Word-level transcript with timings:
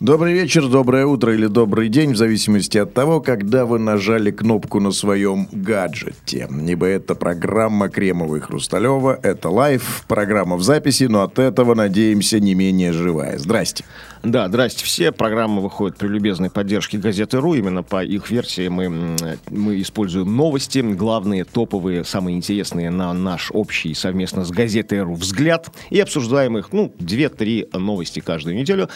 Добрый 0.00 0.32
вечер, 0.32 0.66
доброе 0.66 1.04
утро 1.04 1.34
или 1.34 1.46
добрый 1.46 1.90
день, 1.90 2.14
в 2.14 2.16
зависимости 2.16 2.78
от 2.78 2.94
того, 2.94 3.20
когда 3.20 3.66
вы 3.66 3.78
нажали 3.78 4.30
кнопку 4.30 4.80
на 4.80 4.92
своем 4.92 5.46
гаджете. 5.52 6.48
Ибо 6.66 6.86
это 6.86 7.14
программа 7.14 7.90
Кремова 7.90 8.36
и 8.36 8.40
Хрусталева, 8.40 9.20
это 9.22 9.50
live, 9.50 10.06
программа 10.08 10.56
в 10.56 10.62
записи, 10.62 11.04
но 11.04 11.22
от 11.22 11.38
этого, 11.38 11.74
надеемся, 11.74 12.40
не 12.40 12.54
менее 12.54 12.94
живая. 12.94 13.36
Здрасте. 13.36 13.84
Да, 14.22 14.48
здрасте 14.48 14.84
все. 14.84 15.12
Программа 15.12 15.62
выходит 15.62 15.96
при 15.96 16.06
любезной 16.06 16.50
поддержке 16.50 16.98
газеты 16.98 17.38
РУ. 17.38 17.54
Именно 17.54 17.82
по 17.82 18.04
их 18.04 18.30
версии 18.30 18.68
мы, 18.68 19.16
мы 19.48 19.80
используем 19.80 20.36
новости, 20.36 20.80
главные, 20.80 21.44
топовые, 21.44 22.04
самые 22.04 22.36
интересные 22.36 22.90
на 22.90 23.14
наш 23.14 23.50
общий 23.50 23.94
совместно 23.94 24.44
с 24.44 24.50
газетой 24.50 25.00
РУ 25.00 25.14
взгляд 25.14 25.70
и 25.88 25.98
обсуждаем 26.00 26.58
их, 26.58 26.70
ну, 26.72 26.92
2-3 26.98 27.78
новости 27.78 28.20
каждую 28.20 28.56
неделю. 28.56 28.90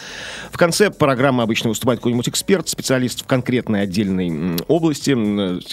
В 0.51 0.57
конце 0.57 0.91
программы 0.91 1.41
обычно 1.41 1.69
выступает 1.69 2.01
какой-нибудь 2.01 2.29
эксперт, 2.29 2.69
специалист 2.69 3.23
в 3.23 3.25
конкретной 3.25 3.81
отдельной 3.81 4.57
области, 4.67 5.11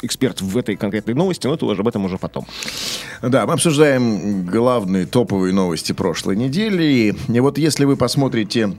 эксперт 0.03 0.41
в 0.41 0.57
этой 0.57 0.77
конкретной 0.77 1.13
новости, 1.13 1.47
но 1.47 1.55
это 1.55 1.67
уже 1.67 1.83
об 1.83 1.89
этом 1.89 2.07
уже 2.07 2.17
потом. 2.17 2.47
Да, 3.21 3.47
мы 3.47 3.53
обсуждаем 3.53 4.47
главные 4.47 5.05
топовые 5.05 5.53
новости 5.53 5.93
прошлой 5.93 6.37
недели. 6.37 7.15
И 7.29 7.41
вот 7.41 7.59
если 7.59 7.85
вы 7.85 7.99
посмотрите 7.99 8.73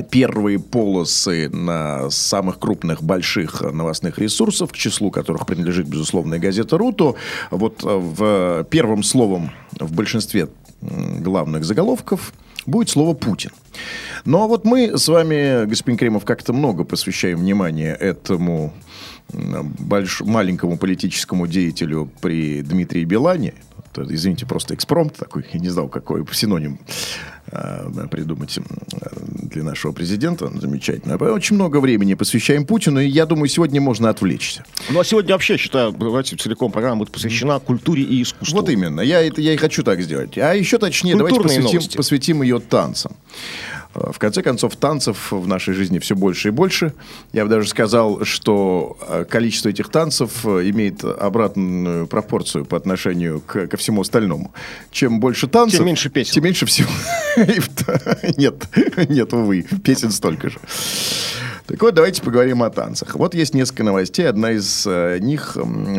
первые 0.00 0.58
полосы 0.58 1.50
на 1.50 2.08
самых 2.08 2.58
крупных 2.58 3.02
больших 3.02 3.60
новостных 3.60 4.18
ресурсов, 4.18 4.72
к 4.72 4.76
числу 4.76 5.10
которых 5.10 5.44
принадлежит, 5.46 5.86
безусловно, 5.86 6.36
и 6.36 6.38
газета 6.38 6.78
«Ру», 6.78 6.92
вот 7.50 7.84
э, 7.84 7.86
в 7.86 8.64
первым 8.70 9.02
словом 9.02 9.50
в 9.78 9.92
большинстве 9.92 10.48
главных 10.80 11.64
заголовков 11.64 12.32
будет 12.66 12.88
слово 12.88 13.14
«Путин». 13.14 13.50
Но 14.24 14.48
вот 14.48 14.64
мы 14.64 14.98
с 14.98 15.08
вами, 15.08 15.66
господин 15.66 15.98
Кремов, 15.98 16.24
как-то 16.24 16.52
много 16.52 16.84
посвящаем 16.84 17.38
внимания 17.38 17.94
этому 17.94 18.72
больш... 19.32 20.20
маленькому 20.20 20.76
политическому 20.76 21.46
деятелю 21.46 22.10
при 22.20 22.62
Дмитрии 22.62 23.04
Билане. 23.04 23.54
Вот, 23.76 24.10
Извините, 24.10 24.46
просто 24.46 24.74
экспромт 24.74 25.16
такой, 25.16 25.44
я 25.52 25.58
не 25.58 25.68
знал, 25.68 25.88
какой 25.88 26.24
синоним 26.32 26.78
э, 27.41 27.41
придумать 28.10 28.56
м, 28.58 28.64
для 29.48 29.62
нашего 29.62 29.92
президента. 29.92 30.50
Замечательно. 30.58 31.16
Очень 31.16 31.56
много 31.56 31.78
времени 31.80 32.14
посвящаем 32.14 32.64
Путину, 32.66 33.00
и 33.00 33.06
я 33.06 33.26
думаю, 33.26 33.48
сегодня 33.48 33.80
можно 33.80 34.08
отвлечься. 34.08 34.64
Ну, 34.90 35.00
а 35.00 35.04
сегодня 35.04 35.32
вообще, 35.34 35.56
считаю, 35.56 35.92
давайте 35.92 36.36
целиком 36.36 36.72
программа 36.72 37.00
будет 37.00 37.12
посвящена 37.12 37.58
культуре 37.60 38.02
и 38.02 38.22
искусству. 38.22 38.58
Вот 38.60 38.68
именно. 38.68 39.00
Я, 39.00 39.20
это, 39.22 39.40
я 39.40 39.52
и 39.54 39.56
хочу 39.56 39.82
так 39.82 40.00
сделать. 40.02 40.36
А 40.38 40.54
еще 40.54 40.78
точнее, 40.78 41.16
давайте 41.16 41.36
Культурные 41.36 41.58
посвятим, 41.62 41.76
новости. 41.80 41.96
посвятим 41.96 42.42
ее 42.42 42.60
танцам. 42.60 43.12
В 43.94 44.18
конце 44.18 44.42
концов, 44.42 44.76
танцев 44.76 45.32
в 45.32 45.46
нашей 45.46 45.74
жизни 45.74 45.98
все 45.98 46.16
больше 46.16 46.48
и 46.48 46.50
больше. 46.50 46.94
Я 47.32 47.44
бы 47.44 47.50
даже 47.50 47.68
сказал, 47.68 48.24
что 48.24 48.96
э, 49.06 49.24
количество 49.28 49.68
этих 49.68 49.90
танцев 49.90 50.46
э, 50.46 50.70
имеет 50.70 51.04
обратную 51.04 52.06
пропорцию 52.06 52.64
по 52.64 52.76
отношению 52.76 53.40
к- 53.40 53.66
ко 53.66 53.76
всему 53.76 54.00
остальному. 54.00 54.52
Чем 54.90 55.20
больше 55.20 55.46
танцев... 55.46 55.78
Тем 55.78 55.86
меньше 55.86 56.08
песен. 56.08 56.32
Тем 56.32 56.44
меньше 56.44 56.64
всего. 56.64 56.88
Нет, 58.36 58.54
нет, 59.08 59.32
увы, 59.32 59.64
песен 59.84 60.10
столько 60.10 60.50
же. 60.50 60.58
Так 61.66 61.80
вот, 61.80 61.94
давайте 61.94 62.22
поговорим 62.22 62.62
о 62.62 62.70
танцах. 62.70 63.14
Вот 63.14 63.34
есть 63.34 63.54
несколько 63.54 63.84
новостей. 63.84 64.28
Одна 64.28 64.52
из 64.52 64.84
э, 64.86 65.18
них 65.20 65.56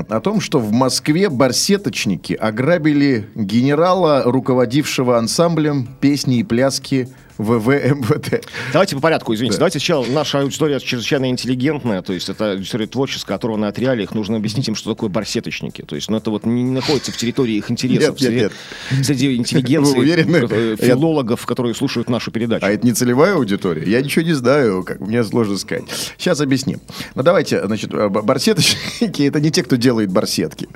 о 0.09 0.19
том, 0.19 0.41
что 0.41 0.59
в 0.59 0.71
Москве 0.71 1.29
барсеточники 1.29 2.33
ограбили 2.33 3.27
генерала, 3.35 4.23
руководившего 4.25 5.17
ансамблем 5.17 5.87
песни 6.01 6.39
и 6.39 6.43
пляски 6.43 7.09
ВВ 7.37 7.67
МВД. 7.67 8.45
Давайте 8.71 8.95
по 8.95 9.01
порядку, 9.01 9.33
извините. 9.33 9.55
Да. 9.55 9.59
Давайте 9.59 9.79
сначала, 9.79 10.05
наша 10.05 10.39
аудитория 10.41 10.79
чрезвычайно 10.79 11.29
интеллигентная, 11.29 12.01
то 12.01 12.13
есть 12.13 12.29
это 12.29 12.51
аудитория 12.53 12.87
творческая, 12.87 13.35
оторванная 13.35 13.69
от 13.69 13.79
реалий, 13.79 14.03
их 14.03 14.13
нужно 14.13 14.37
объяснить 14.37 14.67
им, 14.67 14.75
что 14.75 14.93
такое 14.93 15.09
барсеточники. 15.09 15.81
То 15.81 15.95
есть, 15.95 16.09
ну, 16.09 16.17
это 16.17 16.29
вот 16.31 16.45
не 16.45 16.63
находится 16.63 17.11
в 17.11 17.17
территории 17.17 17.55
их 17.55 17.71
интересов. 17.71 18.19
Нет, 18.19 18.31
нет, 18.33 18.51
среди, 18.89 19.03
среди 19.03 19.35
интеллигенции, 19.35 19.93
Вы 19.95 19.99
уверены? 20.01 20.47
э, 20.49 20.75
Я- 20.79 20.85
филологов, 20.87 21.45
которые 21.45 21.73
слушают 21.75 22.09
нашу 22.09 22.31
передачу. 22.31 22.65
А 22.65 22.69
это 22.69 22.85
не 22.85 22.93
целевая 22.93 23.35
аудитория? 23.35 23.83
Я 23.89 24.01
ничего 24.01 24.23
не 24.25 24.33
знаю, 24.33 24.83
как 24.83 24.99
мне 24.99 25.23
сложно 25.23 25.57
сказать. 25.57 25.83
Сейчас 26.17 26.39
объясним. 26.41 26.81
Ну, 27.15 27.23
давайте, 27.23 27.65
значит, 27.65 27.93
э, 27.93 28.09
барсеточники– 28.09 29.21
это 29.23 29.39
не 29.39 29.51
те, 29.51 29.63
кто 29.63 29.75
делает 29.75 30.11
барсетки. 30.11 30.67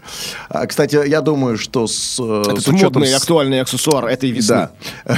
А, 0.50 0.66
кстати, 0.66 1.08
я 1.08 1.22
думаю, 1.22 1.58
что 1.58 1.88
с, 1.88 2.18
э, 2.20 2.44
это 2.52 2.62
с 2.62 2.68
учетом... 2.68 3.02
модный, 3.02 3.08
с- 3.08 3.16
актуальный 3.22 3.62
аксессуар 3.62 4.06
этой 4.08 4.32
весны. 4.32 4.70
Да. 5.06 5.18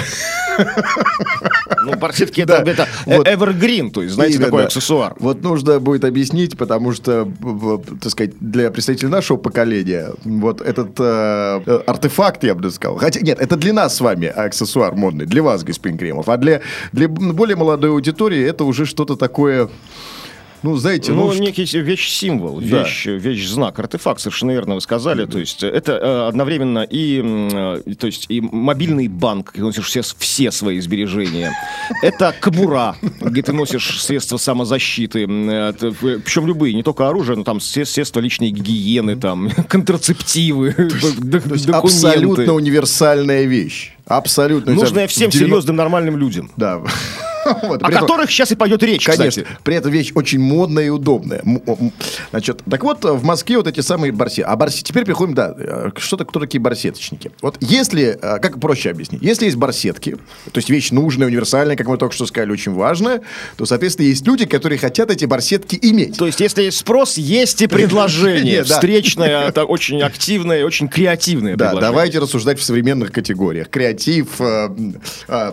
Ну, 1.85 1.95
барсетки 1.95 2.41
это, 2.41 2.63
Да. 2.63 2.71
это 2.71 2.87
Вот. 3.05 3.27
evergreen, 3.27 3.91
то 3.91 4.01
есть, 4.01 4.15
знаете, 4.15 4.35
Именно. 4.35 4.45
такой 4.47 4.65
аксессуар. 4.65 5.15
Вот 5.19 5.41
нужно 5.41 5.79
будет 5.79 6.03
объяснить, 6.03 6.57
потому 6.57 6.91
что, 6.93 7.31
так 8.01 8.11
сказать, 8.11 8.33
для 8.39 8.69
представителей 8.71 9.09
нашего 9.09 9.37
поколения 9.37 10.09
вот 10.23 10.61
этот 10.61 10.99
э, 10.99 11.61
э, 11.65 11.81
артефакт, 11.87 12.43
я 12.43 12.55
бы 12.55 12.69
сказал. 12.71 12.97
Хотя 12.97 13.21
нет, 13.21 13.39
это 13.39 13.55
для 13.55 13.73
нас 13.73 13.95
с 13.95 14.01
вами 14.01 14.27
аксессуар 14.27 14.95
модный, 14.95 15.25
для 15.25 15.41
вас, 15.43 15.63
господин 15.63 15.97
Кремов. 15.97 16.27
А 16.29 16.37
для, 16.37 16.61
для 16.91 17.07
более 17.07 17.55
молодой 17.55 17.91
аудитории 17.91 18.43
это 18.43 18.63
уже 18.63 18.85
что-то 18.85 19.15
такое, 19.15 19.69
ну, 20.63 20.75
знаете, 20.75 21.11
Ну, 21.11 21.31
ну, 21.31 21.33
некий 21.39 21.63
вещь-символ, 21.63 22.59
Да. 22.61 22.83
вещь, 22.83 23.05
вещь-знак, 23.05 23.79
артефакт, 23.79 24.19
совершенно 24.21 24.51
верно 24.51 24.75
вы 24.75 24.81
сказали. 24.81 25.25
То 25.25 25.39
есть 25.39 25.63
это 25.63 25.93
э, 25.93 26.27
одновременно 26.27 26.79
и, 26.83 27.21
э, 27.23 27.95
то 27.95 28.07
есть 28.07 28.25
и 28.29 28.41
мобильный 28.41 29.07
банк, 29.07 29.51
где 29.53 29.61
носишь 29.61 29.85
все, 29.87 30.01
все 30.01 30.51
свои 30.51 30.79
сбережения. 30.79 31.53
Это 32.01 32.33
кобура, 32.39 32.95
где 33.21 33.41
ты 33.41 33.53
носишь 33.53 34.01
средства 34.01 34.37
самозащиты. 34.37 35.25
э, 35.27 35.69
это, 35.69 35.87
э, 36.01 36.19
Причем 36.23 36.47
любые, 36.47 36.73
не 36.73 36.83
только 36.83 37.07
оружие, 37.07 37.37
но 37.37 37.43
там 37.43 37.59
средства 37.59 38.19
личной 38.19 38.49
гигиены, 38.51 39.15
там, 39.15 39.49
контрацептивы, 39.67 40.73
документы. 41.17 41.71
абсолютно 41.71 42.53
универсальная 42.53 43.43
вещь. 43.45 43.93
Абсолютно. 44.05 44.73
Нужная 44.73 45.07
всем 45.07 45.29
90 45.29 45.37
серьезным 45.37 45.75
нормальным 45.75 46.17
людям. 46.17 46.51
Да. 46.57 46.81
Вот, 47.63 47.83
О 47.83 47.89
этом- 47.89 48.01
которых 48.01 48.31
сейчас 48.31 48.51
и 48.51 48.55
пойдет 48.55 48.81
речь, 48.83 49.05
Конечно. 49.05 49.43
кстати. 49.43 49.47
При 49.63 49.75
этом 49.75 49.91
вещь 49.91 50.11
очень 50.15 50.39
модная 50.39 50.85
и 50.85 50.89
удобная. 50.89 51.43
Значит, 52.31 52.61
так 52.69 52.83
вот, 52.83 53.03
в 53.03 53.23
Москве 53.23 53.57
вот 53.57 53.67
эти 53.67 53.81
самые 53.81 54.11
барсеты. 54.11 54.47
А 54.47 54.55
барсе... 54.55 54.81
теперь 54.83 55.05
приходим, 55.05 55.33
да, 55.33 55.53
э, 55.57 55.89
что 55.97 56.17
так, 56.17 56.29
кто 56.29 56.39
такие 56.39 56.59
барсеточники? 56.59 57.31
Вот 57.41 57.57
если, 57.59 58.17
э, 58.21 58.39
как 58.39 58.59
проще 58.59 58.91
объяснить, 58.91 59.21
если 59.21 59.45
есть 59.45 59.57
барсетки, 59.57 60.17
то 60.51 60.57
есть 60.57 60.69
вещь 60.69 60.91
нужная, 60.91 61.27
универсальная, 61.27 61.75
как 61.75 61.87
мы 61.87 61.97
только 61.97 62.15
что 62.15 62.25
сказали, 62.25 62.51
очень 62.51 62.73
важная, 62.73 63.21
то, 63.57 63.65
соответственно, 63.65 64.07
есть 64.07 64.25
люди, 64.25 64.45
которые 64.45 64.77
хотят 64.77 65.11
эти 65.11 65.25
барсетки 65.25 65.77
иметь. 65.81 66.17
То 66.17 66.25
есть, 66.25 66.39
если 66.39 66.63
есть 66.63 66.77
спрос, 66.77 67.17
есть 67.17 67.61
и 67.61 67.67
предложение. 67.67 68.63
Встречное, 68.69 69.43
это 69.47 69.65
очень 69.65 70.01
активное, 70.01 70.65
очень 70.65 70.87
креативное 70.87 71.55
Да, 71.55 71.73
давайте 71.75 72.19
рассуждать 72.19 72.59
в 72.59 72.63
современных 72.63 73.11
категориях. 73.11 73.69
Креатив, 73.69 74.39
э, 74.39 74.69
э, 75.27 75.51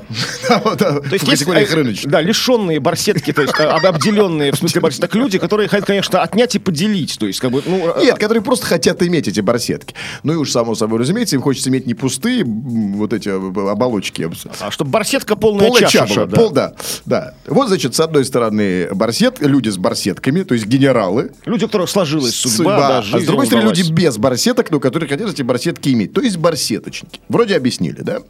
в 0.48 1.26
категориях 1.26 1.70
рыночных. 1.86 2.12
да, 2.12 2.20
лишенные 2.20 2.80
барсетки, 2.80 3.32
то 3.32 3.42
есть 3.42 3.54
об- 3.58 3.86
обделенные, 3.86 4.52
в 4.52 4.56
смысле 4.56 4.80
барсеток 4.80 5.14
люди, 5.14 5.38
которые 5.38 5.68
хотят, 5.68 5.86
конечно, 5.86 6.22
отнять 6.22 6.54
и 6.54 6.58
поделить. 6.58 7.18
То 7.18 7.26
есть, 7.26 7.40
как 7.40 7.50
бы, 7.50 7.62
ну, 7.64 7.92
э, 7.96 8.04
Нет, 8.04 8.18
которые 8.18 8.42
просто 8.42 8.66
хотят 8.66 9.02
иметь 9.02 9.28
эти 9.28 9.40
барсетки. 9.40 9.94
Ну 10.22 10.32
и 10.32 10.36
уж 10.36 10.50
само 10.50 10.74
собой 10.74 11.00
разумеется, 11.00 11.36
им 11.36 11.42
хочется 11.42 11.70
иметь 11.70 11.86
не 11.86 11.94
пустые 11.94 12.44
вот 12.44 13.12
эти 13.12 13.28
э, 13.28 13.70
оболочки, 13.70 14.28
а 14.60 14.70
чтобы 14.70 14.90
барсетка 14.90 15.36
полная, 15.36 15.68
Полная 15.68 15.82
чаша, 15.82 16.06
чаша, 16.06 16.14
была, 16.14 16.26
да. 16.26 16.36
пол, 16.36 16.50
да, 16.50 16.74
да. 17.04 17.34
Вот, 17.46 17.68
значит, 17.68 17.94
с 17.94 18.00
одной 18.00 18.24
стороны 18.24 18.88
барсет, 18.92 19.40
люди 19.40 19.68
с 19.68 19.76
барсетками, 19.76 20.42
то 20.42 20.54
есть 20.54 20.66
генералы. 20.66 21.32
Люди, 21.44 21.64
у 21.64 21.66
которых 21.68 21.90
сложилась 21.90 22.34
судьба, 22.34 22.76
да, 22.76 22.98
а 22.98 23.02
жизнь 23.02 23.24
с 23.24 23.26
другой 23.26 23.46
стороны, 23.46 23.68
люди 23.68 23.90
без 23.90 24.18
барсеток, 24.18 24.70
но 24.70 24.80
которые 24.80 25.08
хотят 25.08 25.30
эти 25.30 25.42
барсетки 25.42 25.90
иметь. 25.90 26.12
То 26.12 26.20
есть 26.20 26.36
барсеточники. 26.36 27.20
Вроде 27.28 27.56
объяснили, 27.56 28.00
да? 28.00 28.20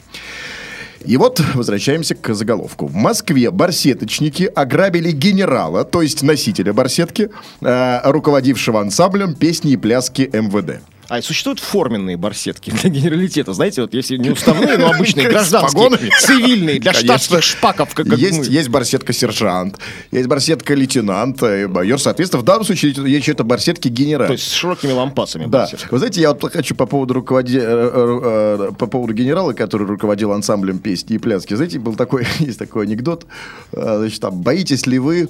И 1.05 1.17
вот 1.17 1.41
возвращаемся 1.55 2.15
к 2.15 2.35
заголовку. 2.35 2.87
В 2.87 2.95
Москве 2.95 3.51
барсеточники 3.51 4.45
ограбили 4.45 5.11
генерала, 5.11 5.85
то 5.85 6.03
есть 6.03 6.23
носителя 6.23 6.73
барсетки, 6.73 7.31
э, 7.61 8.11
руководившего 8.11 8.81
ансамблем 8.81 9.35
песни 9.35 9.73
и 9.73 9.77
пляски 9.77 10.31
МВД. 10.33 10.81
А 11.09 11.23
существуют 11.23 11.61
форменные 11.61 12.17
барсетки 12.17 12.71
для 12.71 12.91
генералитета? 12.91 13.53
Знаете, 13.53 13.83
вот 13.83 13.95
если 13.95 14.17
не 14.17 14.31
уставные, 14.31 14.79
но 14.79 14.91
обычные, 14.91 15.29
гражданские, 15.31 16.11
цивильные, 16.21 16.81
для 16.81 16.93
штатских 16.93 17.43
шпаков, 17.43 17.95
как 17.95 18.07
есть, 18.07 18.49
есть 18.49 18.69
барсетка 18.69 19.13
сержант, 19.13 19.79
есть 20.11 20.27
барсетка 20.29 20.75
лейтенант, 20.75 21.43
майор. 21.43 22.01
Соответственно, 22.01 22.43
в 22.43 22.45
данном 22.45 22.65
случае 22.65 22.95
есть 23.07 23.29
это 23.29 23.45
барсетки 23.45 23.89
генерал. 23.89 24.27
То 24.27 24.33
есть 24.33 24.49
с 24.49 24.53
широкими 24.53 24.93
лампасами 24.93 25.45
Да. 25.47 25.61
барсетка. 25.61 25.89
Вы 25.91 25.99
знаете, 25.99 26.21
я 26.21 26.33
вот 26.33 26.53
хочу 26.53 26.75
по 26.75 26.87
поводу 26.87 27.15
руководи... 27.15 27.59
э, 27.59 27.63
э, 27.63 28.69
э, 28.71 28.73
по 28.79 28.87
поводу 28.87 29.13
генерала, 29.13 29.53
который 29.53 29.87
руководил 29.87 30.33
ансамблем 30.33 30.79
песни 30.79 31.17
и 31.17 31.19
пляски. 31.19 31.55
Знаете, 31.55 31.79
был 31.79 31.95
такой, 31.95 32.27
есть 32.39 32.59
такой 32.59 32.87
анекдот. 32.87 33.27
Значит, 33.73 34.21
там, 34.21 34.41
боитесь 34.43 34.87
ли 34.87 34.99
вы 34.99 35.29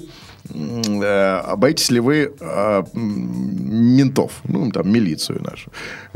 э, 0.53 1.55
боитесь 1.55 1.91
ли 1.91 1.99
вы 1.99 2.33
э, 2.39 2.83
ментов, 2.93 4.41
ну, 4.43 4.71
там, 4.71 4.91
милицию 4.91 5.43
нашу? 5.43 5.71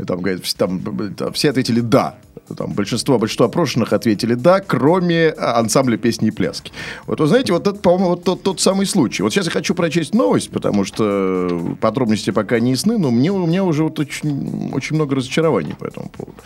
Там, 0.06 0.20
говорит, 0.20 0.44
там, 0.56 1.14
там 1.14 1.32
все 1.32 1.50
ответили 1.50 1.80
«да». 1.80 2.16
Там 2.54 2.72
большинство, 2.72 3.18
большинство 3.18 3.46
опрошенных 3.46 3.92
ответили 3.92 4.34
«да», 4.34 4.60
кроме 4.60 5.28
а, 5.28 5.58
ансамбля 5.58 5.96
песни 5.96 6.28
и 6.28 6.30
пляски. 6.30 6.72
Вот 7.06 7.20
вы 7.20 7.26
знаете, 7.26 7.52
вот 7.52 7.66
это, 7.66 7.78
по-моему, 7.78 8.10
вот 8.10 8.24
тот, 8.24 8.42
тот 8.42 8.60
самый 8.60 8.86
случай. 8.86 9.22
Вот 9.22 9.32
сейчас 9.32 9.46
я 9.46 9.52
хочу 9.52 9.74
прочесть 9.74 10.14
новость, 10.14 10.50
потому 10.50 10.84
что 10.84 11.76
подробности 11.80 12.30
пока 12.30 12.60
не 12.60 12.72
ясны, 12.72 12.98
но 12.98 13.10
мне, 13.10 13.32
у 13.32 13.46
меня 13.46 13.64
уже 13.64 13.84
вот 13.84 13.98
очень, 13.98 14.70
очень 14.72 14.96
много 14.96 15.16
разочарований 15.16 15.74
по 15.74 15.84
этому 15.84 16.08
поводу. 16.08 16.36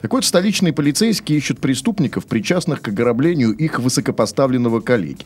Так 0.00 0.12
вот, 0.12 0.24
столичные 0.24 0.72
полицейские 0.72 1.38
ищут 1.38 1.60
преступников, 1.60 2.26
причастных 2.26 2.82
к 2.82 2.88
ограблению 2.88 3.52
их 3.52 3.78
высокопоставленного 3.78 4.80
коллеги. 4.80 5.24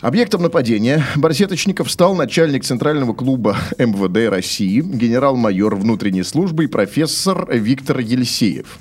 Объектом 0.00 0.42
нападения 0.42 1.04
барсеточников 1.16 1.90
стал 1.90 2.14
начальник 2.14 2.64
Центрального 2.64 3.14
клуба 3.14 3.56
МВД 3.78 4.30
России, 4.30 4.80
генерал-майор 4.80 5.74
внутренней 5.76 6.24
службы 6.24 6.64
и 6.64 6.66
профессор 6.66 7.48
Виктор 7.50 7.98
Елисеев 8.00 8.78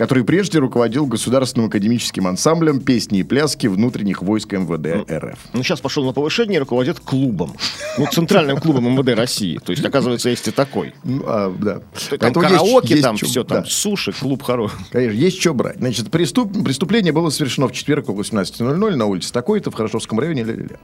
который 0.00 0.24
прежде 0.24 0.58
руководил 0.58 1.04
Государственным 1.04 1.68
академическим 1.68 2.26
ансамблем 2.26 2.80
песни 2.80 3.18
и 3.18 3.22
пляски 3.22 3.66
внутренних 3.66 4.22
войск 4.22 4.50
МВД 4.54 5.10
РФ. 5.12 5.38
Ну, 5.52 5.62
сейчас 5.62 5.80
пошел 5.82 6.06
на 6.06 6.14
повышение 6.14 6.56
и 6.56 6.58
руководит 6.58 7.00
клубом. 7.00 7.52
Ну, 7.98 8.06
центральным 8.10 8.56
клубом 8.56 8.90
МВД 8.96 9.10
России. 9.14 9.58
То 9.62 9.72
есть, 9.72 9.84
оказывается, 9.84 10.30
есть 10.30 10.48
и 10.48 10.52
такой. 10.52 10.94
Ну, 11.04 11.22
а, 11.26 11.54
да. 11.54 11.74
Там 11.74 12.18
Поэтому 12.18 12.46
есть- 12.46 12.56
караоке, 12.56 12.88
есть 12.94 13.02
там 13.02 13.16
чё- 13.16 13.26
все, 13.26 13.44
там 13.44 13.62
да. 13.62 13.68
суши, 13.68 14.12
клуб 14.12 14.42
хороший. 14.42 14.78
Конечно, 14.90 15.18
есть 15.18 15.38
что 15.38 15.52
брать. 15.52 15.76
Значит, 15.76 16.06
преступ- 16.08 16.64
преступление 16.64 17.12
было 17.12 17.28
совершено 17.28 17.68
в 17.68 17.72
четверг 17.72 18.08
около 18.08 18.22
18.00 18.22 18.96
на 18.96 19.04
улице 19.04 19.30
такой-то 19.34 19.70
в 19.70 19.74
Хорошевском 19.74 20.18
районе. 20.18 20.44
ля-ля-ля. 20.44 20.78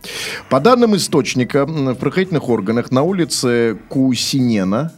По 0.50 0.60
данным 0.60 0.94
источника, 0.94 1.64
в 1.64 1.94
правоохранительных 1.94 2.50
органах 2.50 2.90
на 2.90 3.00
улице 3.02 3.78
Кусинена, 3.88 4.92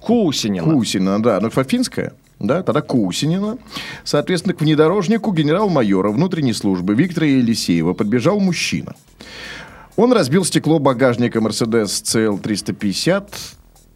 Кусинина. 0.00 0.70
Кусина, 0.70 1.22
да, 1.22 1.40
ну 1.40 1.48
финская, 1.48 2.12
да, 2.46 2.62
тогда 2.62 2.80
Кусинина. 2.80 3.58
Соответственно, 4.04 4.54
к 4.54 4.60
внедорожнику 4.60 5.32
генерал-майора 5.32 6.10
внутренней 6.10 6.52
службы 6.52 6.94
Виктора 6.94 7.26
Елисеева 7.26 7.92
подбежал 7.94 8.40
мужчина. 8.40 8.94
Он 9.96 10.12
разбил 10.12 10.44
стекло 10.44 10.78
багажника 10.78 11.38
Mercedes 11.38 11.86
CL350. 12.02 13.24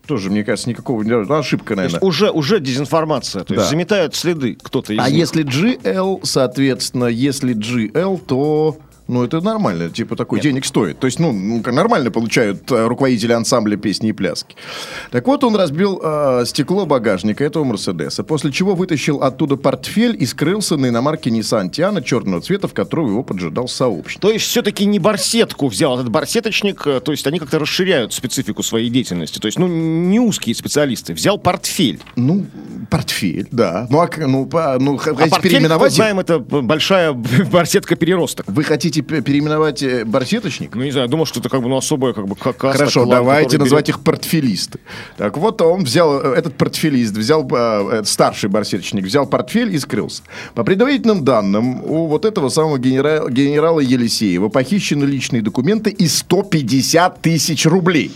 Тоже, 0.07 0.31
мне 0.31 0.43
кажется, 0.43 0.71
никакого... 0.71 1.03
Ошибка, 1.39 1.75
То 1.75 1.83
есть 1.83 1.93
наверное. 1.95 2.09
уже, 2.09 2.31
уже 2.31 2.61
дезинформация. 2.61 3.45
То 3.45 3.53
есть 3.55 3.67
Да. 3.67 3.71
заметают 3.71 4.15
следы 4.15 4.57
кто-то 4.63 4.95
из 4.95 4.99
А 5.01 5.11
них. 5.11 5.19
если 5.19 5.45
GL, 5.45 6.21
соответственно, 6.23 7.05
если 7.07 7.55
GL, 7.55 8.19
то... 8.27 8.79
Ну, 9.09 9.25
это 9.25 9.41
нормально, 9.41 9.89
типа 9.89 10.17
такой 10.17 10.39
денег 10.41 10.67
стоит. 10.67 10.99
То 10.99 11.07
есть, 11.07 11.19
ну, 11.19 11.33
ну, 11.33 11.63
нормально 11.73 12.11
получают 12.11 12.71
э, 12.71 12.87
руководители 12.87 13.33
ансамбля 13.33 13.79
песни 13.79 14.11
и 14.11 14.13
пляски. 14.13 14.55
Так 15.11 15.27
вот, 15.27 15.43
он 15.45 15.57
разбил 15.57 15.99
э, 16.03 16.45
стекло 16.47 16.85
багажника 16.85 17.43
этого 17.43 17.65
Мерседеса, 17.65 18.23
после 18.23 18.53
чего 18.53 18.75
вытащил 18.75 19.23
оттуда 19.23 19.57
портфель 19.57 20.15
и 20.19 20.27
скрылся 20.27 20.77
на 20.77 20.91
иномарке 20.91 21.31
Nissan 21.31 21.71
Tiana 21.71 22.03
черного 22.03 22.43
цвета, 22.43 22.69
в 22.69 22.75
которого 22.75 23.09
его 23.09 23.23
поджидал 23.23 23.67
сообщник. 23.67 24.21
То 24.21 24.31
есть 24.31 24.45
все-таки 24.47 24.85
не 24.85 24.99
барсетку 24.99 25.69
взял 25.69 25.95
этот 25.99 26.11
барсеточник, 26.11 26.87
э, 26.87 27.01
то 27.01 27.13
есть 27.13 27.27
они 27.27 27.39
как-то 27.39 27.59
расширяют 27.59 28.13
специфику 28.13 28.63
своей 28.63 28.91
деятельности. 28.91 29.39
То 29.39 29.47
есть, 29.47 29.59
ну, 29.59 29.67
не 29.69 30.21
узкие 30.21 30.55
специалисты. 30.55 31.15
Взял 31.15 31.39
портфель. 31.39 32.01
Ну, 32.17 32.45
портфель, 32.91 33.49
да. 33.51 33.87
Ну, 33.89 34.01
а, 34.01 34.11
ну, 34.19 34.45
по- 34.45 34.77
ну 34.79 34.97
А 34.97 34.99
хотите 34.99 35.37
мы 35.37 35.43
переименовать? 35.43 35.93
их? 35.93 35.97
знаем, 35.97 36.21
это 36.21 36.39
большая 36.39 37.13
барсетка-переросток. 37.53 38.45
Вы 38.49 38.65
хотите 38.65 38.98
пе- 39.03 39.21
переименовать 39.23 39.83
э, 39.83 40.05
барсеточник? 40.05 40.75
Ну, 40.75 40.83
не 40.85 40.91
знаю, 40.91 41.09
думал, 41.09 41.27
что 41.27 41.41
это 41.41 41.49
как 41.49 41.63
бы, 41.63 41.69
ну, 41.69 41.77
особая 41.77 42.13
как 42.13 42.27
бы 42.27 42.37
ка- 42.37 42.53
каста, 42.53 42.79
Хорошо, 42.79 43.05
клан, 43.05 43.19
давайте 43.19 43.59
назвать 43.59 43.87
берет- 43.87 43.97
их 43.99 44.05
портфелисты. 44.05 44.79
Так 45.17 45.37
вот, 45.37 45.61
он 45.63 45.85
взял, 45.85 46.21
э, 46.21 46.35
этот 46.37 46.55
портфелист, 46.57 47.17
взял, 47.17 47.43
э, 47.51 48.01
э, 48.01 48.05
старший 48.05 48.49
барсеточник, 48.49 49.05
взял 49.05 49.27
портфель 49.27 49.75
и 49.75 49.79
скрылся. 49.79 50.23
По 50.55 50.65
предварительным 50.65 51.25
данным, 51.25 51.85
у 51.85 52.07
вот 52.07 52.25
этого 52.25 52.49
самого 52.49 52.79
генера- 52.79 53.29
генерала 53.31 53.81
Елисеева 53.81 54.49
похищены 54.49 55.05
личные 55.05 55.43
документы 55.43 55.91
и 55.91 56.07
150 56.09 57.21
тысяч 57.23 57.67
рублей. 57.67 58.13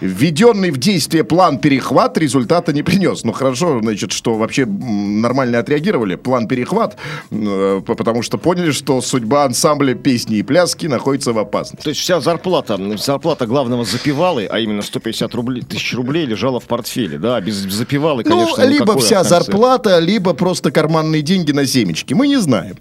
Введенный 0.00 0.70
в 0.70 0.76
действие 0.78 1.24
план 1.24 1.58
перехват 1.58 2.18
результата 2.18 2.72
не 2.72 2.82
принес. 2.82 3.24
Ну 3.24 3.32
хорошо, 3.32 3.80
значит, 3.82 4.12
что 4.12 4.34
вообще 4.34 4.66
нормально 4.66 5.58
отреагировали. 5.58 6.16
План 6.16 6.48
перехват, 6.48 6.96
э, 7.30 7.80
по- 7.84 7.94
потому 7.94 8.22
что 8.22 8.38
поняли, 8.38 8.72
что 8.72 9.00
судьба 9.00 9.44
ансамбля 9.44 9.94
песни 9.94 10.36
и 10.38 10.42
пляски 10.42 10.86
находится 10.86 11.32
в 11.32 11.38
опасности. 11.38 11.84
То 11.84 11.90
есть 11.90 12.00
вся 12.02 12.20
зарплата, 12.20 12.78
зарплата 12.98 13.46
главного 13.46 13.84
запивалы, 13.84 14.46
а 14.46 14.58
именно 14.58 14.82
150 14.82 15.34
рублей, 15.34 15.62
тысяч 15.62 15.94
рублей 15.94 16.26
лежала 16.26 16.60
в 16.60 16.64
портфеле, 16.64 17.18
да, 17.18 17.40
без 17.40 17.54
запивалы, 17.54 18.22
конечно, 18.22 18.64
ну, 18.64 18.70
либо 18.70 18.98
вся 18.98 19.16
концерт. 19.20 19.46
зарплата, 19.46 19.98
либо 19.98 20.34
просто 20.34 20.70
карманные 20.70 21.22
деньги 21.22 21.52
на 21.52 21.66
семечки. 21.66 22.14
Мы 22.14 22.28
не 22.28 22.36
знаем 22.36 22.76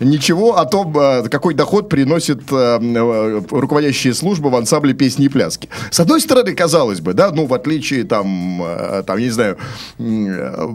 ничего 0.00 0.56
о 0.58 0.64
том, 0.66 0.96
э, 0.98 1.28
какой 1.28 1.54
доход 1.54 1.88
приносит 1.88 2.40
э, 2.52 3.42
руководящая 3.50 4.12
служба 4.14 4.48
в 4.48 4.56
ансамбле 4.56 4.94
песни 4.94 5.26
и 5.26 5.28
пляски. 5.28 5.68
С 5.90 6.00
одной 6.00 6.20
стороны, 6.20 6.54
казалось 6.58 7.00
бы, 7.00 7.14
да, 7.14 7.30
ну, 7.30 7.46
в 7.46 7.54
отличие 7.54 8.02
там, 8.04 8.60
э, 8.62 9.04
там, 9.06 9.16
я 9.18 9.24
не 9.24 9.30
знаю, 9.30 9.56
э, 9.98 10.68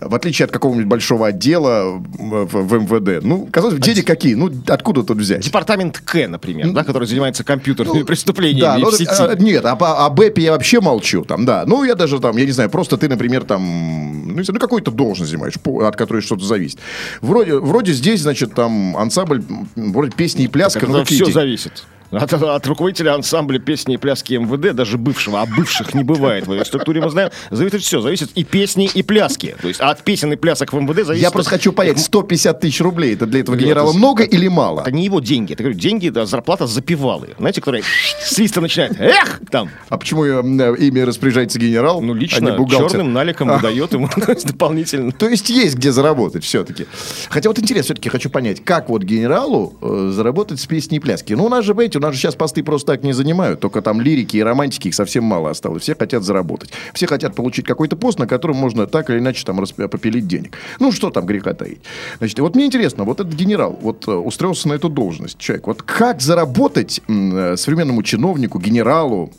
в 0.00 0.14
отличие 0.14 0.44
от 0.44 0.52
какого-нибудь 0.52 0.86
большого 0.86 1.26
отдела 1.26 1.90
в, 1.92 2.44
в 2.46 2.72
МВД, 2.74 3.24
ну, 3.24 3.48
казалось 3.50 3.74
бы, 3.74 3.80
денег 3.80 4.06
какие? 4.06 4.34
Ну, 4.34 4.50
откуда 4.68 5.02
тут 5.02 5.18
взять? 5.18 5.42
Департамент 5.44 5.98
К, 5.98 6.28
например, 6.28 6.70
да, 6.70 6.84
который 6.84 7.08
занимается 7.08 7.42
компьютерными 7.42 7.98
Ну, 8.00 8.04
преступлениями 8.06 8.60
Да, 8.60 8.78
ну, 8.78 8.90
в 8.90 8.94
сети. 8.94 9.10
а, 9.18 9.34
нет, 9.34 9.64
а 9.66 9.72
о 9.72 10.10
БЭПе 10.10 10.42
я 10.42 10.52
вообще 10.52 10.80
молчу, 10.80 11.24
там, 11.24 11.44
да. 11.44 11.64
Ну, 11.66 11.82
я 11.84 11.96
даже 11.96 12.20
там, 12.20 12.36
я 12.36 12.46
не 12.46 12.52
знаю, 12.52 12.70
просто 12.70 12.96
ты, 12.96 13.08
например, 13.08 13.42
там, 13.42 14.36
ну, 14.36 14.42
ну, 14.46 14.58
какую-то 14.60 14.92
должность 14.92 15.30
занимаешь, 15.32 15.54
от 15.64 15.96
которой 15.96 16.22
что-то 16.22 16.44
зависит. 16.44 16.78
Вроде, 17.20 17.58
вроде 17.58 17.92
здесь, 17.92 18.20
значит, 18.22 18.54
там 18.54 18.96
ансамбль, 18.96 19.42
вроде 19.74 20.12
песни 20.12 20.44
и 20.44 20.48
пляска, 20.48 20.80
Так 20.80 20.88
ну, 20.88 21.04
все 21.04 21.18
деньги? 21.18 21.32
зависит. 21.32 21.84
От, 22.12 22.32
от 22.34 22.66
руководителя 22.66 23.14
ансамбля 23.14 23.58
песни 23.58 23.94
и 23.94 23.96
пляски 23.96 24.34
МВД, 24.34 24.74
даже 24.74 24.98
бывшего, 24.98 25.40
а 25.40 25.46
бывших 25.46 25.94
не 25.94 26.04
бывает 26.04 26.46
в 26.46 26.52
этой 26.52 26.66
структуре, 26.66 27.00
мы 27.00 27.08
знаем, 27.10 27.30
зависит 27.50 27.82
все, 27.82 28.00
зависит 28.02 28.30
и 28.34 28.44
песни, 28.44 28.90
и 28.92 29.02
пляски. 29.02 29.56
То 29.60 29.68
есть 29.68 29.80
а 29.80 29.90
от 29.90 30.02
песен 30.02 30.30
и 30.32 30.36
плясок 30.36 30.72
в 30.74 30.76
МВД 30.78 31.06
зависит... 31.06 31.22
Я 31.22 31.30
просто 31.30 31.50
хочу 31.50 31.72
понять, 31.72 31.98
150 31.98 32.60
тысяч 32.60 32.80
рублей, 32.82 33.14
это 33.14 33.26
для 33.26 33.40
этого 33.40 33.54
Нет, 33.56 33.64
генерала 33.64 33.88
это- 33.90 33.98
много 33.98 34.24
или 34.24 34.46
мало? 34.48 34.82
Это 34.82 34.92
не 34.92 35.04
его 35.06 35.20
деньги, 35.20 35.54
это 35.54 35.62
говорю, 35.62 35.78
деньги, 35.78 36.10
да, 36.10 36.26
зарплата 36.26 36.66
запивалы. 36.66 37.30
Знаете, 37.38 37.60
которые 37.60 37.82
свиста 38.22 38.60
начинает, 38.60 39.00
эх, 39.00 39.40
там, 39.50 39.70
А 39.88 39.96
почему 39.96 40.24
э, 40.26 40.76
ими 40.78 41.00
распоряжается 41.00 41.58
генерал, 41.58 42.02
ну, 42.02 42.12
а 42.12 42.16
лично 42.16 42.52
бухгалтер? 42.56 42.90
черным 42.90 43.12
наликом 43.14 43.50
А. 43.50 43.56
выдает 43.56 43.92
ему 43.94 44.08
дополнительно. 44.44 45.12
То 45.12 45.28
есть 45.28 45.48
есть 45.48 45.76
где 45.76 45.92
заработать 45.92 46.44
все-таки. 46.44 46.86
Хотя 47.30 47.48
вот 47.48 47.58
интересно, 47.58 47.94
все-таки 47.94 48.08
хочу 48.10 48.28
понять, 48.28 48.62
как 48.62 48.88
вот 48.90 49.02
генералу 49.02 49.74
э, 49.80 50.10
заработать 50.14 50.60
с 50.60 50.66
песни 50.66 50.96
и 50.98 51.00
пляски. 51.00 51.32
Ну, 51.32 51.46
у 51.46 51.48
нас 51.48 51.64
же, 51.64 51.74
понимаете, 51.74 52.01
у 52.02 52.06
нас 52.06 52.14
же 52.14 52.20
сейчас 52.20 52.34
посты 52.34 52.64
просто 52.64 52.92
так 52.92 53.04
не 53.04 53.12
занимают. 53.12 53.60
Только 53.60 53.80
там 53.80 54.00
лирики 54.00 54.36
и 54.36 54.42
романтики 54.42 54.88
их 54.88 54.94
совсем 54.94 55.22
мало 55.24 55.50
осталось. 55.50 55.82
Все 55.84 55.94
хотят 55.94 56.24
заработать. 56.24 56.70
Все 56.94 57.06
хотят 57.06 57.34
получить 57.36 57.64
какой-то 57.64 57.94
пост, 57.96 58.18
на 58.18 58.26
котором 58.26 58.56
можно 58.56 58.86
так 58.88 59.08
или 59.10 59.18
иначе 59.18 59.44
там 59.44 59.60
расп- 59.60 59.86
попилить 59.88 60.26
денег. 60.26 60.56
Ну, 60.80 60.90
что 60.90 61.10
там 61.10 61.26
греха 61.26 61.54
таить. 61.54 61.80
Значит, 62.18 62.38
вот 62.40 62.56
мне 62.56 62.66
интересно, 62.66 63.04
вот 63.04 63.20
этот 63.20 63.34
генерал 63.34 63.78
вот 63.80 64.08
э, 64.08 64.12
устроился 64.12 64.68
на 64.68 64.72
эту 64.72 64.88
должность, 64.88 65.38
человек. 65.38 65.66
Вот 65.68 65.82
как 65.82 66.20
заработать 66.20 67.00
м, 67.08 67.36
э, 67.36 67.56
современному 67.56 68.02
чиновнику, 68.02 68.58
генералу, 68.58 69.30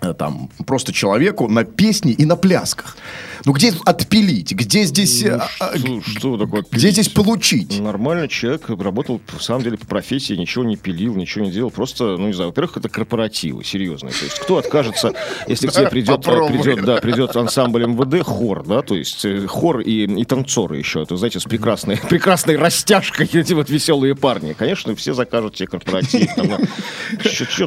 там, 0.00 0.50
просто 0.66 0.92
человеку 0.92 1.48
на 1.48 1.64
песни 1.64 2.12
и 2.12 2.24
на 2.24 2.36
плясках. 2.36 2.96
Ну, 3.44 3.52
где 3.52 3.72
отпилить? 3.84 4.52
Где 4.52 4.84
здесь... 4.84 5.22
э, 5.22 5.40
а, 5.60 5.72
Ну, 5.76 6.02
Что, 6.02 6.18
что 6.18 6.36
такое? 6.38 6.64
где 6.70 6.90
здесь 6.90 7.08
получить? 7.08 7.80
Нормальный 7.80 8.28
человек, 8.28 8.68
работал, 8.68 9.20
в 9.26 9.42
самом 9.42 9.62
деле, 9.62 9.78
по 9.78 9.86
профессии, 9.86 10.34
ничего 10.34 10.64
не 10.64 10.76
пилил, 10.76 11.14
ничего 11.14 11.44
не 11.44 11.50
делал. 11.50 11.70
Просто, 11.70 12.16
ну, 12.18 12.26
не 12.26 12.32
знаю, 12.34 12.50
во-первых, 12.50 12.76
это 12.76 12.88
корпоративы 12.88 13.64
серьезные. 13.64 14.12
То 14.12 14.24
есть, 14.24 14.38
кто 14.40 14.58
откажется, 14.58 15.12
если 15.46 15.68
к 15.68 15.72
тебе 15.72 15.88
придет, 15.90 16.22
придет, 16.22 16.84
да, 16.84 16.96
придет 16.96 17.34
ансамбль 17.36 17.86
МВД, 17.86 18.22
хор, 18.24 18.64
да, 18.66 18.82
то 18.82 18.94
есть 18.94 19.24
э, 19.24 19.46
хор 19.46 19.80
и, 19.80 20.04
и 20.04 20.24
танцоры 20.24 20.76
еще, 20.76 21.02
это, 21.02 21.16
знаете, 21.16 21.40
с 21.40 21.44
прекрасной, 21.44 21.96
прекрасной 22.08 22.56
растяжкой, 22.56 23.26
эти 23.32 23.54
вот 23.54 23.70
веселые 23.70 24.14
парни. 24.14 24.52
Конечно, 24.52 24.94
все 24.96 25.14
закажут 25.14 25.54
тебе 25.54 25.68
корпоратив. 25.68 26.30
ну, 26.36 26.58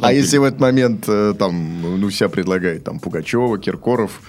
А 0.02 0.12
если 0.12 0.38
в 0.38 0.44
этот 0.44 0.60
момент 0.60 1.04
э, 1.08 1.34
там, 1.36 2.00
ну, 2.00 2.08
вся 2.10 2.23
тебя 2.24 2.28
предлагает 2.28 2.84
там 2.84 2.98
Пугачева, 2.98 3.58
Киркоров. 3.58 4.20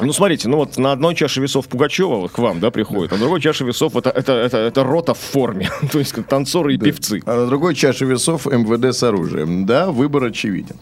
Ну, 0.00 0.12
смотрите, 0.12 0.48
ну 0.48 0.56
вот 0.56 0.76
на 0.76 0.92
одной 0.92 1.14
чаше 1.14 1.40
весов 1.40 1.68
Пугачева 1.68 2.16
вот 2.16 2.32
к 2.32 2.38
вам, 2.38 2.58
да, 2.58 2.70
приходит, 2.70 3.12
а 3.12 3.14
на 3.14 3.20
другой 3.20 3.40
чаше 3.40 3.64
весов 3.64 3.96
это, 3.96 4.10
это, 4.10 4.32
это, 4.32 4.58
это 4.58 4.82
рота 4.82 5.14
в 5.14 5.18
форме, 5.18 5.70
то 5.92 5.98
есть 5.98 6.14
танцоры 6.26 6.74
и 6.74 6.78
певцы. 6.78 7.22
А 7.26 7.36
на 7.36 7.46
другой 7.46 7.74
чаше 7.74 8.04
весов 8.04 8.46
МВД 8.46 8.96
с 8.96 9.02
оружием. 9.02 9.66
Да, 9.66 9.90
выбор 9.90 10.24
очевиден. 10.24 10.76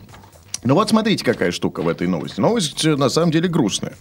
Ну 0.65 0.75
вот 0.75 0.89
смотрите, 0.89 1.25
какая 1.25 1.51
штука 1.51 1.83
в 1.83 1.89
этой 1.89 2.07
новости. 2.07 2.41
Новость 2.41 2.85
на 2.85 3.09
самом 3.09 3.33
деле 3.33 3.49
грустная. 3.49 3.95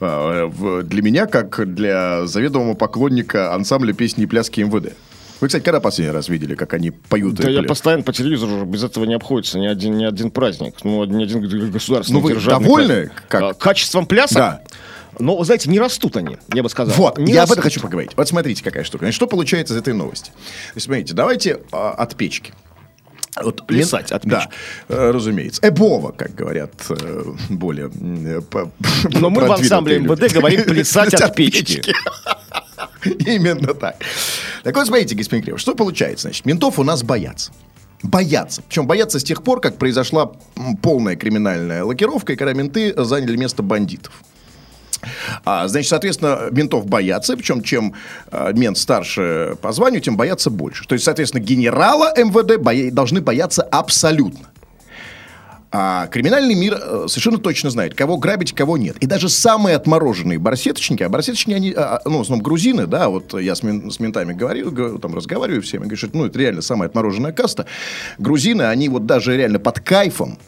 А, 0.00 0.48
Для 0.84 1.02
меня, 1.02 1.26
как 1.26 1.74
для 1.74 2.26
заведомого 2.26 2.74
поклонника 2.74 3.52
ансамбля 3.52 3.92
песни 3.92 4.22
и 4.22 4.26
пляски 4.26 4.60
МВД. 4.60 4.94
Вы, 5.40 5.48
кстати, 5.48 5.62
когда 5.62 5.80
последний 5.80 6.12
раз 6.12 6.28
видели, 6.28 6.54
как 6.54 6.72
они 6.74 6.90
поют 6.90 7.34
Да 7.34 7.50
я 7.50 7.62
постоянно 7.62 8.02
по 8.02 8.12
телевизору 8.12 8.64
без 8.64 8.82
этого 8.84 9.04
не 9.04 9.14
обходится 9.14 9.58
ни 9.58 9.66
один, 9.66 9.96
ни 9.98 10.04
один 10.04 10.30
праздник, 10.30 10.76
ну, 10.84 11.04
ни 11.04 11.24
один 11.24 11.70
государственный 11.70 12.20
Ну, 12.20 12.26
вы 12.26 12.34
довольны, 12.40 12.86
праздник. 13.06 13.22
как? 13.28 13.42
А, 13.42 13.54
Качеством 13.54 14.06
плясок? 14.06 14.36
Да. 14.38 14.62
Но, 15.18 15.36
вы 15.36 15.44
знаете, 15.46 15.70
не 15.70 15.78
растут 15.80 16.16
они, 16.16 16.36
я 16.52 16.62
бы 16.62 16.68
сказал. 16.68 16.94
Вот, 16.96 17.18
Не 17.18 17.32
я 17.32 17.40
об 17.40 17.44
растут. 17.44 17.52
этом 17.58 17.62
хочу 17.64 17.80
поговорить. 17.80 18.10
Вот 18.16 18.28
смотрите, 18.28 18.62
какая 18.62 18.84
штука. 18.84 19.04
Значит, 19.04 19.16
что 19.16 19.26
получается 19.26 19.72
из 19.74 19.78
этой 19.78 19.94
новости? 19.94 20.30
Смотрите, 20.76 21.14
давайте 21.14 21.60
а, 21.72 21.90
от 21.92 22.14
печки. 22.16 22.52
Вот, 23.42 23.66
Плясать 23.66 24.12
от 24.12 24.24
Да, 24.24 24.40
печки. 24.40 24.52
э, 24.88 25.10
разумеется. 25.10 25.60
Эбова, 25.68 26.12
как 26.12 26.34
говорят 26.34 26.72
э, 26.88 27.22
более... 27.50 27.90
э, 27.94 28.40
Но 29.12 29.28
мы 29.28 29.46
в 29.46 29.52
ансамбле. 29.52 29.98
МВД 29.98 30.32
говорим 30.32 30.64
плясать 30.66 31.12
от 31.14 31.34
печки. 31.34 31.82
Именно 33.04 33.74
так. 33.74 33.96
Так 34.62 34.74
вот, 34.76 34.86
смотрите, 34.86 35.14
господин 35.14 35.44
Кривов, 35.44 35.60
что 35.60 35.74
получается? 35.74 36.28
Значит, 36.28 36.46
ментов 36.46 36.78
у 36.78 36.82
нас 36.82 37.02
боятся. 37.02 37.52
Боятся. 38.02 38.62
Причем 38.62 38.86
боятся 38.86 39.18
с 39.18 39.24
тех 39.24 39.42
пор, 39.42 39.60
как 39.60 39.78
произошла 39.78 40.32
полная 40.82 41.16
криминальная 41.16 41.84
лакировка, 41.84 42.34
и 42.34 42.36
когда 42.36 42.52
менты 42.52 42.94
заняли 42.96 43.36
место 43.36 43.62
бандитов. 43.62 44.12
А, 45.44 45.68
значит, 45.68 45.88
соответственно, 45.90 46.48
ментов 46.50 46.86
боятся, 46.86 47.36
причем 47.36 47.62
чем 47.62 47.94
а, 48.30 48.52
мент 48.52 48.78
старше 48.78 49.56
по 49.60 49.72
званию, 49.72 50.00
тем 50.00 50.16
боятся 50.16 50.50
больше. 50.50 50.86
То 50.86 50.94
есть, 50.94 51.04
соответственно, 51.04 51.42
генерала 51.42 52.12
МВД 52.16 52.60
боя- 52.60 52.90
должны 52.90 53.20
бояться 53.20 53.62
абсолютно. 53.62 54.48
А 55.72 56.06
криминальный 56.06 56.54
мир 56.54 56.78
э, 56.80 57.04
совершенно 57.08 57.38
точно 57.38 57.70
знает, 57.70 57.94
кого 57.94 58.16
грабить, 58.18 58.52
кого 58.52 58.76
нет. 58.78 58.96
И 59.00 59.06
даже 59.06 59.28
самые 59.28 59.76
отмороженные 59.76 60.38
барсеточники, 60.38 61.02
а 61.02 61.08
барсеточники, 61.08 61.54
они, 61.56 61.72
а, 61.76 62.00
а, 62.04 62.08
ну, 62.08 62.18
в 62.18 62.20
основном 62.22 62.42
грузины, 62.44 62.86
да, 62.86 63.08
вот 63.08 63.38
я 63.40 63.54
с, 63.54 63.62
мен- 63.62 63.90
с 63.90 63.98
ментами 63.98 64.32
говорю, 64.32 64.70
г- 64.70 64.98
там 64.98 65.14
разговариваю 65.14 65.62
всеми, 65.62 65.82
говорю, 65.82 65.96
что, 65.96 66.08
ну, 66.12 66.24
это 66.26 66.38
реально 66.38 66.62
самая 66.62 66.88
отмороженная 66.88 67.32
каста. 67.32 67.66
Грузины, 68.18 68.62
они 68.62 68.88
вот 68.88 69.06
даже 69.06 69.36
реально 69.36 69.58
под 69.58 69.80
кайфом, 69.80 70.38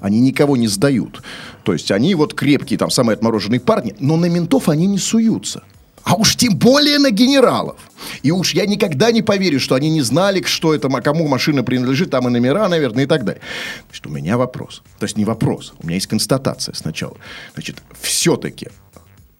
они 0.00 0.20
никого 0.20 0.56
не 0.58 0.68
сдают. 0.68 1.22
То 1.64 1.72
есть 1.72 1.90
они 1.90 2.14
вот 2.14 2.34
крепкие, 2.34 2.78
там, 2.78 2.90
самые 2.90 3.14
отмороженные 3.14 3.60
парни, 3.60 3.94
но 3.98 4.16
на 4.16 4.26
ментов 4.26 4.68
они 4.68 4.86
не 4.86 4.98
суются. 4.98 5.62
А 6.06 6.14
уж 6.14 6.36
тем 6.36 6.56
более 6.56 7.00
на 7.00 7.10
генералов. 7.10 7.76
И 8.22 8.30
уж 8.30 8.54
я 8.54 8.64
никогда 8.64 9.10
не 9.10 9.22
поверю, 9.22 9.58
что 9.58 9.74
они 9.74 9.90
не 9.90 10.02
знали, 10.02 10.40
что 10.44 10.72
это, 10.72 10.88
кому 11.00 11.26
машина 11.26 11.64
принадлежит, 11.64 12.10
там 12.10 12.28
и 12.28 12.30
номера, 12.30 12.68
наверное, 12.68 13.04
и 13.04 13.06
так 13.08 13.24
далее. 13.24 13.42
Значит, 13.88 14.06
у 14.06 14.10
меня 14.10 14.38
вопрос. 14.38 14.84
То 15.00 15.04
есть 15.04 15.16
не 15.16 15.24
вопрос, 15.24 15.74
у 15.82 15.84
меня 15.84 15.96
есть 15.96 16.06
констатация 16.06 16.76
сначала. 16.76 17.16
Значит, 17.54 17.82
все-таки 18.00 18.68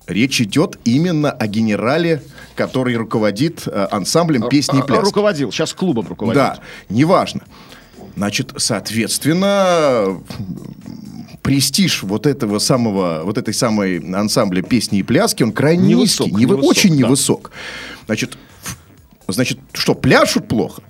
речь 0.09 0.41
идет 0.41 0.81
именно 0.85 1.31
о 1.31 1.47
генерале, 1.47 2.21
который 2.57 2.97
руководит 2.97 3.69
э, 3.69 3.87
ансамблем 3.93 4.49
песни 4.49 4.79
и 4.79 4.83
А, 4.83 4.85
пляски. 4.85 5.05
Руководил, 5.05 5.53
сейчас 5.53 5.73
клубом 5.73 6.09
руководит. 6.09 6.43
Да, 6.43 6.59
неважно. 6.89 7.43
Значит, 8.17 8.55
соответственно, 8.57 10.21
престиж 11.47 12.03
вот 12.03 12.27
этого 12.27 12.59
самого, 12.59 13.23
вот 13.25 13.39
этой 13.39 13.55
самой 13.55 13.99
ансамбля 13.99 14.63
песни 14.63 14.99
и 14.99 15.03
пляски, 15.05 15.45
он 15.45 15.53
крайне 15.53 15.91
Невысок, 15.91 16.27
низкий, 16.27 16.41
невысок, 16.41 16.65
очень 16.65 16.91
да. 16.91 16.97
невысок. 16.97 17.53
Значит, 18.07 18.37
значит, 19.29 19.61
что, 19.73 19.95
пляшут 19.95 20.49
плохо? 20.49 20.83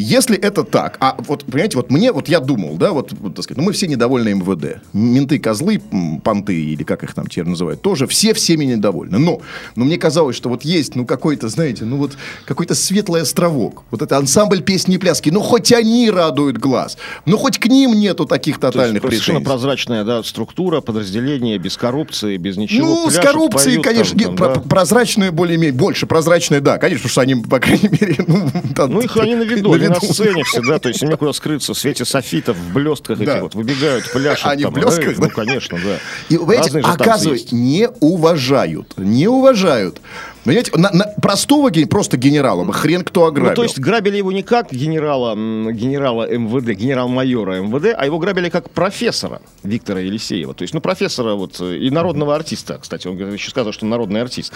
Если 0.00 0.36
это 0.38 0.62
так, 0.62 0.96
а 1.00 1.16
вот, 1.26 1.44
понимаете, 1.44 1.76
вот 1.76 1.90
мне, 1.90 2.12
вот 2.12 2.28
я 2.28 2.38
думал, 2.38 2.76
да, 2.76 2.92
вот, 2.92 3.12
вот, 3.12 3.34
так 3.34 3.42
сказать, 3.42 3.58
ну, 3.58 3.64
мы 3.64 3.72
все 3.72 3.88
недовольны 3.88 4.28
МВД. 4.34 4.80
Менты, 4.92 5.40
козлы, 5.40 5.82
понты, 6.22 6.54
или 6.54 6.84
как 6.84 7.02
их 7.02 7.14
там 7.14 7.26
теперь 7.26 7.46
называют, 7.46 7.82
тоже 7.82 8.06
все 8.06 8.32
всеми 8.32 8.64
недовольны. 8.64 9.18
Но, 9.18 9.40
но 9.74 9.84
мне 9.84 9.96
казалось, 9.98 10.36
что 10.36 10.48
вот 10.50 10.64
есть, 10.64 10.94
ну, 10.94 11.04
какой-то, 11.04 11.48
знаете, 11.48 11.84
ну, 11.84 11.96
вот 11.96 12.16
какой-то 12.44 12.76
светлый 12.76 13.22
островок. 13.22 13.82
Вот 13.90 14.00
это 14.00 14.16
ансамбль 14.16 14.62
песни 14.62 14.94
и 14.94 14.98
пляски. 14.98 15.30
Ну, 15.30 15.40
хоть 15.40 15.72
они 15.72 16.08
радуют 16.10 16.58
глаз. 16.58 16.96
Ну, 17.26 17.36
хоть 17.36 17.58
к 17.58 17.66
ним 17.66 17.94
нету 17.94 18.24
таких 18.24 18.60
То 18.60 18.68
есть 18.68 18.74
тотальных 18.76 19.02
совершенно 19.02 19.38
претензий. 19.40 19.44
прозрачная 19.44 20.04
да, 20.04 20.22
структура, 20.22 20.80
подразделение, 20.80 21.58
без 21.58 21.76
коррупции, 21.76 22.36
без 22.36 22.56
ничего. 22.56 22.86
Ну, 22.86 23.10
с 23.10 23.14
Пляшут, 23.14 23.32
коррупцией, 23.32 23.74
поют 23.82 23.84
конечно, 23.84 24.18
там, 24.18 24.18
нет, 24.18 24.26
там, 24.28 24.36
про- 24.36 24.54
да. 24.62 24.68
прозрачная 24.68 25.32
более-менее, 25.32 25.72
больше 25.76 26.06
прозрачная, 26.06 26.60
да, 26.60 26.78
конечно, 26.78 27.08
потому 27.08 27.10
что 27.10 27.20
они, 27.22 27.34
по 27.34 27.58
крайней 27.58 27.88
мере, 28.00 28.16
ну, 28.26 28.48
там- 28.76 28.92
Ну, 28.92 29.00
их 29.00 29.16
они 29.16 29.34
на 29.34 29.42
виду, 29.42 29.70
они 29.88 30.08
на 30.08 30.14
сцене 30.14 30.44
всегда, 30.44 30.78
то 30.78 30.88
есть 30.88 31.02
им 31.02 31.08
некуда 31.10 31.32
скрыться 31.32 31.74
в 31.74 31.78
свете 31.78 32.04
софитов, 32.04 32.56
в 32.56 32.72
блестках 32.72 33.18
Да. 33.18 33.24
этих 33.24 33.42
вот, 33.42 33.54
выбегают, 33.54 34.10
пляшут. 34.12 34.46
Они 34.46 34.62
в 34.64 34.66
там, 34.66 34.74
блестках, 34.74 35.16
да? 35.16 35.24
Ну, 35.24 35.30
конечно, 35.30 35.78
да. 35.82 35.98
И, 36.28 36.36
понимаете, 36.38 36.78
оказывается, 36.80 37.54
не 37.54 37.88
уважают. 38.00 38.94
Не 38.96 39.28
уважают. 39.28 40.00
Понимаете, 40.44 40.72
на, 40.76 40.90
на 40.92 41.04
простого 41.20 41.70
просто 41.86 42.16
генерала 42.16 42.64
бы 42.64 42.72
хрен 42.72 43.02
кто 43.02 43.26
ограбил. 43.26 43.50
Ну, 43.50 43.56
то 43.56 43.62
есть 43.64 43.78
грабили 43.78 44.16
его 44.16 44.32
не 44.32 44.42
как 44.42 44.72
генерала, 44.72 45.34
генерала 45.34 46.28
МВД, 46.30 46.70
генерал-майора 46.78 47.60
МВД, 47.60 47.94
а 47.96 48.06
его 48.06 48.18
грабили 48.18 48.48
как 48.48 48.70
профессора 48.70 49.40
Виктора 49.62 50.00
Елисеева. 50.00 50.54
То 50.54 50.62
есть, 50.62 50.72
ну, 50.74 50.80
профессора 50.80 51.34
вот 51.34 51.60
э, 51.60 51.76
и 51.76 51.90
народного 51.90 52.34
артиста, 52.34 52.78
кстати, 52.80 53.08
он 53.08 53.16
еще 53.32 53.50
сказал, 53.50 53.72
что 53.72 53.84
народный 53.84 54.22
артист. 54.22 54.52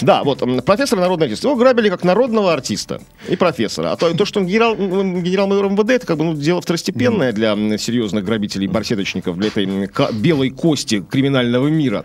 Да, 0.00 0.22
вот, 0.24 0.42
м, 0.42 0.60
профессор 0.62 0.98
народный 0.98 1.26
артист. 1.26 1.44
Его 1.44 1.56
грабили 1.56 1.90
как 1.90 2.04
народного 2.04 2.52
артиста 2.52 3.00
и 3.28 3.36
профессора. 3.36 3.92
А 3.92 3.96
то, 3.96 4.14
то 4.14 4.24
что 4.24 4.40
он 4.40 4.46
генерал, 4.46 4.74
генерал-майор 4.76 5.68
МВД, 5.70 5.90
это 5.90 6.06
как 6.06 6.16
бы 6.18 6.24
ну, 6.24 6.34
дело 6.34 6.60
второстепенное 6.60 7.32
для 7.32 7.54
серьезных 7.78 8.24
грабителей, 8.24 8.68
барсеточников, 8.68 9.36
для 9.38 9.48
этой 9.48 9.66
белой 10.14 10.50
кости 10.50 11.04
криминального 11.10 11.68
мира. 11.68 12.04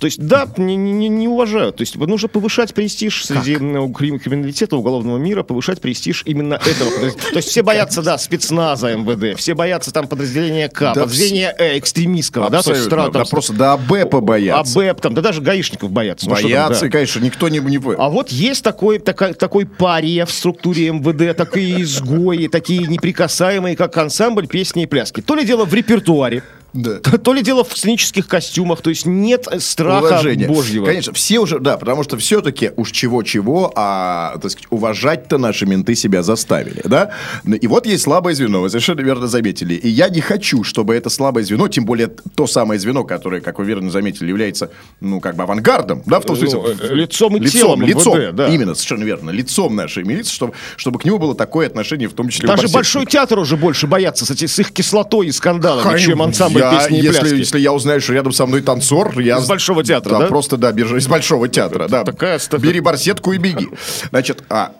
То 0.00 0.06
есть, 0.06 0.18
да, 0.26 0.48
не, 0.56 0.76
не- 0.76 1.08
не 1.08 1.28
уважают. 1.28 1.76
То 1.76 1.82
есть, 1.82 1.96
нужно 1.96 2.28
повышать 2.28 2.53
престиж 2.74 3.24
среди 3.24 3.56
крим- 3.56 4.18
криминалитета 4.18 4.76
уголовного 4.76 5.18
мира, 5.18 5.42
повышать 5.42 5.80
престиж 5.80 6.22
именно 6.24 6.54
этого. 6.54 6.90
То 7.10 7.36
есть, 7.36 7.48
все 7.48 7.62
боятся, 7.62 8.02
да, 8.02 8.18
спецназа 8.18 8.94
МВД, 8.96 9.38
все 9.38 9.54
боятся 9.54 9.92
там 9.92 10.06
подразделения 10.06 10.68
К, 10.68 10.94
подразделения 10.94 11.54
э, 11.58 11.78
экстремистского, 11.78 12.50
да, 12.50 12.62
то 12.62 12.72
есть, 12.72 12.88
да, 12.88 13.24
просто 13.24 13.52
до 13.52 13.72
АБЭПа 13.74 14.20
боятся. 14.20 14.78
АБЭП, 14.78 15.00
там, 15.00 15.14
да 15.14 15.22
даже 15.22 15.40
гаишников 15.40 15.90
боятся. 15.90 16.26
Ну, 16.26 16.32
боятся, 16.32 16.86
и, 16.86 16.90
конечно, 16.90 17.20
никто 17.20 17.48
не... 17.48 17.58
не... 17.58 17.80
А 17.98 18.08
вот 18.08 18.30
есть 18.30 18.62
такой, 18.62 18.98
такой, 18.98 19.34
такой 19.34 19.66
пария 19.66 20.26
в 20.26 20.30
структуре 20.30 20.90
МВД, 20.90 21.36
такие 21.36 21.82
изгои, 21.82 22.48
такие 22.48 22.86
неприкасаемые, 22.86 23.76
как 23.76 23.96
ансамбль 23.96 24.46
песни 24.46 24.84
и 24.84 24.86
пляски. 24.86 25.20
То 25.20 25.34
ли 25.34 25.44
дело 25.44 25.64
в 25.64 25.74
репертуаре, 25.74 26.42
Да. 26.74 26.98
то, 26.98 27.18
то 27.18 27.32
ли 27.32 27.42
дело 27.42 27.62
в 27.62 27.76
сценических 27.76 28.26
костюмах, 28.26 28.82
то 28.82 28.90
есть 28.90 29.06
нет 29.06 29.46
страха 29.60 30.06
Уважение. 30.06 30.48
божьего. 30.48 30.84
Конечно, 30.84 31.12
все 31.12 31.38
уже, 31.38 31.60
да, 31.60 31.76
потому 31.76 32.02
что 32.02 32.18
все-таки 32.18 32.72
уж 32.76 32.90
чего-чего, 32.90 33.72
а, 33.76 34.36
так 34.42 34.50
сказать, 34.50 34.66
уважать-то 34.70 35.38
наши 35.38 35.66
менты 35.66 35.94
себя 35.94 36.24
заставили, 36.24 36.82
да? 36.84 37.10
Ну, 37.44 37.54
И 37.54 37.66
вот 37.68 37.86
есть 37.86 38.02
слабое 38.02 38.34
звено, 38.34 38.60
вы 38.60 38.70
совершенно 38.70 39.02
верно 39.02 39.28
заметили. 39.28 39.74
И 39.74 39.88
я 39.88 40.08
не 40.08 40.20
хочу, 40.20 40.64
чтобы 40.64 40.96
это 40.96 41.10
слабое 41.10 41.44
звено, 41.44 41.68
тем 41.68 41.84
более 41.84 42.08
то 42.08 42.48
самое 42.48 42.80
звено, 42.80 43.04
которое, 43.04 43.40
как 43.40 43.60
вы 43.60 43.66
верно 43.66 43.92
заметили, 43.92 44.28
является, 44.28 44.70
ну, 45.00 45.20
как 45.20 45.36
бы 45.36 45.44
авангардом, 45.44 46.02
да, 46.06 46.18
в 46.18 46.24
том 46.24 46.36
смысле... 46.36 46.60
Ну, 46.60 46.68
э, 46.68 46.94
лицом 46.94 47.36
и 47.36 47.38
лицом, 47.38 47.60
телом 47.60 47.82
лицом, 47.82 48.18
МВД, 48.18 48.34
да. 48.34 48.48
именно, 48.48 48.74
совершенно 48.74 49.04
верно, 49.04 49.30
лицом 49.30 49.76
нашей 49.76 50.02
милиции, 50.02 50.32
чтобы, 50.32 50.54
чтобы 50.76 50.98
к 50.98 51.04
нему 51.04 51.18
было 51.18 51.36
такое 51.36 51.68
отношение, 51.68 52.08
в 52.08 52.14
том 52.14 52.28
числе 52.30 52.48
Даже. 52.48 52.66
Большой 52.66 53.06
театр 53.06 53.38
уже 53.38 53.56
больше 53.56 53.86
боятся 53.86 54.26
с, 54.26 54.30
эти- 54.32 54.46
с 54.46 54.58
их 54.58 54.72
кислотой 54.72 55.28
и 55.28 55.32
скандалами, 55.32 55.84
Хай, 55.84 56.00
чем 56.00 56.20
ансамбль 56.20 56.63
песни 56.70 56.98
и 56.98 57.02
если, 57.02 57.20
пляски. 57.20 57.34
если 57.36 57.58
я 57.60 57.72
узнаю, 57.72 58.00
что 58.00 58.12
рядом 58.12 58.32
со 58.32 58.46
мной 58.46 58.62
танцор, 58.62 59.18
я... 59.20 59.38
Из 59.38 59.46
Большого 59.46 59.82
театра, 59.84 60.18
да? 60.18 60.26
просто, 60.26 60.56
да, 60.56 60.72
бежи 60.72 60.98
из 60.98 61.06
Большого 61.06 61.48
театра, 61.48 61.88
да. 61.88 62.04
Такая 62.04 62.38
ста- 62.38 62.58
Бери 62.58 62.80
барсетку 62.80 63.32
и 63.32 63.38
беги. 63.38 63.68
Значит, 64.10 64.44
а 64.48 64.72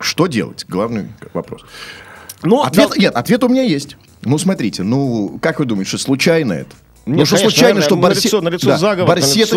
что 0.00 0.26
делать? 0.26 0.64
Главный 0.68 1.08
вопрос. 1.32 1.62
Ну, 2.42 2.62
Ответ, 2.62 2.90
да- 2.90 2.96
нет, 3.00 3.14
ответ 3.14 3.42
у 3.44 3.48
меня 3.48 3.62
есть. 3.62 3.96
Ну, 4.22 4.38
смотрите, 4.38 4.82
ну, 4.82 5.38
как 5.40 5.58
вы 5.60 5.64
думаете, 5.66 5.90
что 5.90 5.98
случайно 5.98 6.52
это? 6.52 6.70
Нет, 7.06 7.18
ну 7.18 7.24
что 7.24 7.36
конечно, 7.36 7.50
случайно, 7.50 7.80
что 7.82 7.94
барсе- 7.94 8.58
да, 8.66 8.78
заговор, 8.78 9.08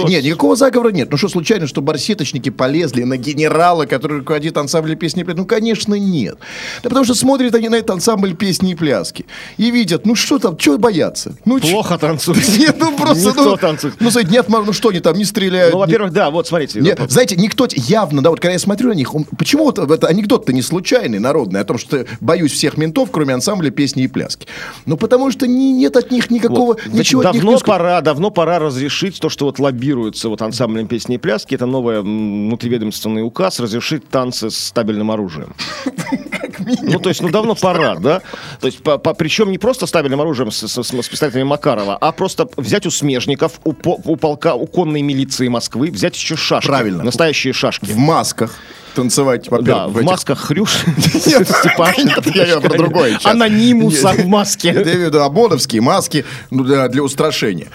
Нет, 0.07 0.23
никакого 0.23 0.55
заговора 0.55 0.91
нет. 0.91 1.09
Ну 1.09 1.17
что 1.17 1.29
случайно, 1.29 1.65
что 1.65 1.81
барсеточники 1.81 2.49
полезли 2.49 3.01
на 3.01 3.17
генерала, 3.17 3.85
который 3.87 4.19
руководит 4.19 4.55
ансамблем 4.57 4.97
песни 4.97 5.21
и 5.21 5.23
пляски? 5.23 5.39
Ну, 5.39 5.45
конечно, 5.47 5.95
нет. 5.95 6.37
Да 6.83 6.89
потому 6.89 7.05
что 7.05 7.15
смотрят 7.15 7.55
они 7.55 7.69
на 7.69 7.75
этот 7.75 7.89
ансамбль 7.89 8.35
песни 8.35 8.73
и 8.73 8.75
пляски 8.75 9.25
и 9.57 9.71
видят, 9.71 10.05
ну 10.05 10.13
что 10.13 10.37
там, 10.37 10.57
чего 10.57 10.77
бояться? 10.77 11.33
Ну, 11.45 11.59
ч- 11.59 11.71
Плохо 11.71 11.97
танцует. 11.97 12.37
Нет, 12.59 12.75
ну 12.79 12.95
просто, 12.95 13.29
Никто 13.29 13.43
ну, 13.43 13.57
танцует. 13.57 13.95
ну, 13.99 14.11
смотрите, 14.11 14.31
нет, 14.35 14.45
ну 14.47 14.71
что 14.71 14.89
они 14.89 14.99
там 14.99 15.17
не 15.17 15.25
стреляют? 15.25 15.73
Ну, 15.73 15.79
во-первых, 15.79 16.13
да, 16.13 16.29
вот 16.29 16.45
смотрите. 16.47 16.79
нет, 16.81 16.99
ну, 16.99 17.07
знаете, 17.09 17.35
никто 17.35 17.67
явно, 17.71 18.21
да, 18.21 18.29
вот 18.29 18.39
когда 18.39 18.53
я 18.53 18.59
смотрю 18.59 18.89
на 18.89 18.93
них, 18.93 19.15
он- 19.15 19.25
почему 19.39 19.63
вот 19.63 19.79
это 19.79 20.05
анекдот-то 20.07 20.53
не 20.53 20.61
случайный, 20.61 21.17
народный, 21.17 21.61
о 21.61 21.63
том, 21.63 21.79
что 21.79 22.05
боюсь 22.19 22.51
всех 22.51 22.77
ментов, 22.77 23.09
кроме 23.11 23.33
ансамбля 23.33 23.71
песни 23.71 24.03
и 24.03 24.07
пляски. 24.07 24.45
Ну, 24.85 24.97
потому 24.97 25.31
что 25.31 25.47
не- 25.47 25.71
нет 25.71 25.97
от 25.97 26.11
них 26.11 26.29
никакого, 26.29 26.59
Вот. 26.59 26.81
Значит, 26.81 26.99
ничего 26.99 27.21
от 27.21 27.33
них 27.33 27.38
давно 27.41 27.57
ск- 27.57 27.65
пора, 27.65 28.01
давно 28.01 28.29
пора 28.31 28.59
разрешить 28.59 29.19
то, 29.19 29.29
что 29.29 29.45
вот 29.45 29.59
лоббируется 29.59 30.29
вот 30.29 30.41
ансамблем 30.41 30.87
песни 30.87 31.15
и 31.15 31.17
пляски, 31.17 31.55
это 31.55 31.65
новый 31.65 32.01
внутриведомственный 32.01 33.23
указ, 33.23 33.59
разрешить 33.59 34.07
танцы 34.09 34.49
с 34.49 34.57
стабильным 34.57 35.11
оружием. 35.11 35.53
Ну, 36.81 36.99
то 36.99 37.09
есть, 37.09 37.21
ну, 37.21 37.29
давно 37.29 37.55
пора, 37.55 37.95
да? 37.95 38.21
То 38.59 38.67
есть, 38.67 38.83
по- 38.83 38.97
по- 38.97 39.13
причем 39.13 39.51
не 39.51 39.57
просто 39.57 39.85
стабильным 39.87 40.21
оружием 40.21 40.51
с, 40.51 40.67
с- 40.67 40.83
с 40.83 41.09
пистолетами 41.09 41.43
Макарова, 41.43 41.95
а 41.95 42.11
просто 42.11 42.47
взять 42.57 42.85
у 42.85 42.91
смежников, 42.91 43.59
у, 43.63 43.73
у 43.85 44.15
полка, 44.17 44.55
у 44.55 44.67
конной 44.67 45.01
милиции 45.01 45.47
Москвы, 45.47 45.89
взять 45.91 46.15
еще 46.15 46.35
шашки. 46.35 46.67
Правильно. 46.67 47.03
Настоящие 47.03 47.53
шашки. 47.53 47.85
в 47.85 47.97
масках 47.97 48.55
танцевать, 48.95 49.45
Да, 49.49 49.57
во-первых, 49.57 49.93
в 49.93 49.97
этих- 49.97 50.07
масках 50.07 50.39
хрюш. 50.39 50.83
Нет, 51.25 51.47
я 52.35 52.59
про 52.59 52.77
другое. 52.77 53.19
Анонимуса 53.23 54.09
в 54.09 54.27
маске. 54.27 54.69
Я 54.69 54.81
имею 54.83 54.97
в 54.97 55.01
виду 55.07 55.21
ОМОНовские 55.21 55.81
маски 55.81 56.25
ну, 56.51 56.63
для 56.63 57.03
устрашения. 57.03 57.67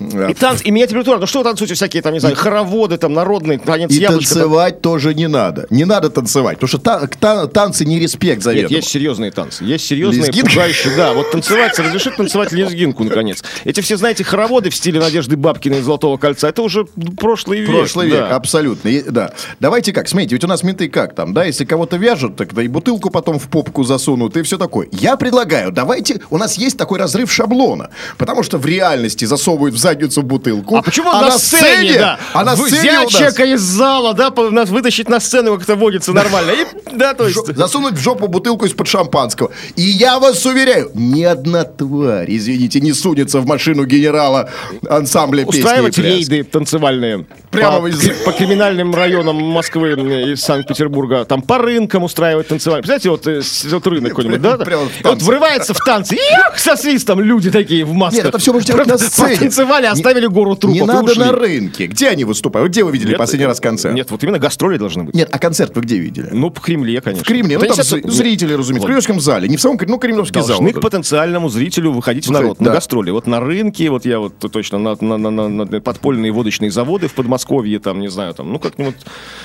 И, 0.00 0.34
танц, 0.34 0.60
и 0.64 0.70
менять 0.70 0.90
репертуар. 0.90 1.20
Ну 1.20 1.26
что 1.26 1.38
вы 1.40 1.44
танцуете 1.44 1.74
всякие 1.74 2.02
там, 2.02 2.12
не 2.12 2.18
знаю, 2.20 2.34
хороводы, 2.36 2.96
там, 2.98 3.12
народные, 3.12 3.58
танец 3.58 3.90
И 3.90 4.00
яблочко. 4.00 4.34
там. 4.34 4.42
танцевать 4.42 4.80
тоже 4.80 5.14
не 5.14 5.28
надо. 5.28 5.66
Не 5.70 5.84
надо 5.84 6.10
танцевать, 6.10 6.56
потому 6.58 6.68
что 6.68 6.78
та- 6.78 7.06
та- 7.06 7.46
танцы 7.46 7.84
не 7.84 7.98
респект 8.00 8.36
Нет, 8.36 8.42
заведомо. 8.42 8.76
есть 8.76 8.88
серьезные 8.88 9.30
танцы. 9.30 9.64
Есть 9.64 9.86
серьезные, 9.86 10.26
Лезгинка? 10.26 10.50
пугающие. 10.50 10.96
Да, 10.96 11.12
вот 11.12 11.30
танцевать, 11.30 11.78
разрешить 11.78 12.16
танцевать 12.16 12.52
лезгинку, 12.52 13.04
наконец. 13.04 13.44
Эти 13.64 13.80
все, 13.80 13.96
знаете, 13.96 14.24
хороводы 14.24 14.70
в 14.70 14.74
стиле 14.74 14.98
Надежды 15.00 15.36
Бабкиной 15.36 15.78
и 15.78 15.82
Золотого 15.82 16.16
кольца, 16.16 16.48
это 16.48 16.62
уже 16.62 16.84
прошлый 17.16 17.60
век. 17.60 17.70
Прошлый 17.70 18.08
век, 18.08 18.20
да. 18.28 18.36
абсолютно. 18.36 18.88
И- 18.88 19.02
да. 19.08 19.32
Давайте 19.60 19.92
как, 19.92 20.08
смотрите, 20.08 20.34
ведь 20.34 20.44
у 20.44 20.48
нас 20.48 20.62
менты 20.62 20.88
как 20.88 21.14
там, 21.14 21.32
да, 21.32 21.44
если 21.44 21.64
кого-то 21.64 21.96
вяжут, 21.96 22.36
так 22.36 22.52
да 22.54 22.62
и 22.62 22.68
бутылку 22.68 23.10
потом 23.10 23.38
в 23.38 23.48
попку 23.48 23.84
засунут, 23.84 24.36
и 24.36 24.42
все 24.42 24.58
такое. 24.58 24.88
Я 24.90 25.16
предлагаю, 25.16 25.70
давайте, 25.70 26.20
у 26.30 26.38
нас 26.38 26.58
есть 26.58 26.76
такой 26.76 26.98
разрыв 26.98 27.30
шаблона, 27.32 27.90
потому 28.18 28.42
что 28.42 28.58
в 28.58 28.66
реальности 28.66 29.24
засовывают 29.24 29.74
в 29.74 29.78
задницу 29.78 29.91
бутылку. 30.22 30.76
А 30.76 30.82
почему 30.82 31.12
на, 31.12 31.30
сцене, 31.38 31.98
да? 31.98 32.18
А 32.32 32.44
на 32.44 32.54
Взять 32.54 32.78
сцене 32.78 32.92
нас 32.92 33.10
человека 33.10 33.44
из 33.44 33.60
зала, 33.60 34.14
да, 34.14 34.30
по- 34.30 34.50
нас 34.50 34.68
вытащить 34.68 35.08
на 35.08 35.20
сцену, 35.20 35.54
как 35.54 35.64
это 35.64 35.76
водится 35.76 36.12
нормально. 36.12 36.52
И, 36.52 36.96
да, 36.96 37.14
то 37.14 37.26
есть... 37.26 37.56
засунуть 37.56 37.94
в 37.94 38.00
жопу 38.00 38.28
бутылку 38.28 38.66
из-под 38.66 38.88
шампанского. 38.88 39.50
И 39.76 39.82
я 39.82 40.18
вас 40.18 40.44
уверяю, 40.46 40.90
ни 40.94 41.22
одна 41.22 41.64
тварь, 41.64 42.26
извините, 42.28 42.80
не 42.80 42.92
сунется 42.92 43.40
в 43.40 43.46
машину 43.46 43.84
генерала 43.84 44.50
ансамбля 44.88 45.44
песни 45.44 45.58
и 45.58 45.62
Устраивать 45.62 45.98
рейды 45.98 46.44
танцевальные 46.44 47.26
Прямо 47.50 47.80
по, 47.80 47.86
из- 47.88 48.24
по 48.24 48.32
криминальным 48.32 48.94
районам 48.94 49.36
Москвы 49.36 49.92
и 50.32 50.36
Санкт-Петербурга, 50.36 51.24
там 51.24 51.42
по 51.42 51.58
рынкам 51.58 52.04
устраивать 52.04 52.48
танцевальные. 52.48 52.82
Представляете, 52.82 53.10
вот, 53.10 53.26
э, 53.26 53.74
вот 53.74 53.86
рынок 53.86 54.10
какой-нибудь, 54.10 54.40
да? 54.40 54.56
Прямо 54.56 54.88
вот 55.04 55.22
врывается 55.22 55.74
в 55.74 55.78
танцы, 55.78 56.16
ях, 56.16 56.58
со 56.58 56.76
свистом 56.76 57.20
люди 57.20 57.50
такие 57.50 57.84
в 57.84 57.92
масках. 57.92 58.24
Нет, 58.24 58.26
это 58.26 58.38
всё 58.38 58.52
можно 58.52 58.66
делать 58.66 58.86
на 58.86 58.98
сцене. 58.98 59.50
Танцевали, 59.72 59.86
оставили 59.86 60.26
гору 60.26 60.54
трупов 60.56 60.80
Не 60.80 60.86
надо 60.86 61.18
на 61.18 61.32
рынке. 61.32 61.86
Где 61.86 62.08
они 62.08 62.24
выступают? 62.24 62.70
Где 62.70 62.84
вы 62.84 62.92
видели 62.92 63.10
Нет, 63.10 63.18
последний 63.18 63.46
раз 63.46 63.60
концерт? 63.60 63.94
Нет, 63.94 64.10
вот 64.10 64.22
именно 64.22 64.38
гастроли 64.38 64.76
должны 64.76 65.04
быть. 65.04 65.14
Нет, 65.14 65.28
а 65.32 65.38
концерт 65.38 65.74
вы 65.74 65.82
где 65.82 65.98
видели? 65.98 66.28
Ну, 66.30 66.50
в 66.50 66.60
Кремле, 66.60 67.00
конечно. 67.00 67.24
В 67.24 67.26
Кремле, 67.26 67.58
ну 67.58 67.64
там 67.64 67.76
Конечно, 67.76 67.96
зри- 67.96 68.10
зрители, 68.10 68.52
разумеется, 68.54 68.84
в 68.84 68.86
Кремлевском 68.86 69.20
зале, 69.20 69.48
не 69.48 69.56
в 69.56 69.60
самом, 69.60 69.78
ну, 69.86 69.98
Кремлевский 69.98 70.40
зал. 70.40 70.58
Должны 70.58 70.72
к 70.72 70.80
потенциальному 70.80 71.48
зрителю 71.48 71.92
выходить 71.92 72.26
в 72.26 72.30
народ 72.30 72.60
на 72.60 72.66
да. 72.66 72.72
гастроли. 72.74 73.10
Вот 73.10 73.26
на 73.26 73.40
рынке, 73.40 73.88
вот 73.90 74.04
я 74.04 74.18
вот 74.18 74.38
точно 74.38 74.78
на, 74.78 74.96
на- 75.00 75.16
на- 75.16 75.30
на- 75.30 75.48
на 75.48 75.80
подпольные 75.80 76.32
водочные 76.32 76.70
заводы 76.70 77.08
в 77.08 77.14
Подмосковье, 77.14 77.78
там, 77.78 78.00
не 78.00 78.08
знаю, 78.08 78.34
там, 78.34 78.52
ну 78.52 78.58
как-нибудь 78.58 78.96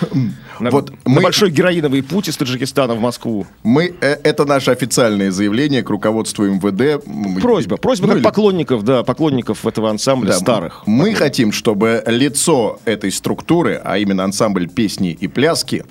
на, 0.60 0.72
Вот 0.72 0.90
на 0.92 0.96
мы- 1.06 1.22
большой 1.22 1.52
героиновый 1.52 2.04
путь 2.04 2.28
из 2.28 2.38
Таджикистана 2.38 2.96
в 2.96 3.00
Москву. 3.00 3.46
Мы, 3.64 3.94
э, 4.02 4.18
это 4.24 4.46
наше 4.46 4.72
официальное 4.72 5.32
заявление 5.32 5.84
к 5.84 5.90
руководству 5.90 6.46
МВД. 6.46 7.04
Просьба, 7.42 7.78
просьба 7.78 8.08
ну, 8.08 8.14
как 8.14 8.18
или- 8.18 8.24
поклонников, 8.24 8.84
да, 8.84 9.04
поклонников 9.04 9.66
этого 9.66 9.90
ансамбля 9.90 10.17
Да, 10.26 10.34
старых. 10.34 10.84
Мы 10.86 11.14
хотим, 11.14 11.52
чтобы 11.52 12.04
лицо 12.06 12.80
этой 12.86 13.12
структуры, 13.12 13.82
а 13.84 13.98
именно 13.98 14.24
ансамбль 14.24 14.68
песни 14.68 15.18
и 15.20 15.28
пляски, 15.28 15.86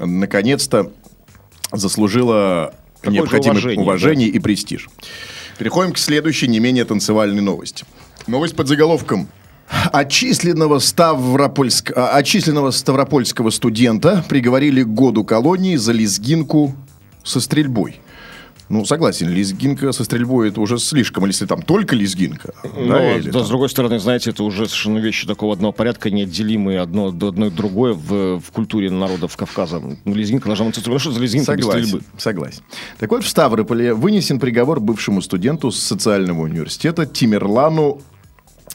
наконец-то 0.00 0.92
заслужило 1.72 2.74
Такое 3.00 3.14
необходимое 3.14 3.52
уважение, 3.52 3.82
уважение, 3.82 4.28
и 4.28 4.38
престиж. 4.38 4.88
Переходим 5.58 5.92
к 5.92 5.98
следующей, 5.98 6.48
не 6.48 6.58
менее 6.58 6.84
танцевальной 6.84 7.42
новости. 7.42 7.84
Новость 8.26 8.56
под 8.56 8.68
заголовком. 8.68 9.28
Отчисленного, 9.92 10.78
Ставропольск... 10.78 11.92
а, 11.96 12.16
отчисленного 12.16 12.70
ставропольского 12.70 13.50
студента 13.50 14.24
приговорили 14.28 14.82
к 14.82 14.88
году 14.88 15.24
колонии 15.24 15.76
за 15.76 15.92
лезгинку 15.92 16.74
со 17.22 17.40
стрельбой. 17.40 18.00
Ну, 18.68 18.84
согласен, 18.84 19.28
лезгинка 19.28 19.92
со 19.92 20.04
стрельбой 20.04 20.48
это 20.48 20.60
уже 20.60 20.78
слишком, 20.78 21.26
если 21.26 21.46
там 21.46 21.62
только 21.62 21.94
лезгинка. 21.94 22.54
Но, 22.76 22.94
да, 22.94 23.16
или 23.16 23.26
да, 23.26 23.32
там- 23.32 23.44
с 23.44 23.48
другой 23.48 23.68
стороны, 23.68 23.98
знаете, 23.98 24.30
это 24.30 24.42
уже 24.42 24.66
совершенно 24.66 24.98
вещи 24.98 25.26
такого 25.26 25.52
одного 25.52 25.72
порядка, 25.72 26.10
неотделимые 26.10 26.80
одно, 26.80 27.08
одно 27.08 27.50
другое 27.50 27.92
в, 27.92 28.40
в 28.40 28.50
культуре 28.52 28.90
народов 28.90 29.36
Кавказа. 29.36 29.80
Ну, 29.80 30.14
лезгинка 30.14 30.46
должна 30.46 30.66
быть... 30.66 30.86
Ну, 30.86 30.98
что 30.98 31.12
за 31.12 31.20
лезгинка 31.20 31.54
без 31.56 31.64
Согласен, 31.64 31.86
стрельбы? 31.88 32.06
согласен. 32.16 32.62
Так 32.98 33.10
вот, 33.10 33.24
в 33.24 33.28
Ставрополе 33.28 33.92
вынесен 33.94 34.40
приговор 34.40 34.80
бывшему 34.80 35.20
студенту 35.20 35.70
с 35.70 35.78
социального 35.78 36.42
университета 36.42 37.06
Тимирлану 37.06 38.00
э, 38.00 38.13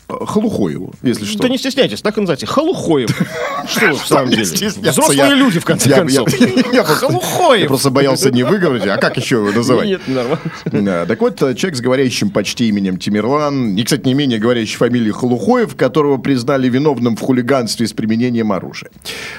Халухоеву, 0.08 0.94
если 1.04 1.26
что. 1.26 1.44
Да 1.44 1.50
не 1.50 1.58
стесняйтесь, 1.58 2.02
так 2.02 2.18
и 2.18 2.22
называйте. 2.22 2.48
Халухоев. 2.48 3.10
Что 3.68 3.88
вы 3.88 3.94
в 3.94 4.08
самом 4.08 4.30
деле? 4.32 4.44
Взрослые 4.44 5.36
люди, 5.36 5.60
в 5.60 5.66
конце 5.66 5.94
концов. 5.94 6.30
Халухоев. 6.32 7.62
Я 7.62 7.68
просто 7.68 7.90
боялся 7.92 8.32
не 8.32 8.44
выговорить, 8.44 8.86
а 8.88 8.98
как 8.98 9.18
еще 9.18 9.36
его 9.36 9.52
называть? 9.52 9.88
Нет, 9.88 10.02
нормально. 10.08 11.06
Так 11.06 11.22
вот, 11.22 11.38
человек 11.38 11.76
с 11.76 11.82
говорящим 11.82 12.32
почти 12.32 12.68
именем 12.70 12.98
Тимирлан, 12.98 13.76
и, 13.76 13.84
кстати, 13.84 14.06
не 14.06 14.14
менее 14.14 14.40
говорящей 14.40 14.78
фамилией 14.78 15.12
Халухоев, 15.12 15.76
которого 15.76 16.18
признали 16.18 16.70
виновным 16.70 17.16
в 17.16 17.22
хулиганстве 17.22 17.88
с 17.88 17.94
применением 17.94 18.52
оружия. 18.52 18.90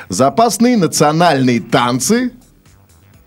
За 0.09 0.29
опасные 0.29 0.77
национальные 0.77 1.61
танцы 1.61 2.33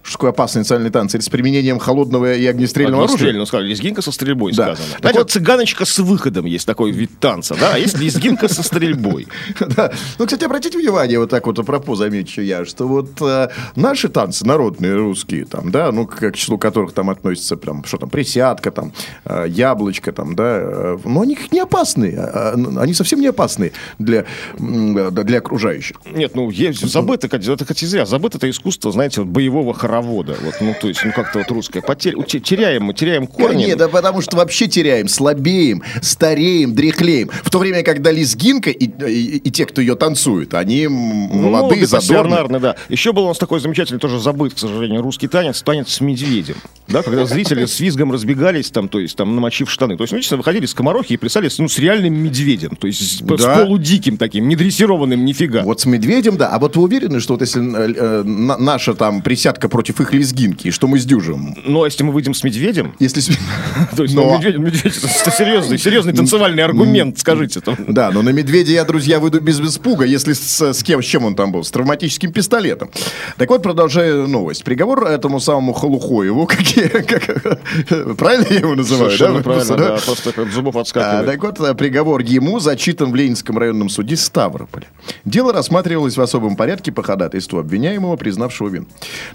что 0.03 0.13
такое 0.13 0.29
опасные 0.31 0.61
национальные 0.61 0.91
танцы? 0.91 1.17
Это 1.17 1.25
с 1.25 1.29
применением 1.29 1.79
холодного 1.79 2.35
и 2.35 2.45
огнестрельного 2.45 3.03
оружия? 3.05 3.15
Огнестрельно, 3.15 3.45
сказали, 3.45 3.67
лезгинка 3.69 4.01
со 4.01 4.11
стрельбой 4.11 4.51
Да. 4.53 4.75
сказано. 4.75 4.87
Так 4.93 4.99
Знаете, 5.01 5.19
вот- 5.19 5.31
цыганочка 5.31 5.85
с 5.85 5.99
выходом 5.99 6.45
есть 6.45 6.67
такой 6.67 6.91
вид 6.91 7.11
танца, 7.19 7.55
да? 7.59 7.71
А 7.73 7.77
есть 7.77 7.97
лезгинка 7.97 8.47
со 8.47 8.63
стрельбой. 8.63 9.27
Да. 9.75 9.91
Ну, 10.19 10.25
кстати, 10.25 10.43
обратите 10.43 10.77
внимание, 10.77 11.17
вот 11.19 11.29
так 11.29 11.47
вот 11.47 11.57
апропо 11.57 11.95
замечу 11.95 12.41
я, 12.41 12.65
что 12.65 12.87
вот 12.87 13.09
э, 13.21 13.47
наши 13.75 14.09
танцы, 14.09 14.45
народные, 14.45 14.93
русские, 14.95 15.45
там, 15.45 15.71
да, 15.71 15.91
ну, 15.91 16.05
к, 16.05 16.15
к 16.31 16.35
числу 16.35 16.57
которых 16.57 16.93
там 16.93 17.09
относятся 17.09 17.55
прям, 17.57 17.83
что 17.85 17.97
там, 17.97 18.09
присядка, 18.09 18.71
там, 18.71 18.91
э, 19.25 19.45
яблочко, 19.47 20.11
там, 20.11 20.35
да, 20.35 20.59
э, 20.61 20.97
но 21.05 21.21
они 21.21 21.37
не 21.51 21.59
опасные, 21.59 22.19
а, 22.19 22.53
а, 22.55 22.81
они 22.81 22.93
совсем 22.93 23.21
не 23.21 23.27
опасные 23.27 23.71
для, 23.99 24.25
для 24.57 25.37
окружающих. 25.37 25.97
Нет, 26.11 26.35
ну, 26.35 26.49
есть, 26.49 26.85
забыто, 26.85 27.27
это, 27.27 27.55
кстати, 27.55 27.85
зря. 27.85 28.05
Забыто 28.05 28.37
это 28.37 28.49
искусство, 28.49 28.91
знаете, 28.91 29.21
вот 29.21 29.29
боевого 29.29 29.73
хоровода. 29.93 30.35
Вот, 30.41 30.55
ну, 30.61 30.75
то 30.79 30.87
есть, 30.87 31.01
ну, 31.05 31.11
как-то 31.11 31.39
вот 31.39 31.51
русское. 31.51 31.81
Потеря, 31.81 32.21
теряем, 32.23 32.83
мы 32.83 32.93
теряем 32.93 33.27
корни. 33.27 33.65
Нет, 33.65 33.77
да 33.77 33.87
потому 33.87 34.21
что 34.21 34.37
вообще 34.37 34.67
теряем, 34.67 35.07
слабеем, 35.07 35.83
стареем, 36.01 36.73
дряхлеем. 36.73 37.29
В 37.43 37.49
то 37.49 37.59
время, 37.59 37.83
когда 37.83 38.11
лезгинка 38.11 38.69
и, 38.69 38.85
и- 38.85 39.37
и 39.37 39.51
те, 39.51 39.65
кто 39.65 39.81
ее 39.81 39.95
танцуют, 39.95 40.53
они 40.53 40.87
Ну, 40.87 41.49
молодые, 41.49 41.83
это 41.83 41.99
задорные. 42.01 42.59
да. 42.59 42.75
Еще 42.89 43.13
был 43.13 43.25
у 43.25 43.27
нас 43.27 43.37
такой 43.37 43.59
замечательный, 43.59 43.99
тоже 43.99 44.19
забыт, 44.19 44.53
к 44.53 44.59
сожалению, 44.59 45.01
русский 45.01 45.27
танец, 45.27 45.61
танец 45.61 45.89
с 45.89 46.01
медведем. 46.01 46.55
Да, 46.87 47.01
когда 47.01 47.25
зрители 47.25 47.65
с 47.65 47.79
визгом 47.79 48.11
разбегались, 48.11 48.69
там, 48.71 48.87
то 48.89 48.99
есть, 48.99 49.15
там, 49.15 49.35
намочив 49.35 49.69
штаны. 49.71 49.95
То 49.97 50.03
есть, 50.03 50.11
ну, 50.11 50.17
видите, 50.17 50.35
выходили 50.35 50.65
с 50.65 50.73
комарохи 50.73 51.13
и 51.13 51.17
плясали 51.17 51.49
ну, 51.57 51.67
с 51.67 51.77
реальным 51.79 52.13
медведем. 52.15 52.75
То 52.75 52.87
есть, 52.87 52.99
с, 53.01 53.17
с 53.19 53.21
Да. 53.21 53.57
полудиким 53.57 54.17
таким, 54.17 54.47
недрессированным 54.49 55.23
нифига. 55.25 55.61
Вот 55.63 55.81
с 55.81 55.85
медведем, 55.85 56.37
да. 56.37 56.49
А 56.49 56.59
вот 56.59 56.75
вы 56.75 56.83
уверены, 56.83 57.19
что 57.19 57.33
вот 57.33 57.41
если 57.41 57.61
э, 57.61 57.93
э, 57.95 58.23
на- 58.23 58.57
наша 58.57 58.93
там 58.93 59.21
присядка 59.21 59.69
против 59.69 59.82
против 59.83 59.99
их 59.99 60.13
лезгинки, 60.13 60.67
и 60.67 60.71
что 60.71 60.87
мы 60.87 60.97
сдюжим. 60.97 61.57
Ну, 61.65 61.83
а 61.83 61.85
если 61.87 62.03
мы 62.03 62.13
выйдем 62.13 62.33
с 62.33 62.41
медведем, 62.45 62.95
Если... 62.99 63.19
с- 63.19 63.27
то 63.97 64.03
есть, 64.03 64.15
Но- 64.15 64.23
ну, 64.23 64.37
медведь, 64.37 64.57
медведь 64.57 64.85
это 64.97 65.29
серьезный, 65.31 65.77
серьезный 65.77 66.13
танцевальный 66.13 66.63
аргумент, 66.63 67.19
скажите. 67.19 67.59
там. 67.59 67.75
Да, 67.89 68.11
но 68.11 68.21
на 68.21 68.29
медведя 68.29 68.71
я, 68.71 68.85
друзья, 68.85 69.19
выйду 69.19 69.41
без 69.41 69.59
испуга, 69.59 70.05
если 70.05 70.31
с, 70.31 70.61
с 70.61 70.83
кем, 70.83 71.01
с 71.03 71.05
чем 71.05 71.25
он 71.25 71.35
там 71.35 71.51
был, 71.51 71.65
с 71.65 71.71
травматическим 71.71 72.31
пистолетом. 72.31 72.91
Так 73.37 73.49
вот, 73.49 73.61
продолжаю 73.61 74.25
новость. 74.29 74.63
Приговор 74.63 75.05
этому 75.05 75.41
самому 75.41 75.73
Халухоеву, 75.73 76.45
как, 76.47 76.61
я- 76.77 76.87
как- 76.87 77.59
правильно 78.17 78.47
я 78.51 78.59
его 78.59 78.75
называю? 78.75 79.11
Совершенно 79.11 79.39
да? 79.39 79.43
правильно, 79.43 79.75
Да? 79.77 79.87
да, 79.97 80.01
просто 80.05 80.29
от 80.41 80.47
зубов 80.53 80.77
А, 80.77 80.81
отскакивает. 80.81 81.25
так 81.25 81.59
вот, 81.59 81.77
приговор 81.77 82.21
ему 82.21 82.59
зачитан 82.61 83.11
в 83.11 83.15
Ленинском 83.15 83.57
районном 83.57 83.89
суде 83.89 84.15
Ставрополя. 84.15 84.87
Дело 85.25 85.51
рассматривалось 85.51 86.15
в 86.15 86.21
особом 86.21 86.55
порядке 86.55 86.93
по 86.93 87.03
ходатайству 87.03 87.59
обвиняемого, 87.59 88.15
признавшего 88.15 88.69
вину. 88.69 88.85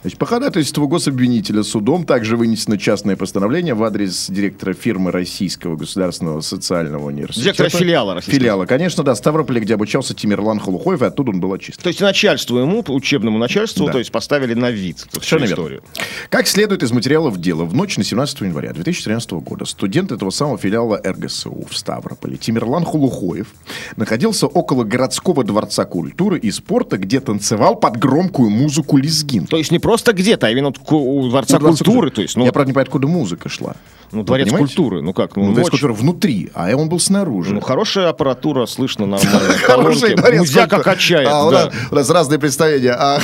Значит, 0.03 0.19
по 0.19 0.25
ходатайству 0.39 0.87
гособвинителя 0.87 1.65
судом 1.65 2.05
также 2.05 2.37
вынесено 2.37 2.79
частное 2.79 3.17
постановление 3.17 3.75
в 3.75 3.83
адрес 3.83 4.31
директора 4.31 4.73
фирмы 4.73 5.11
Российского 5.11 5.75
государственного 5.75 6.43
социального 6.43 7.07
университета. 7.07 7.43
Директора 7.43 7.69
филиала 7.71 8.15
российского. 8.15 8.39
Филиала, 8.39 8.67
конечно, 8.67 9.03
да, 9.03 9.17
Ставрополя, 9.17 9.61
где 9.61 9.75
обучался 9.75 10.15
Тимирлан 10.15 10.61
Халухоев, 10.61 11.03
и 11.03 11.07
оттуда 11.07 11.33
он 11.33 11.41
был 11.41 11.53
очистен. 11.53 11.83
То 11.83 11.89
есть 11.89 12.01
начальству 12.01 12.59
ему, 12.59 12.85
учебному 12.87 13.37
начальству, 13.37 13.87
Да. 13.87 13.93
то 13.93 13.99
есть 13.99 14.13
поставили 14.13 14.55
на 14.55 14.71
вид 14.71 15.05
эту 15.11 15.21
всю 15.21 15.45
историю. 15.45 15.83
Как 16.29 16.47
следует 16.47 16.85
из 16.85 16.93
материалов 16.93 17.41
дела, 17.41 17.65
в 17.65 17.75
ночь 17.75 17.97
на 17.99 18.05
17 18.05 18.43
января 18.43 18.73
2013 18.73 19.33
года 19.33 19.65
студент 19.65 20.13
этого 20.13 20.31
самого 20.31 20.57
филиала 20.57 21.01
РГСУ 21.05 21.67
в 21.69 21.77
Ставрополе 21.77 22.37
Тимирлан 22.37 22.85
Хулухоев 22.85 23.49
находился 23.97 24.47
около 24.47 24.85
городского 24.85 25.43
дворца 25.43 25.85
культуры 25.85 26.39
и 26.39 26.53
спорта, 26.53 26.97
где 26.97 27.19
танцевал 27.19 27.75
под 27.75 27.97
громкую 27.97 28.51
музыку 28.51 28.99
лезгин. 28.99 29.47
То 29.47 29.57
есть 29.57 29.73
не 29.73 29.81
просто 29.81 30.13
где-то, 30.29 30.47
а 30.47 30.51
именно 30.51 30.69
у 30.91 31.29
Дворца 31.29 31.59
культуры, 31.59 32.11
то 32.11 32.23
есть, 32.23 32.37
ну, 32.37 32.45
Я, 32.45 32.53
правда, 32.53 32.69
не 32.69 32.73
понимаю, 32.75 32.85
откуда 32.87 33.07
музыка 33.09 33.49
шла. 33.49 33.75
ну, 34.13 34.23
Дворец 34.23 34.47
понимаете? 34.49 34.67
культуры, 34.75 35.03
ну 35.03 35.13
как, 35.13 35.37
ну, 35.37 35.45
Ну, 35.47 35.53
дворец 35.53 35.71
культуры 35.71 35.93
внутри, 35.93 36.51
а 36.55 36.75
он 36.75 36.89
был 36.89 37.01
снаружи. 37.01 37.55
Ну, 37.55 37.61
хорошая 37.61 38.09
аппаратура, 38.09 38.67
слышно 38.67 39.07
нормально. 39.07 39.41
Хороший 39.63 40.15
дворец 40.15 40.41
Музяка 40.41 40.83
качает, 40.83 41.29
А, 41.31 41.47
у, 41.47 41.51
да. 41.51 41.65
нас, 41.67 41.75
у 41.91 41.95
нас 41.95 42.11
разные 42.11 42.39
представления. 42.39 42.93
А, 42.93 43.21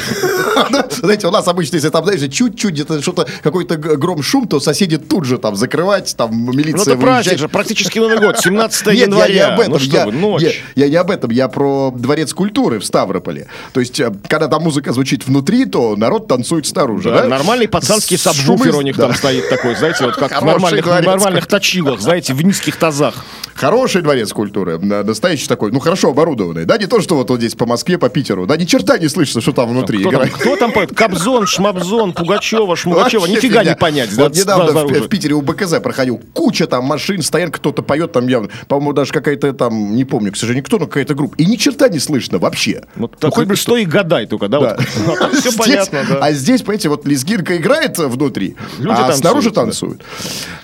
знаете, 0.90 1.26
у 1.26 1.30
нас 1.30 1.46
обычно, 1.48 1.76
если 1.76 1.90
там, 1.90 2.04
знаешь, 2.04 2.20
чуть-чуть 2.32 2.72
где-то 2.72 3.02
что-то, 3.02 3.26
какой-то 3.42 3.76
гром, 3.76 4.22
шум, 4.22 4.46
то 4.48 4.60
соседи 4.60 4.96
тут 4.98 5.24
же 5.24 5.38
там 5.38 5.56
закрывать, 5.56 6.14
там 6.16 6.30
Ну, 6.46 6.52
милиция 6.52 6.94
это 6.94 7.02
праздник 7.02 7.38
же, 7.38 7.48
практически 7.48 7.98
Новый 7.98 8.18
год, 8.20 8.38
17 8.38 8.86
Нет, 8.86 8.94
я 8.96 9.02
января. 9.04 9.34
не 9.34 9.40
об 9.40 9.60
этом. 9.60 9.72
Ну 9.72 9.78
что 9.78 9.96
я, 9.96 10.06
вы, 10.06 10.12
ночь. 10.12 10.42
Я, 10.42 10.84
я 10.84 10.88
не 10.88 10.96
об 10.96 11.10
этом, 11.10 11.30
я 11.30 11.48
про 11.48 11.90
дворец 11.94 12.32
культуры 12.34 12.78
в 12.78 12.84
Ставрополе. 12.84 13.46
То 13.72 13.80
есть, 13.80 13.98
э, 14.00 14.12
когда 14.28 14.48
там 14.48 14.62
музыка 14.62 14.92
звучит 14.92 15.26
внутри, 15.26 15.64
то 15.64 15.96
народ 15.96 16.28
танцует 16.28 16.66
снаружи. 16.66 16.93
Да, 17.02 17.22
да? 17.22 17.28
Нормальный 17.28 17.68
пацанский 17.68 18.18
сабвуфер 18.18 18.72
шумы- 18.72 18.78
у 18.78 18.82
них 18.82 18.96
да. 18.96 19.06
там 19.08 19.14
стоит 19.16 19.48
такой, 19.48 19.74
знаете, 19.76 20.04
вот 20.04 20.16
как 20.16 20.40
в 20.40 20.44
нормальных, 20.44 20.84
дворец 20.84 21.06
нормальных 21.06 21.46
точилах, 21.46 22.00
знаете, 22.00 22.34
в 22.34 22.42
низких 22.44 22.76
тазах. 22.76 23.14
Хороший 23.54 24.02
дворец 24.02 24.32
культуры, 24.32 24.78
настоящий 24.78 25.46
такой, 25.46 25.70
ну 25.70 25.78
хорошо 25.78 26.10
оборудованный, 26.10 26.64
да, 26.64 26.76
не 26.76 26.86
то, 26.86 27.00
что 27.00 27.14
вот, 27.16 27.30
вот 27.30 27.38
здесь 27.38 27.54
по 27.54 27.66
Москве, 27.66 27.98
по 27.98 28.08
Питеру, 28.08 28.46
да, 28.46 28.56
ни 28.56 28.64
черта 28.64 28.98
не 28.98 29.08
слышно, 29.08 29.40
что 29.40 29.52
там 29.52 29.68
внутри 29.70 29.98
Кто 30.00 30.10
там, 30.10 30.20
играет. 30.22 30.34
кто 30.34 30.56
там 30.56 30.72
поет? 30.72 30.92
Кобзон, 30.94 31.46
Шмабзон, 31.46 32.12
Пугачева, 32.14 32.74
Шмугачева. 32.76 33.20
Вообще 33.22 33.36
Нифига 33.36 33.60
фигня. 33.60 33.72
не 33.74 33.76
понять. 33.76 34.12
Вот 34.14 34.32
да, 34.32 34.40
недавно 34.40 34.64
в, 34.66 34.70
снаружи. 34.70 35.00
в 35.02 35.08
Питере 35.08 35.34
у 35.34 35.40
БКЗ 35.40 35.80
проходил 35.82 36.20
куча 36.32 36.66
там 36.66 36.84
машин, 36.84 37.22
стоянка, 37.22 37.58
кто-то 37.60 37.82
поет 37.82 38.10
там 38.12 38.26
явно. 38.26 38.48
По-моему, 38.66 38.92
даже 38.92 39.12
какая-то 39.12 39.52
там, 39.52 39.94
не 39.94 40.04
помню, 40.04 40.32
к 40.32 40.36
сожалению, 40.36 40.64
кто, 40.64 40.78
но 40.78 40.86
какая-то 40.86 41.14
группа. 41.14 41.36
И 41.36 41.46
ни 41.46 41.54
черта 41.56 41.88
не 41.88 42.00
слышно 42.00 42.38
вообще. 42.38 42.82
Вот 42.96 43.12
Ну, 43.12 43.18
так 43.18 43.34
хоть 43.34 43.46
бы 43.46 43.54
что 43.56 43.76
и 43.76 43.84
гадай 43.84 44.26
только, 44.26 44.48
да? 44.48 44.60
Да. 44.60 44.76
Все 45.32 45.50
Здесь- 45.50 45.54
понятно, 45.56 46.04
да. 46.08 46.18
А 46.20 46.32
здесь, 46.32 46.62
понимаете, 46.62 46.83
вот 46.88 47.06
лезгинка 47.06 47.56
играет 47.56 47.98
внутри, 47.98 48.56
Люди 48.78 48.92
а 48.92 48.96
танцуют, 48.96 49.18
снаружи 49.18 49.50
да. 49.50 49.54
танцуют. 49.62 50.02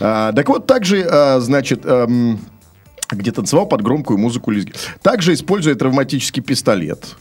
А, 0.01 0.33
так 0.33 0.49
вот, 0.49 0.67
также, 0.67 1.07
а, 1.09 1.41
значит, 1.41 1.83
эм, 1.85 2.41
где 3.11 3.33
танцевал 3.33 3.67
под 3.67 3.83
громкую 3.83 4.19
музыку 4.19 4.51
лезгин. 4.51 4.75
Также, 5.03 5.35
используя 5.35 5.75
травматический 5.75 6.43
пистолет, 6.43 7.17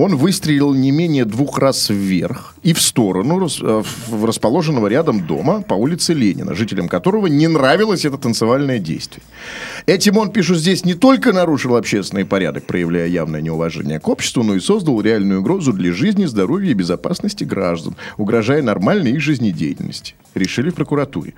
он 0.00 0.16
выстрелил 0.16 0.74
не 0.74 0.90
менее 0.90 1.24
двух 1.24 1.58
раз 1.58 1.90
вверх 1.90 2.54
и 2.62 2.72
в 2.72 2.80
сторону 2.80 3.46
э, 3.62 3.82
расположенного 4.22 4.86
рядом 4.88 5.26
дома 5.26 5.62
по 5.62 5.74
улице 5.74 6.14
Ленина, 6.14 6.54
жителям 6.54 6.88
которого 6.88 7.26
не 7.26 7.48
нравилось 7.48 8.04
это 8.04 8.16
танцевальное 8.18 8.78
действие. 8.78 9.22
Этим 9.86 10.16
он, 10.18 10.30
пишут 10.30 10.58
здесь, 10.58 10.84
не 10.84 10.94
только 10.94 11.32
нарушил 11.32 11.76
общественный 11.76 12.24
порядок, 12.24 12.64
проявляя 12.64 13.06
явное 13.08 13.40
неуважение 13.40 14.00
к 14.00 14.08
обществу, 14.08 14.42
но 14.42 14.54
и 14.54 14.60
создал 14.60 15.00
реальную 15.00 15.40
угрозу 15.40 15.72
для 15.72 15.92
жизни, 15.92 16.24
здоровья 16.26 16.70
и 16.70 16.74
безопасности 16.74 17.44
граждан, 17.44 17.94
угрожая 18.16 18.62
нормальной 18.62 19.12
их 19.12 19.20
жизнедеятельности. 19.20 20.14
Решили 20.34 20.70
в 20.70 20.74
прокуратуре. 20.74 21.34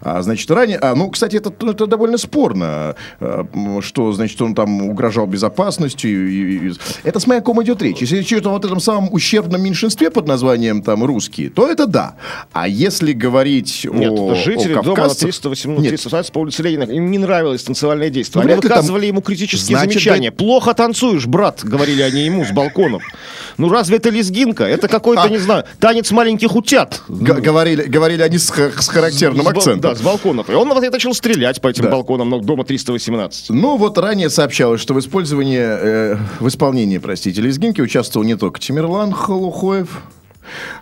А, 0.00 0.22
значит, 0.22 0.50
ранее... 0.50 0.78
А, 0.78 0.94
ну, 0.94 1.10
кстати, 1.10 1.36
это, 1.36 1.52
это 1.68 1.86
довольно 1.86 2.16
спорно, 2.18 2.94
м, 3.20 3.82
что, 3.82 4.12
значит, 4.12 4.40
он 4.40 4.54
там 4.54 4.82
угрожал 4.88 5.26
безопасности. 5.26 6.06
и- 6.06 6.10
и- 6.10 6.68
и- 6.70 6.72
Это 7.04 7.20
с 7.20 7.26
о 7.28 7.40
ком 7.42 7.62
идет 7.62 7.82
речь. 7.82 7.99
Если 8.00 8.16
речь 8.18 8.32
идет 8.32 8.46
о 8.46 8.50
вот 8.50 8.64
этом 8.64 8.80
самом 8.80 9.12
ущербном 9.12 9.62
меньшинстве 9.62 10.10
под 10.10 10.26
названием 10.26 10.82
там 10.82 11.04
русские, 11.04 11.50
то 11.50 11.68
это 11.70 11.86
да. 11.86 12.16
А 12.52 12.66
если 12.68 13.12
говорить 13.12 13.86
Нет, 13.90 14.10
о, 14.12 14.34
жители 14.34 14.72
о 14.74 14.82
дома 14.82 14.96
на 14.96 15.02
кавказцах- 15.08 15.20
318 15.24 15.82
Нет, 15.82 15.90
318 15.90 16.32
по 16.32 16.38
улице 16.38 16.62
Ленина, 16.62 16.84
им 16.84 17.10
не 17.10 17.18
нравилось 17.18 17.62
танцевальное 17.62 18.10
действие. 18.10 18.42
Ну, 18.42 18.48
Они 18.48 18.52
вряд 18.54 18.64
ли 18.64 18.68
там- 18.68 18.78
выказывали 18.78 19.06
ему 19.06 19.20
критические 19.20 19.76
Значит, 19.76 19.92
замечания. 20.02 20.30
да- 20.30 20.36
Плохо 20.36 20.74
танцуешь, 20.74 21.26
брат, 21.26 21.60
говорили 21.62 22.02
они 22.02 22.24
ему 22.24 22.44
с 22.44 22.50
балконов. 22.50 23.02
Ну 23.58 23.68
разве 23.68 23.96
это 23.98 24.10
лезгинка? 24.10 24.64
Это 24.64 24.88
какой-то, 24.88 25.22
А. 25.24 25.28
не 25.28 25.38
знаю, 25.38 25.64
танец 25.78 26.10
маленьких 26.10 26.54
утят. 26.56 27.02
г- 27.08 27.40
говорили, 27.40 27.82
говорили 27.82 28.22
они 28.22 28.38
с, 28.38 28.46
с 28.48 28.88
характерным 28.88 29.44
С 29.44 29.48
акцентом. 29.48 29.80
Да, 29.92 29.94
с 29.94 30.00
балконов. 30.00 30.48
И 30.48 30.52
он 30.54 30.68
вот 30.68 30.82
и 30.82 30.88
начал 30.88 31.12
стрелять 31.14 31.60
по 31.60 31.68
этим 31.68 31.84
Да. 31.84 31.90
балконам 31.90 32.40
дома 32.40 32.64
318. 32.64 33.50
Ну, 33.50 33.76
вот 33.76 33.98
ранее 33.98 34.30
сообщалось, 34.30 34.80
что 34.80 34.94
в 34.94 34.98
использовании, 35.00 35.58
э, 35.60 36.16
в 36.40 36.48
исполнении, 36.48 36.98
простите, 36.98 37.40
лезгинки 37.42 37.80
участвовал 37.90 38.24
не 38.24 38.36
только 38.36 38.60
Тимирлан 38.60 39.12
Халухоев. 39.12 40.00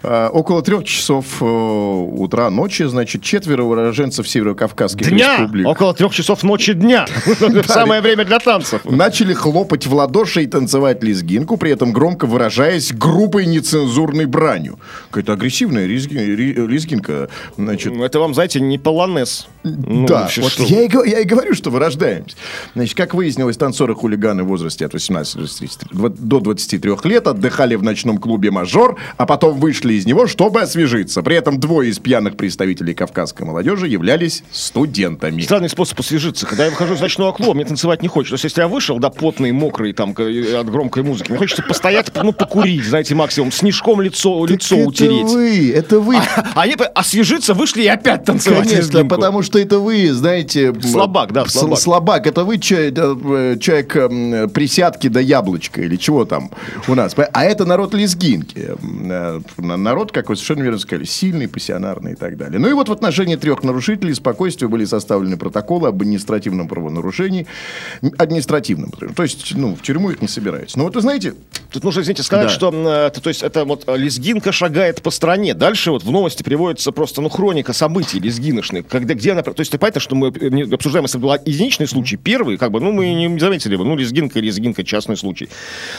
А, 0.02 0.28
около 0.28 0.62
трех 0.62 0.84
часов 0.84 1.26
э, 1.40 1.44
утра 1.44 2.50
ночи, 2.50 2.84
значит, 2.84 3.22
четверо 3.22 3.64
уроженцев 3.64 4.26
Северо-Кавказских 4.28 5.08
Дня! 5.08 5.36
республик 5.38 5.66
Около 5.66 5.94
трех 5.94 6.12
часов 6.12 6.42
ночи 6.42 6.72
дня. 6.72 7.06
Самое 7.66 8.00
время 8.00 8.24
для 8.24 8.38
танцев. 8.38 8.84
начали 8.84 9.34
хлопать 9.34 9.86
в 9.86 9.94
ладоши 9.94 10.44
и 10.44 10.46
танцевать 10.46 11.02
лезгинку, 11.02 11.56
при 11.56 11.70
этом 11.72 11.92
громко 11.92 12.26
выражаясь 12.26 12.92
грубой 12.92 13.46
нецензурной 13.46 14.26
бранью. 14.26 14.78
Какая-то 15.10 15.32
агрессивная 15.34 15.86
лезгинка. 15.86 17.28
Значит, 17.56 17.94
Ну, 17.94 18.04
Это 18.04 18.20
вам, 18.20 18.34
знаете, 18.34 18.60
не 18.60 18.78
полонез. 18.78 19.48
Ну, 19.64 20.06
да, 20.06 20.28
вот 20.38 20.52
я, 20.60 20.82
и, 20.84 21.24
говорю, 21.24 21.54
что 21.54 21.70
вырождаемся. 21.70 22.36
Значит, 22.74 22.96
как 22.96 23.14
выяснилось, 23.14 23.56
танцоры-хулиганы 23.56 24.44
в 24.44 24.46
возрасте 24.46 24.86
от 24.86 24.92
18 24.94 25.36
до 25.36 25.46
33 25.46 25.88
дво- 25.92 26.16
до 26.16 26.40
23 26.40 27.04
лет 27.04 27.26
отдыхали 27.26 27.74
в 27.74 27.82
ночном 27.82 28.18
клубе 28.18 28.50
«Мажор», 28.50 28.98
а 29.16 29.26
потом 29.26 29.57
вышли 29.58 29.94
из 29.94 30.06
него, 30.06 30.26
чтобы 30.26 30.62
освежиться. 30.62 31.22
При 31.22 31.36
этом 31.36 31.60
двое 31.60 31.90
из 31.90 31.98
пьяных 31.98 32.36
представителей 32.36 32.94
кавказской 32.94 33.42
молодежи 33.42 33.88
являлись 33.88 34.42
студентами. 34.52 35.42
Странный 35.42 35.68
способ 35.68 35.98
освежиться. 36.00 36.46
Когда 36.46 36.64
я 36.64 36.70
выхожу 36.70 36.94
из 36.94 37.00
ночного 37.00 37.32
клуба, 37.32 37.54
мне 37.54 37.64
танцевать 37.64 38.02
не 38.02 38.08
хочется. 38.08 38.32
То 38.32 38.34
есть, 38.36 38.44
если 38.44 38.60
я 38.62 38.68
вышел, 38.68 38.98
да, 38.98 39.10
потный, 39.10 39.52
мокрый, 39.52 39.92
там, 39.92 40.10
от 40.10 40.70
громкой 40.70 41.02
музыки, 41.02 41.30
мне 41.30 41.38
хочется 41.38 41.62
постоять, 41.62 42.10
ну, 42.14 42.32
покурить, 42.32 42.84
знаете, 42.84 43.14
максимум, 43.14 43.52
снежком 43.52 44.00
лицо, 44.00 44.44
лицо 44.46 44.76
это 44.76 44.88
утереть. 44.88 45.26
вы, 45.26 45.70
это 45.72 46.00
вы. 46.00 46.16
А 46.16 46.62
они 46.62 46.76
освежиться 46.94 47.54
вышли 47.54 47.82
и 47.82 47.86
опять 47.86 48.24
танцевать. 48.24 48.68
Конечно, 48.68 49.04
потому 49.06 49.42
что 49.42 49.58
это 49.58 49.78
вы, 49.78 50.12
знаете... 50.12 50.74
Слабак, 50.80 51.32
да, 51.32 51.46
слабак. 51.46 51.78
слабак. 51.78 52.26
Это 52.26 52.44
вы 52.44 52.56
э, 52.56 53.58
человек 53.58 53.96
м, 53.96 54.50
присядки 54.50 55.08
до 55.08 55.20
яблочка 55.20 55.82
или 55.82 55.96
чего 55.96 56.24
там 56.24 56.50
у 56.86 56.94
нас. 56.94 57.14
А 57.32 57.44
это 57.44 57.64
народ 57.64 57.94
лезгинки. 57.94 58.68
Народ, 59.56 60.12
как 60.12 60.28
вы 60.28 60.36
совершенно 60.36 60.62
верно 60.62 60.78
сказали, 60.78 61.04
сильный, 61.04 61.48
пассионарный 61.48 62.12
и 62.12 62.14
так 62.14 62.36
далее. 62.36 62.58
Ну 62.58 62.68
и 62.68 62.72
вот 62.72 62.88
в 62.88 62.92
отношении 62.92 63.36
трех 63.36 63.62
нарушителей 63.62 64.14
спокойствия 64.14 64.68
были 64.68 64.84
составлены 64.84 65.36
протоколы 65.36 65.88
об 65.88 66.00
административном 66.00 66.68
правонарушении. 66.68 67.46
Административном. 68.16 68.90
То 68.90 69.22
есть, 69.22 69.54
ну, 69.54 69.74
в 69.74 69.82
тюрьму 69.82 70.10
их 70.10 70.22
не 70.22 70.28
собираются. 70.28 70.78
Но 70.78 70.84
вот 70.84 70.94
вы 70.94 71.00
знаете, 71.00 71.34
Тут 71.70 71.84
нужно, 71.84 72.00
извините, 72.00 72.22
сказать, 72.22 72.46
Да. 72.46 72.52
что 72.52 72.70
э, 72.72 73.06
это, 73.08 73.20
то 73.20 73.28
есть, 73.28 73.42
это 73.42 73.64
вот 73.66 73.84
э, 73.86 73.96
лезгинка 73.96 74.52
шагает 74.52 75.02
по 75.02 75.10
стране. 75.10 75.52
Дальше 75.52 75.90
вот 75.90 76.02
в 76.02 76.10
новости 76.10 76.42
приводится 76.42 76.92
просто, 76.92 77.20
ну, 77.20 77.28
хроника 77.28 77.74
событий 77.74 78.18
лезгиношных. 78.18 78.86
Когда, 78.86 79.12
где 79.12 79.32
она... 79.32 79.42
То 79.42 79.54
есть, 79.58 79.70
это 79.70 79.78
понятно, 79.78 80.00
что 80.00 80.16
мы 80.16 80.28
э, 80.28 80.74
обсуждаем, 80.74 81.04
если 81.04 81.18
был 81.18 81.34
единичный 81.44 81.86
случай, 81.86 82.16
первый, 82.16 82.56
как 82.56 82.70
бы, 82.70 82.80
ну, 82.80 82.92
мы 82.92 83.12
не 83.12 83.38
заметили 83.38 83.76
бы, 83.76 83.84
ну, 83.84 83.96
лезгинка, 83.96 84.40
лезгинка, 84.40 84.82
частный 84.82 85.18
случай. 85.18 85.50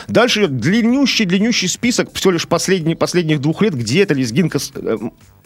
Дальше 0.08 0.40
идет 0.40 0.58
длиннющий, 0.58 1.26
длиннющий 1.26 1.68
список, 1.68 2.12
всего 2.14 2.32
лишь 2.32 2.48
последние, 2.48 2.96
последние 2.96 3.29
последних 3.30 3.42
двух 3.42 3.62
лет, 3.62 3.76
где 3.76 4.04
эта 4.04 4.13
лезгинка 4.13 4.58
э, 4.76 4.98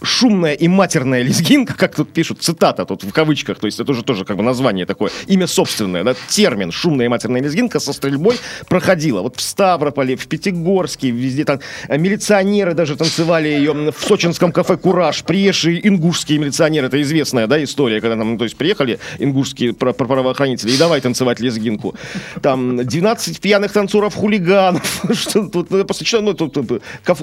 шумная 0.01 0.53
и 0.53 0.67
матерная 0.67 1.21
лезгинка, 1.23 1.73
как 1.73 1.95
тут 1.95 2.13
пишут, 2.13 2.41
цитата 2.41 2.85
тут 2.85 3.03
в 3.03 3.11
кавычках, 3.11 3.59
то 3.59 3.67
есть 3.67 3.79
это 3.79 3.91
уже 3.91 4.03
тоже 4.03 4.25
как 4.25 4.37
бы 4.37 4.43
название 4.43 4.85
такое, 4.85 5.11
имя 5.27 5.47
собственное, 5.47 6.03
да, 6.03 6.13
термин 6.29 6.71
шумная 6.71 7.05
и 7.05 7.09
матерная 7.09 7.41
лезгинка 7.41 7.79
со 7.79 7.93
стрельбой 7.93 8.37
проходила. 8.67 9.21
Вот 9.21 9.37
в 9.37 9.41
Ставрополе, 9.41 10.15
в 10.15 10.27
Пятигорске, 10.27 11.11
везде 11.11 11.43
там 11.45 11.59
э, 11.89 11.97
милиционеры 11.97 12.73
даже 12.73 12.95
танцевали 12.95 13.47
ее 13.49 13.73
в 13.73 14.07
сочинском 14.07 14.51
кафе 14.51 14.77
«Кураж», 14.77 15.23
приезжие 15.23 15.85
ингушские 15.87 16.39
милиционеры, 16.39 16.87
это 16.87 17.01
известная, 17.01 17.47
да, 17.47 17.63
история, 17.63 18.01
когда 18.01 18.15
там, 18.17 18.31
ну, 18.31 18.37
то 18.37 18.45
есть 18.45 18.55
приехали 18.57 18.99
ингушские 19.19 19.73
пра- 19.73 19.93
пра- 19.93 20.07
правоохранители 20.07 20.71
и 20.71 20.77
давай 20.77 21.01
танцевать 21.01 21.39
лезгинку. 21.39 21.95
Там 22.41 22.77
12 22.77 23.39
пьяных 23.39 23.71
танцоров 23.71 24.15
хулиганов, 24.15 25.03
что 25.13 25.43
тут, 25.47 25.71
ну, 25.71 25.83
просто 25.85 26.05
читаю, 26.05 26.23
ну, 26.23 26.33
тут, 26.33 26.53
тут, 26.53 26.81
каф- 27.05 27.21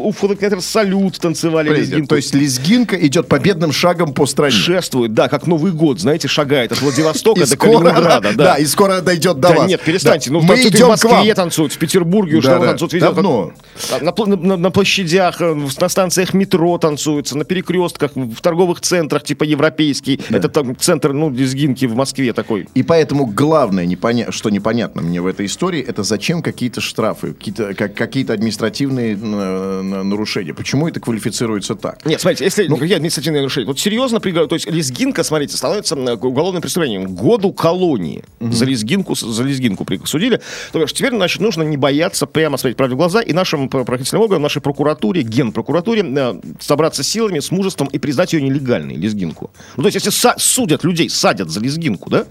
кинотеатра 0.51 0.61
«Салют» 0.61 1.19
танцевали 1.19 1.69
Подождите, 1.69 1.91
лезгинку. 1.93 2.09
То 2.09 2.17
есть 2.17 2.35
лезгинка 2.35 2.97
идет 2.97 3.29
победным 3.29 3.73
шагом 3.73 4.13
по 4.13 4.27
стране. 4.27 4.53
Шествует, 4.53 5.15
да, 5.15 5.29
как 5.29 5.47
Новый 5.47 5.73
год, 5.73 6.01
знаете, 6.01 6.29
шагает 6.29 6.73
от 6.73 6.81
Владивостока 6.83 7.47
до 7.47 7.57
Калининграда. 7.57 8.33
да, 8.35 8.57
и 8.57 8.65
скоро 8.67 9.01
дойдет 9.01 9.41
до 9.41 9.53
вас. 9.53 9.69
нет, 9.69 9.81
перестаньте. 9.81 10.31
Ну, 10.31 10.41
мы 10.41 10.57
в 10.57 10.59
идем 10.61 10.89
вам. 10.89 10.91
Москве 10.91 11.35
танцуют, 11.35 11.73
в 11.73 11.79
Петербурге 11.79 12.37
уже 12.39 12.49
танцуют. 12.49 12.93
Давно. 13.01 13.53
На, 14.01 14.11
пл- 14.11 14.27
на- 14.37 14.57
на 14.57 14.71
площадях, 14.71 15.41
э, 15.41 15.53
в- 15.53 15.81
на 15.81 15.89
станциях 15.89 16.35
метро 16.35 16.79
танцуются, 16.79 17.37
на 17.37 17.45
перекрестках, 17.45 18.13
в 18.15 18.41
торговых 18.41 18.81
центрах, 18.81 19.23
типа 19.25 19.45
европейский. 19.45 20.21
Это 20.31 20.49
там 20.49 20.77
центр, 20.77 21.13
ну, 21.13 21.31
лезгинки 21.31 21.85
в 21.87 21.95
Москве 21.95 22.33
такой. 22.33 22.69
И 22.75 22.83
поэтому 22.83 23.27
главное, 23.27 23.89
что 24.31 24.51
непонятно 24.51 25.03
мне 25.03 25.21
в 25.21 25.27
этой 25.27 25.47
истории, 25.47 25.81
это 25.81 26.03
зачем 26.03 26.43
какие-то 26.43 26.81
штрафы, 26.81 27.33
какие-то, 27.35 27.75
как, 27.75 27.95
какие-то 27.95 28.33
административные 28.33 29.19
э, 29.21 30.03
на- 30.41 30.51
нарушения. 30.51 30.55
Почему 30.55 30.89
это 30.89 31.01
квалифицируется 31.01 31.75
так? 31.75 32.05
Нет, 32.07 32.21
смотрите, 32.21 32.45
если 32.45 32.67
какие 32.67 32.97
административные 32.97 33.41
нарушения, 33.41 33.67
вот 33.67 33.79
серьезно, 33.79 34.19
пригла- 34.19 34.47
то 34.47 34.55
есть 34.55 34.71
лезгинка, 34.71 35.23
смотрите, 35.23 35.57
становится 35.57 35.97
уголовным 35.97 36.63
преступлением. 36.63 37.15
Году 37.15 37.53
колонии 37.53 38.25
за 38.41 38.65
лезгинку, 38.65 39.15
за 39.15 39.43
лезгинку 39.43 39.85
присудили. 39.85 40.41
То 40.73 40.81
есть 40.81 40.95
теперь, 40.97 41.15
значит, 41.15 41.41
нужно 41.41 41.63
не 41.63 41.77
бояться 41.77 42.27
прямо 42.27 42.57
смотреть 42.57 42.77
правде 42.77 42.95
в 42.95 42.99
глаза 42.99 43.21
и 43.21 43.33
нашим 43.33 43.69
правоохранительным 43.69 44.23
органам, 44.23 44.43
нашей 44.43 44.63
прокуратуре, 44.63 45.23
генпрокуратуре 45.23 46.03
э, 46.03 46.41
собраться 46.61 47.03
силами, 47.03 47.41
с 47.41 47.51
мужеством 47.51 47.89
и 47.89 47.99
признать 47.99 48.33
ее 48.33 48.43
нелегальной, 48.43 48.97
лезгинку. 48.97 49.51
Ну, 49.77 49.83
то 49.83 49.89
есть, 49.89 50.05
если 50.05 50.33
судят 50.39 50.85
людей, 50.85 51.09
садят 51.11 51.51
за 51.51 51.61
лезгинку, 51.61 52.11
да? 52.11 52.27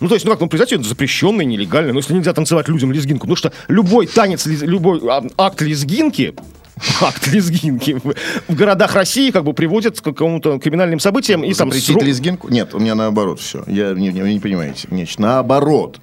Ну, 0.00 0.08
то 0.08 0.14
есть, 0.14 0.24
ну 0.24 0.32
как, 0.32 0.40
ну, 0.40 0.48
признать 0.48 0.72
ее 0.72 0.82
запрещенной, 0.82 1.44
нелегальной. 1.44 1.92
Но 1.92 1.98
если 1.98 2.14
нельзя 2.14 2.32
танцевать 2.32 2.68
людям 2.68 2.90
лезгинку, 2.90 3.22
потому 3.26 3.36
что 3.36 3.52
любой 3.68 4.06
танец, 4.06 4.46
любой 4.46 5.00
а, 5.06 5.22
акт 5.36 5.60
лезгинки, 5.60 6.34
акт 7.00 7.26
лезгинки 7.28 8.00
в, 8.48 8.54
городах 8.54 8.94
России 8.94 9.30
как 9.30 9.44
бы 9.44 9.52
приводит 9.52 10.00
к 10.00 10.04
какому-то 10.04 10.58
криминальным 10.58 11.00
событиям. 11.00 11.42
И 11.44 11.52
там 11.54 11.68
Запретить 11.68 11.92
срок- 11.94 12.02
лезгинку? 12.04 12.48
Нет, 12.48 12.74
у 12.74 12.78
меня 12.78 12.94
наоборот 12.94 13.40
все. 13.40 13.62
Я, 13.66 13.92
не, 13.92 14.08
не- 14.08 14.22
вы 14.22 14.32
не 14.32 14.40
понимаете. 14.40 14.88
Значит, 14.90 15.18
наоборот. 15.18 15.98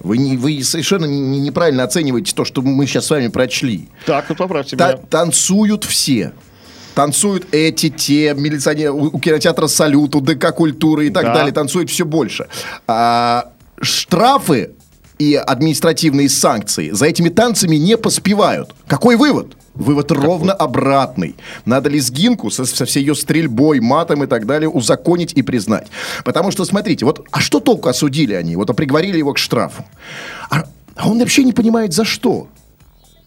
Вы, 0.00 0.18
не, 0.18 0.36
вы 0.36 0.62
совершенно 0.62 1.04
не- 1.06 1.40
неправильно 1.40 1.84
оцениваете 1.84 2.34
то, 2.34 2.44
что 2.44 2.62
мы 2.62 2.86
сейчас 2.86 3.06
с 3.06 3.10
вами 3.10 3.28
прочли. 3.28 3.88
Так, 4.06 4.28
вот 4.28 4.38
поправьте 4.38 4.76
Та- 4.76 4.92
меня. 4.94 5.02
танцуют 5.08 5.84
все. 5.84 6.32
Танцуют 6.94 7.46
эти, 7.54 7.88
те, 7.88 8.34
милиционеры, 8.34 8.92
у, 8.92 9.06
у 9.06 9.18
кинотеатра 9.18 9.66
«Салют», 9.66 10.14
у 10.14 10.20
ДК 10.20 10.52
«Культуры» 10.54 11.06
и 11.06 11.10
так 11.10 11.24
Да. 11.24 11.34
далее. 11.34 11.52
Танцуют 11.52 11.88
все 11.88 12.04
больше. 12.04 12.48
А, 12.86 13.50
штрафы 13.80 14.72
и 15.22 15.34
административные 15.34 16.28
санкции 16.28 16.90
за 16.90 17.06
этими 17.06 17.28
танцами 17.28 17.76
не 17.76 17.96
поспевают. 17.96 18.74
Какой 18.86 19.16
вывод? 19.16 19.56
Вывод 19.74 20.10
ровно 20.12 20.52
обратный. 20.52 21.34
Надо 21.64 21.88
лезгинку 21.88 22.50
со, 22.50 22.64
со 22.64 22.84
всей 22.84 23.00
ее 23.00 23.14
стрельбой, 23.14 23.80
матом 23.80 24.24
и 24.24 24.26
так 24.26 24.46
далее 24.46 24.68
узаконить 24.68 25.32
и 25.32 25.42
признать. 25.42 25.86
Потому 26.24 26.50
что, 26.50 26.64
смотрите, 26.64 27.04
вот, 27.04 27.24
а 27.30 27.40
что 27.40 27.60
толку 27.60 27.88
осудили 27.88 28.34
они? 28.34 28.56
Вот 28.56 28.68
а 28.70 28.74
приговорили 28.74 29.16
его 29.18 29.32
к 29.32 29.38
штрафу. 29.38 29.84
А, 30.50 30.64
а 30.96 31.08
он 31.08 31.18
вообще 31.18 31.44
не 31.44 31.52
понимает, 31.52 31.94
за 31.94 32.04
что. 32.04 32.48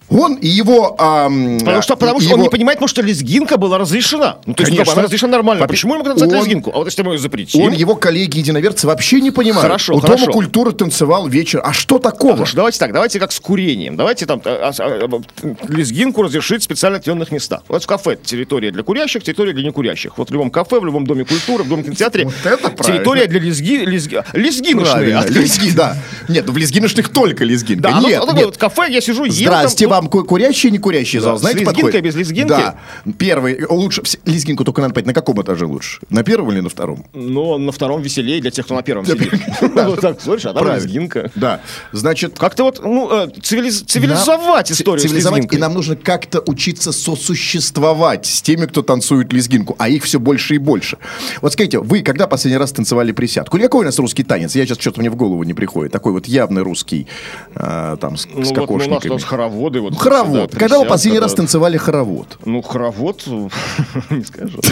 Он 0.10 0.36
и 0.36 0.48
его... 0.48 0.96
ам, 1.00 1.58
Потому 1.60 1.82
что, 1.82 1.96
потому 1.96 2.20
что 2.22 2.30
он 2.30 2.36
его- 2.36 2.44
не 2.44 2.50
понимает, 2.50 2.80
может, 2.80 2.96
что 2.96 3.02
лезгинка 3.02 3.58
была 3.58 3.78
разрешена. 3.80 4.38
Ну, 4.46 4.54
то 4.54 4.62
есть, 4.62 4.72
ну, 4.72 4.78
Конечно. 4.78 4.94
она 4.94 5.02
разрешена 5.04 5.32
нормально. 5.32 5.62
Во-первых, 5.62 5.76
Почему 5.76 5.94
ему 5.96 6.04
надо 6.04 6.20
танцевать 6.20 6.42
он- 6.42 6.46
лезгинку? 6.48 6.72
А 6.74 6.78
вот 6.78 6.86
если 6.86 7.02
мы 7.02 7.14
ее 7.14 7.18
запретим... 7.18 7.62
Он, 7.62 7.74
его 7.74 7.96
коллеги-единоверцы 7.96 8.86
вообще 8.88 9.20
не 9.20 9.32
понимают. 9.32 9.64
Хорошо, 9.64 9.96
У 9.96 10.00
хорошо. 10.00 10.26
Дома 10.26 10.34
культуры 10.34 10.72
танцевал 10.74 11.28
вечер. 11.28 11.62
А 11.64 11.74
что 11.74 11.98
такого? 11.98 12.38
Слушай, 12.38 12.56
давайте 12.56 12.80
так, 12.80 12.94
давайте 12.94 13.20
как 13.20 13.32
с 13.32 13.40
курением. 13.40 13.96
Давайте 13.98 14.26
там 14.28 14.42
а, 14.46 14.72
а, 14.78 14.84
а, 14.84 15.22
лезгинку 15.70 16.22
разрешить 16.22 16.62
в 16.62 16.64
специально 16.64 16.98
отведенных 16.98 17.32
местах. 17.32 17.64
Вот 17.68 17.84
в 17.84 17.88
кафе 17.88 18.16
территория 18.24 18.72
для 18.72 18.84
курящих, 18.84 19.24
территория 19.24 19.54
для 19.54 19.64
некурящих. 19.64 20.18
Вот 20.18 20.30
в 20.30 20.34
любом 20.34 20.52
кафе, 20.52 20.80
в 20.80 20.86
любом 20.86 21.08
доме 21.08 21.26
культуры, 21.26 21.64
в 21.64 21.68
доме 21.70 21.84
кинотеатре. 21.86 22.26
Вот 22.26 22.34
это 22.44 22.58
правильно. 22.70 22.84
территория 22.84 23.26
для 23.26 23.40
лезги, 23.40 23.84
лезги, 23.86 24.22
лезгиночные. 24.34 25.24
Лезги, 25.30 25.72
да. 25.72 25.98
Нет, 26.30 26.46
ну 26.48 26.54
в 26.54 26.58
лезгиночных 26.58 27.10
только 27.10 27.44
лезгинка. 27.44 27.84
Да, 27.90 28.00
ну, 28.02 28.08
нет, 28.08 28.24
нет. 28.34 28.58
кафе, 28.58 28.86
я 28.90 29.02
сижу, 29.02 29.26
ем 29.26 29.32
Здрасте, 29.34 29.88
вам 29.96 30.08
ку- 30.08 30.24
курящий 30.24 30.72
не 30.72 30.78
курящий 30.78 31.20
зал. 31.20 31.38
с 31.38 31.42
Знаете, 31.42 31.60
лезгинкой, 31.62 31.84
подходит? 31.84 32.04
без 32.06 32.16
лезгинки? 32.16 32.50
Да. 32.50 32.76
Первый, 33.18 33.66
лучше, 33.70 34.02
лезгинку 34.26 34.64
только 34.64 34.82
надо 34.82 34.94
понять, 34.94 35.08
на 35.08 35.14
каком 35.14 35.42
этаже 35.42 35.66
лучше? 35.66 36.00
На 36.10 36.24
первом 36.24 36.52
или 36.52 36.60
на 36.62 36.70
втором? 36.70 37.06
Но 37.14 37.58
на 37.58 37.72
втором 37.72 38.02
веселее 38.02 38.42
для 38.42 38.52
тех, 38.52 38.66
кто 38.66 38.76
на 38.76 38.82
первом 38.84 39.06
сидит. 39.06 39.32
Вот 39.86 40.02
так, 40.02 40.22
смотришь, 40.22 40.46
а 40.46 40.54
там 40.54 40.68
лезгинка. 40.68 41.32
Да. 41.36 41.62
Значит, 41.92 42.38
Как-то 42.38 42.64
вот, 42.64 42.82
ну, 42.84 43.10
э, 43.12 43.28
цивилиз- 43.42 43.86
цивилизовать 43.86 44.72
историю 44.72 45.00
с 45.00 45.04
цивилизовать, 45.04 45.54
и 45.54 45.58
нам 45.58 45.74
нужно 45.74 45.96
как-то 45.96 46.42
учиться 46.46 46.92
сосуществовать 46.92 48.26
с 48.26 48.42
теми, 48.42 48.66
кто 48.66 48.82
танцует 48.82 49.32
лезгинку, 49.34 49.76
а 49.80 49.90
их 49.90 50.04
все 50.04 50.20
больше 50.20 50.56
и 50.56 50.58
больше. 50.58 50.98
Вот 51.42 51.54
скажите, 51.54 51.80
вы 51.80 52.02
когда 52.02 52.28
последний 52.28 52.58
раз 52.58 52.72
танцевали 52.72 53.12
присядку? 53.12 53.58
Или 53.58 53.64
какой 53.64 53.82
у 53.82 53.86
нас 53.86 53.98
русский 54.00 54.24
танец? 54.24 54.56
Я 54.56 54.66
сейчас 54.66 54.80
что-то 54.80 55.00
мне 55.00 55.10
в 55.10 55.16
голову 55.16 55.44
не 55.44 55.54
приходит. 55.54 55.92
Такой 55.92 56.12
вот 56.14 56.28
явный 56.28 56.62
русский, 56.64 57.08
а, 57.56 57.98
там, 57.98 58.18
с, 58.18 58.26
Ну, 58.34 58.44
с 58.44 58.50
вот, 58.50 58.58
ну, 58.58 58.64
у 58.64 58.78
нас 58.78 58.88
кокошниками. 58.88 59.20
хороводы. 59.22 59.80
Вот, 59.86 59.94
Ну, 59.94 60.00
хоровод. 60.00 60.52
да, 60.52 60.58
когда 60.60 60.80
вы 60.80 60.86
последний 60.86 61.20
раз 61.20 61.36
танцевали 61.36 61.78
хоровод? 61.78 62.40
Ну, 62.44 62.64
хоровод, 62.64 63.24
не 64.10 64.24
скажу. 64.24 64.60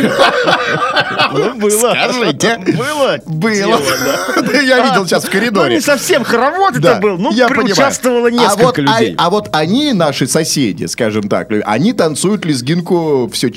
Ну, 1.34 1.56
было. 1.56 1.70
Скажите. 1.94 2.58
Было. 2.58 3.20
Было. 3.26 3.54
Я 4.64 4.86
видел 4.86 5.06
сейчас 5.06 5.24
в 5.24 5.28
Ну, 5.28 5.32
коридоре. 5.32 5.76
не 5.76 5.82
совсем 5.82 6.24
хоровод 6.24 6.78
это 6.78 7.00
был. 7.00 7.18
Ну, 7.18 7.30
участвовало 7.30 8.28
а 8.28 8.32
несколько 8.32 8.64
вот, 8.64 8.78
а- 8.80 8.82
людей. 8.82 9.16
А, 9.18 9.30
вот 9.30 9.50
они, 9.52 9.94
наши 9.94 10.28
соседи, 10.28 10.86
скажем 10.86 11.30
так, 11.30 11.50
они 11.66 11.94
танцуют 11.94 12.46
лезгинку 12.46 13.30
все, 13.34 13.52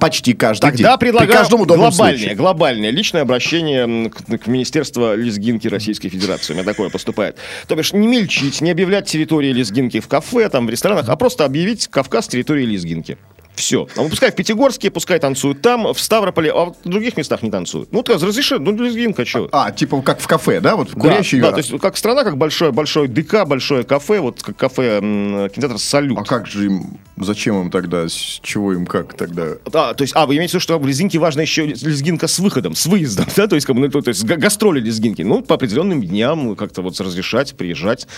почти 0.00 0.32
каждый 0.34 0.70
день. 0.70 0.78
Тогда 0.78 0.96
предлагаю 0.96 1.46
глобальное, 1.48 2.34
глобальное 2.34 2.90
личное 2.90 3.22
обращение 3.22 4.10
к, 4.10 4.46
Министерству 4.46 5.14
лезгинки 5.14 5.68
Российской 5.68 6.08
Федерации. 6.08 6.52
У 6.52 6.56
меня 6.56 6.64
такое 6.64 6.90
поступает. 6.90 7.36
То 7.66 7.74
бишь 7.74 7.92
не 7.92 8.06
мельчить, 8.06 8.60
не 8.60 8.70
объявлять 8.70 9.06
территории 9.06 9.52
лезгинки 9.52 10.00
в 10.00 10.08
кафе, 10.08 10.48
там, 10.48 10.68
ресторанах, 10.72 11.08
а 11.08 11.16
просто 11.16 11.44
объявить 11.44 11.88
Кавказ 11.88 12.28
территорией 12.28 12.66
лезгинки. 12.66 13.18
Все. 13.62 13.86
А 13.96 14.02
пускай 14.08 14.32
в 14.32 14.34
Пятигорске, 14.34 14.90
пускай 14.90 15.20
танцуют 15.20 15.62
там, 15.62 15.94
в 15.94 16.00
Ставрополе, 16.00 16.50
а 16.52 16.64
в 16.66 16.74
других 16.84 17.16
местах 17.16 17.42
не 17.42 17.50
танцуют. 17.50 17.92
Ну, 17.92 18.02
ты 18.02 18.14
разреши, 18.14 18.58
ну, 18.58 18.72
лезгинка, 18.76 19.24
что? 19.24 19.48
А, 19.52 19.70
типа 19.70 20.02
как 20.02 20.18
в 20.20 20.26
кафе, 20.26 20.60
да? 20.60 20.74
Вот 20.74 20.88
Да, 20.92 20.98
курящий. 21.00 21.40
да, 21.40 21.52
то 21.52 21.58
есть 21.58 21.78
как 21.80 21.96
страна, 21.96 22.24
как 22.24 22.36
большое, 22.36 22.72
большое 22.72 23.06
ДК, 23.06 23.44
большое 23.46 23.84
кафе, 23.84 24.18
вот 24.18 24.42
как 24.42 24.56
кафе, 24.56 24.98
м, 25.00 25.48
кинотеатр 25.50 25.78
«Салют». 25.78 26.18
А 26.18 26.24
как 26.24 26.48
же 26.48 26.66
им, 26.66 26.98
зачем 27.16 27.60
им 27.60 27.70
тогда, 27.70 28.08
с 28.08 28.40
чего 28.42 28.72
им 28.72 28.84
как 28.84 29.14
тогда? 29.16 29.44
А, 29.72 29.94
то 29.94 30.02
есть, 30.02 30.12
а, 30.16 30.26
вы 30.26 30.34
имеете 30.36 30.50
в 30.52 30.54
виду, 30.54 30.60
что 30.62 30.78
в 30.80 30.86
лезгинке 30.86 31.20
важна 31.20 31.42
еще 31.42 31.64
лезгинка 31.66 32.26
с 32.26 32.40
выходом, 32.40 32.74
с 32.74 32.86
выездом, 32.86 33.26
да, 33.36 33.46
то 33.46 33.54
есть, 33.54 33.66
как 33.66 33.76
ну, 33.76 33.88
то, 33.88 34.00
то 34.00 34.08
есть 34.08 34.24
га- 34.24 34.36
гастроли 34.36 34.80
лезгинки. 34.80 35.22
Ну, 35.22 35.42
по 35.42 35.54
определенным 35.54 36.02
дням 36.02 36.56
как-то 36.56 36.82
вот 36.82 36.98
разрешать, 37.00 37.54
приезжать, 37.54 38.08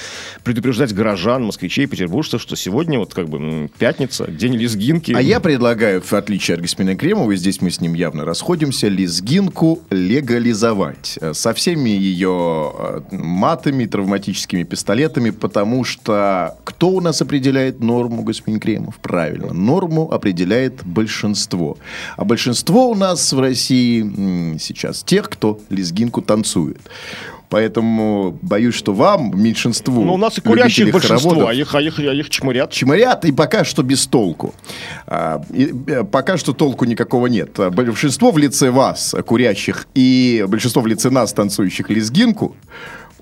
предупреждать 0.42 0.94
горожан, 0.94 1.44
москвичей, 1.44 1.87
петербуржцев, 1.87 2.40
что 2.40 2.57
сегодня 2.57 2.98
вот 2.98 3.12
как 3.12 3.28
бы 3.28 3.68
пятница, 3.78 4.26
день 4.30 4.54
лезгинки. 4.57 5.12
А 5.12 5.20
я 5.35 5.40
предлагаю, 5.40 6.01
в 6.01 6.12
отличие 6.12 6.55
от 6.55 6.61
господина 6.61 6.97
Кремова, 6.97 7.35
здесь 7.35 7.61
мы 7.61 7.68
с 7.68 7.81
ним 7.81 7.94
явно 7.94 8.25
расходимся, 8.25 8.87
лезгинку 8.87 9.81
легализовать. 9.90 11.18
э, 11.20 11.35
Со 11.35 11.53
всеми 11.53 11.90
ее 11.90 12.73
э, 12.79 13.01
матами, 13.11 13.85
травматическими 13.87 14.62
пистолетами, 14.62 15.31
потому 15.31 15.83
что 15.83 16.57
кто 16.62 16.90
у 16.90 17.01
нас 17.01 17.20
определяет 17.20 17.81
норму, 17.81 18.23
господин 18.23 18.61
Кремов? 18.61 18.94
Правильно, 19.03 19.53
норму 19.53 20.09
определяет 20.12 20.85
большинство. 20.85 21.79
А 22.16 22.25
большинство 22.25 22.88
у 22.88 22.94
нас 22.94 23.33
в 23.33 23.40
России 23.40 24.57
сейчас 24.61 25.03
тех, 25.03 25.29
кто 25.29 25.59
лезгинку 25.68 26.23
танцует. 26.23 26.79
Поэтому 27.55 28.37
боюсь, 28.43 28.75
что 28.75 28.93
вам, 28.93 29.31
меньшинству, 29.40 30.03
Ну, 30.03 30.14
у 30.14 30.17
нас 30.17 30.38
и 30.38 30.40
курящих 30.40 30.90
большинство, 30.90 31.47
а 31.47 31.55
их, 31.55 31.73
а 31.73 31.81
их, 31.81 32.01
а 32.01 32.12
их 32.12 32.29
чморят. 32.29 32.73
чморят, 32.73 33.25
и 33.25 33.31
пока 33.31 33.62
что 33.62 33.85
без 33.85 34.09
толку. 34.09 34.53
А, 35.07 35.40
и, 35.51 35.73
э, 35.87 36.03
пока 36.03 36.37
что 36.37 36.53
толку 36.53 36.85
никакого 36.85 37.29
нет. 37.29 37.61
Большинство 37.71 38.33
в 38.33 38.38
лице 38.38 38.73
вас, 38.73 39.14
курящих, 39.25 39.87
и 39.95 40.45
большинство 40.49 40.83
в 40.83 40.88
лице 40.88 41.11
нас, 41.11 41.33
танцующих 41.33 41.90
лезгинку, 41.90 42.57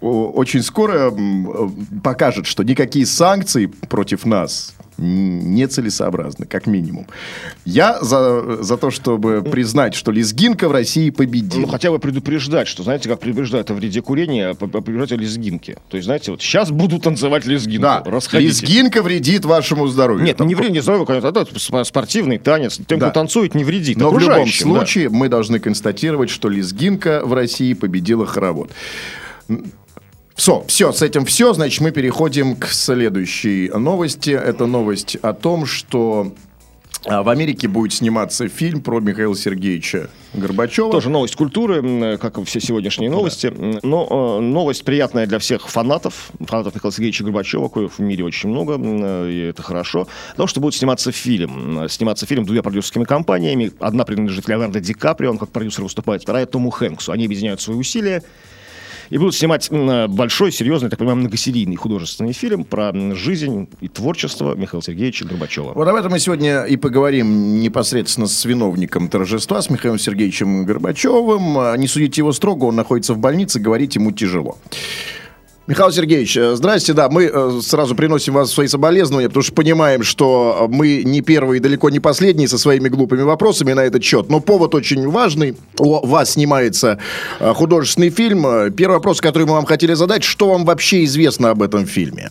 очень 0.00 0.62
скоро 0.62 1.12
э, 1.12 1.68
покажет, 2.02 2.46
что 2.46 2.62
никакие 2.62 3.04
санкции 3.04 3.66
против 3.66 4.24
нас 4.24 4.74
нецелесообразно, 5.02 6.46
как 6.46 6.66
минимум. 6.66 7.06
Я 7.64 7.98
за, 8.00 8.62
за 8.62 8.76
то, 8.76 8.90
чтобы 8.90 9.42
признать, 9.42 9.94
что 9.94 10.12
лезгинка 10.12 10.68
в 10.68 10.72
России 10.72 11.10
победила. 11.10 11.62
Ну, 11.62 11.66
хотя 11.66 11.90
бы 11.90 11.98
предупреждать, 11.98 12.68
что, 12.68 12.82
знаете, 12.82 13.08
как 13.08 13.20
предупреждают 13.20 13.70
о 13.70 13.74
вреде 13.74 14.00
курения, 14.02 14.48
а 14.50 14.54
предупреждать 14.54 15.12
о 15.12 15.16
лезгинке. 15.16 15.78
То 15.88 15.96
есть, 15.96 16.06
знаете, 16.06 16.30
вот 16.30 16.40
сейчас 16.40 16.70
буду 16.70 16.98
танцевать 16.98 17.44
лезгинку. 17.46 17.82
Да, 17.82 18.02
Расходитесь. 18.04 18.62
лезгинка 18.62 19.02
вредит 19.02 19.44
вашему 19.44 19.86
здоровью. 19.88 20.24
Нет, 20.24 20.38
ну, 20.38 20.44
не 20.44 20.54
вредит 20.54 20.82
здоровью, 20.82 21.06
конечно, 21.06 21.28
это 21.28 21.84
спортивный 21.84 22.38
танец. 22.38 22.80
Тем, 22.86 22.98
Да. 22.98 23.10
кто 23.10 23.20
танцует, 23.20 23.54
не 23.54 23.64
вредит. 23.64 23.96
Но 23.98 24.10
в 24.10 24.18
любом 24.18 24.32
окружающим, 24.34 24.72
да. 24.72 24.78
случае 24.78 25.08
мы 25.08 25.28
должны 25.28 25.58
констатировать, 25.58 26.30
что 26.30 26.48
лезгинка 26.48 27.22
в 27.24 27.32
России 27.34 27.72
победила 27.74 28.26
хоровод. 28.26 28.70
Все, 30.34 30.64
все, 30.66 30.92
с 30.92 31.02
этим 31.02 31.24
все. 31.24 31.52
Значит, 31.52 31.80
мы 31.80 31.90
переходим 31.90 32.56
к 32.56 32.66
следующей 32.66 33.68
новости. 33.68 34.30
Это 34.30 34.66
новость 34.66 35.16
о 35.16 35.34
том, 35.34 35.66
что 35.66 36.32
а, 37.04 37.22
в 37.22 37.28
Америке 37.28 37.68
будет 37.68 37.92
сниматься 37.92 38.48
фильм 38.48 38.80
про 38.80 39.00
Михаила 39.00 39.36
Сергеевича 39.36 40.08
Горбачева. 40.34 40.90
Тоже 40.90 41.10
новость 41.10 41.36
культуры, 41.36 42.16
как 42.18 42.38
и 42.38 42.44
все 42.44 42.60
сегодняшние 42.60 43.10
новости. 43.10 43.48
М, 43.48 43.78
Но 43.82 44.38
э, 44.38 44.42
новость 44.42 44.84
приятная 44.84 45.26
для 45.26 45.38
всех 45.38 45.68
фанатов, 45.68 46.30
фанатов 46.46 46.74
Михаила 46.74 46.92
Сергеевича 46.92 47.24
Горбачева, 47.24 47.68
коих 47.68 47.92
в 47.92 47.98
мире 47.98 48.24
очень 48.24 48.48
много, 48.48 48.78
э, 48.78 49.30
и 49.30 49.38
это 49.50 49.62
хорошо. 49.62 50.06
Потому 50.30 50.46
что 50.46 50.60
будет 50.60 50.74
сниматься 50.74 51.12
фильм. 51.12 51.88
Сниматься 51.88 52.24
фильм 52.24 52.44
двумя 52.44 52.62
продюсерскими 52.62 53.04
компаниями. 53.04 53.72
Одна 53.80 54.04
принадлежит 54.04 54.48
Леонардо 54.48 54.80
Ди 54.80 54.94
Каприо, 54.94 55.30
он 55.30 55.38
как 55.38 55.50
продюсер 55.50 55.82
выступает, 55.82 56.22
вторая 56.22 56.46
Тому 56.46 56.70
Хэнксу. 56.70 57.12
Они 57.12 57.26
объединяют 57.26 57.60
свои 57.60 57.76
усилия 57.76 58.22
и 59.12 59.18
будут 59.18 59.34
снимать 59.34 59.68
м, 59.70 60.10
большой, 60.10 60.50
серьезный, 60.50 60.88
так 60.88 60.98
понимаю, 60.98 61.18
многосерийный 61.18 61.76
художественный 61.76 62.32
фильм 62.32 62.64
про 62.64 62.92
жизнь 63.14 63.68
и 63.82 63.88
творчество 63.88 64.54
Михаила 64.54 64.82
Сергеевича 64.82 65.26
Горбачева. 65.26 65.72
Вот 65.74 65.86
об 65.86 65.94
этом 65.96 66.12
мы 66.12 66.18
сегодня 66.18 66.62
и 66.62 66.78
поговорим 66.78 67.60
непосредственно 67.60 68.26
с 68.26 68.42
виновником 68.46 69.08
торжества, 69.08 69.60
с 69.60 69.68
Михаилом 69.68 69.98
Сергеевичем 69.98 70.64
Горбачевым. 70.64 71.58
А, 71.58 71.76
Не 71.76 71.88
судите 71.88 72.22
его 72.22 72.32
строго, 72.32 72.64
он 72.64 72.76
находится 72.76 73.12
в 73.12 73.18
больнице, 73.18 73.60
говорить 73.60 73.96
ему 73.96 74.12
тяжело. 74.12 74.56
Михаил 75.68 75.92
Сергеевич, 75.92 76.36
э, 76.36 76.56
здрасте, 76.56 76.92
да, 76.92 77.08
мы 77.08 77.30
э, 77.32 77.60
сразу 77.62 77.94
приносим 77.94 78.34
вас 78.34 78.50
свои 78.50 78.66
соболезнования, 78.66 79.28
потому 79.28 79.44
что 79.44 79.54
понимаем, 79.54 80.02
что 80.02 80.58
э, 80.62 80.66
мы 80.68 81.04
не 81.04 81.20
первые 81.20 81.58
и 81.58 81.60
далеко 81.60 81.88
не 81.88 82.00
последние 82.00 82.48
со 82.48 82.58
своими 82.58 82.88
глупыми 82.88 83.22
вопросами 83.22 83.72
на 83.72 83.80
этот 83.80 84.02
счет, 84.02 84.28
но 84.28 84.40
повод 84.40 84.74
очень 84.74 85.08
важный. 85.08 85.56
У 85.78 86.04
вас 86.04 86.32
снимается 86.32 86.98
художественный 87.38 88.10
фильм. 88.10 88.72
Первый 88.72 88.94
вопрос, 88.94 89.20
который 89.20 89.44
мы 89.46 89.52
вам 89.52 89.64
хотели 89.64 89.94
задать, 89.94 90.24
что 90.24 90.48
вам 90.48 90.64
вообще 90.64 91.04
известно 91.04 91.50
об 91.50 91.62
этом 91.62 91.86
фильме? 91.86 92.30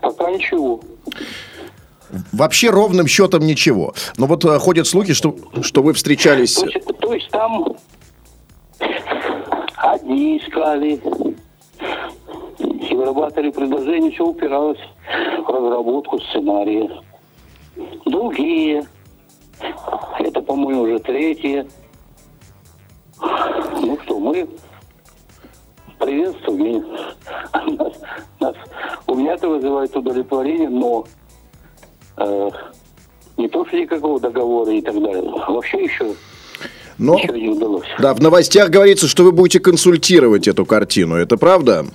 Пока 0.00 0.30
ничего. 0.30 0.80
Вообще 2.32 2.70
ровным 2.70 3.06
счетом 3.06 3.46
ничего. 3.46 3.94
Но 4.16 4.26
вот 4.26 4.42
ходят 4.60 4.86
слухи, 4.86 5.12
что, 5.12 5.36
что 5.60 5.82
вы 5.82 5.92
встречались... 5.92 6.54
То 6.54 6.66
есть, 6.66 6.86
то 7.00 7.14
есть 7.14 7.30
там 7.30 7.76
одни 9.76 10.38
искали 10.38 11.00
вырабатывали 13.00 13.50
предложение, 13.50 14.10
все 14.12 14.24
упиралось 14.24 14.78
в 15.46 15.48
разработку 15.48 16.18
сценария. 16.20 16.90
Другие, 18.04 18.86
это, 20.18 20.40
по-моему, 20.42 20.82
уже 20.82 20.98
третье. 20.98 21.66
Ну 23.20 23.98
что, 24.04 24.18
мы 24.18 24.48
приветствуем. 25.98 26.84
Нас, 27.78 27.92
нас, 28.40 28.54
у 29.06 29.14
меня 29.14 29.34
это 29.34 29.48
вызывает 29.48 29.94
удовлетворение, 29.96 30.68
но 30.68 31.06
э, 32.16 32.50
не 33.36 33.48
то, 33.48 33.64
что 33.66 33.76
никакого 33.78 34.20
договора 34.20 34.72
и 34.72 34.80
так 34.82 34.94
далее. 35.00 35.22
Вообще 35.48 35.84
еще 35.84 36.14
Но, 36.98 37.16
ничего 37.18 37.36
не 37.36 37.48
удалось. 37.48 37.86
да, 37.98 38.14
в 38.14 38.20
новостях 38.20 38.70
говорится, 38.70 39.08
что 39.08 39.24
вы 39.24 39.32
будете 39.32 39.60
консультировать 39.60 40.48
эту 40.48 40.64
картину. 40.66 41.16
Это 41.16 41.36
правда? 41.36 41.86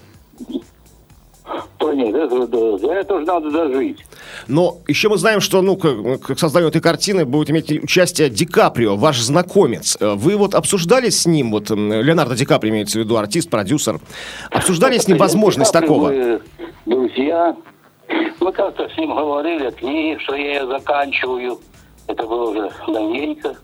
Нет, 1.96 2.14
это, 2.14 2.48
да, 2.48 2.94
это 2.94 3.20
же 3.20 3.26
надо 3.26 3.52
дожить. 3.52 4.06
Но 4.48 4.80
еще 4.88 5.08
мы 5.08 5.18
знаем, 5.18 5.40
что 5.40 5.62
ну, 5.62 5.78
к, 5.78 6.18
к 6.18 6.38
созданию 6.38 6.70
этой 6.70 6.82
картины 6.82 7.26
будет 7.26 7.50
иметь 7.52 7.72
участие 7.72 8.30
Ди 8.30 8.46
Каприо, 8.46 8.98
ваш 8.98 9.22
знакомец. 9.22 9.98
Э, 10.02 10.14
Вы 10.16 10.36
вот 10.36 10.56
обсуждали 10.56 11.10
с 11.10 11.26
ним, 11.26 11.52
вот 11.52 11.70
Леонардо 11.70 12.36
Ди 12.36 12.46
Каприо 12.46 12.72
имеется 12.72 13.00
в 13.00 13.04
виду, 13.04 13.16
артист, 13.16 13.50
продюсер, 13.50 14.00
обсуждали 14.52 14.98
с 14.98 15.08
ним 15.08 15.18
возможность 15.18 15.72
такого? 15.72 16.40
Друзья. 16.86 17.56
Мы 18.40 18.52
как-то 18.52 18.90
с 18.90 18.98
ним 18.98 19.16
говорили 19.16 19.66
о 19.68 19.72
книге, 19.72 20.20
что 20.20 20.36
я 20.36 20.62
ее 20.62 20.68
заканчиваю. 20.68 21.60
Это 22.08 22.24
было 22.28 22.52
уже 22.52 22.72
давненько. 22.88 23.56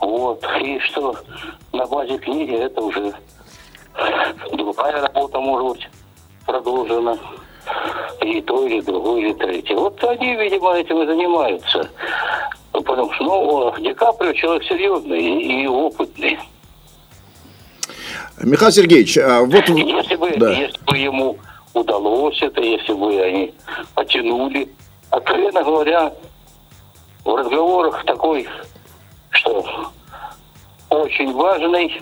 Вот. 0.00 0.42
И 0.62 0.78
что 0.78 1.16
на 1.72 1.84
базе 1.86 2.16
книги 2.18 2.54
это 2.54 2.80
уже 2.80 3.12
другая 4.52 5.02
работа, 5.02 5.40
может 5.40 5.72
быть, 5.72 5.88
продолжена. 6.46 7.18
И 8.22 8.40
то, 8.42 8.66
или 8.66 8.80
другое, 8.80 9.20
или 9.20 9.32
третье. 9.32 9.74
Вот 9.76 10.02
они, 10.04 10.36
видимо, 10.36 10.74
этим 10.74 11.02
и 11.02 11.06
занимаются. 11.06 11.90
Потому 12.72 13.12
что, 13.14 13.24
ну, 13.24 13.74
Ди 13.78 13.94
Каприо 13.94 14.32
человек 14.32 14.64
серьезный 14.64 15.20
и, 15.20 15.62
и 15.62 15.66
опытный. 15.66 16.38
Михаил 18.42 18.72
Сергеевич, 18.72 19.18
а 19.18 19.42
вот... 19.42 19.68
Если 19.68 20.16
бы, 20.16 20.32
Да. 20.36 20.52
если 20.52 20.80
бы 20.84 20.96
ему 20.96 21.38
удалось 21.74 22.40
это, 22.42 22.60
если 22.60 22.92
бы 22.92 23.20
они 23.20 23.54
потянули, 23.94 24.68
откровенно 25.10 25.62
говоря, 25.62 26.12
в 27.24 27.34
разговорах 27.34 28.04
такой, 28.04 28.48
что 29.30 29.90
очень 30.88 31.32
важный, 31.32 32.00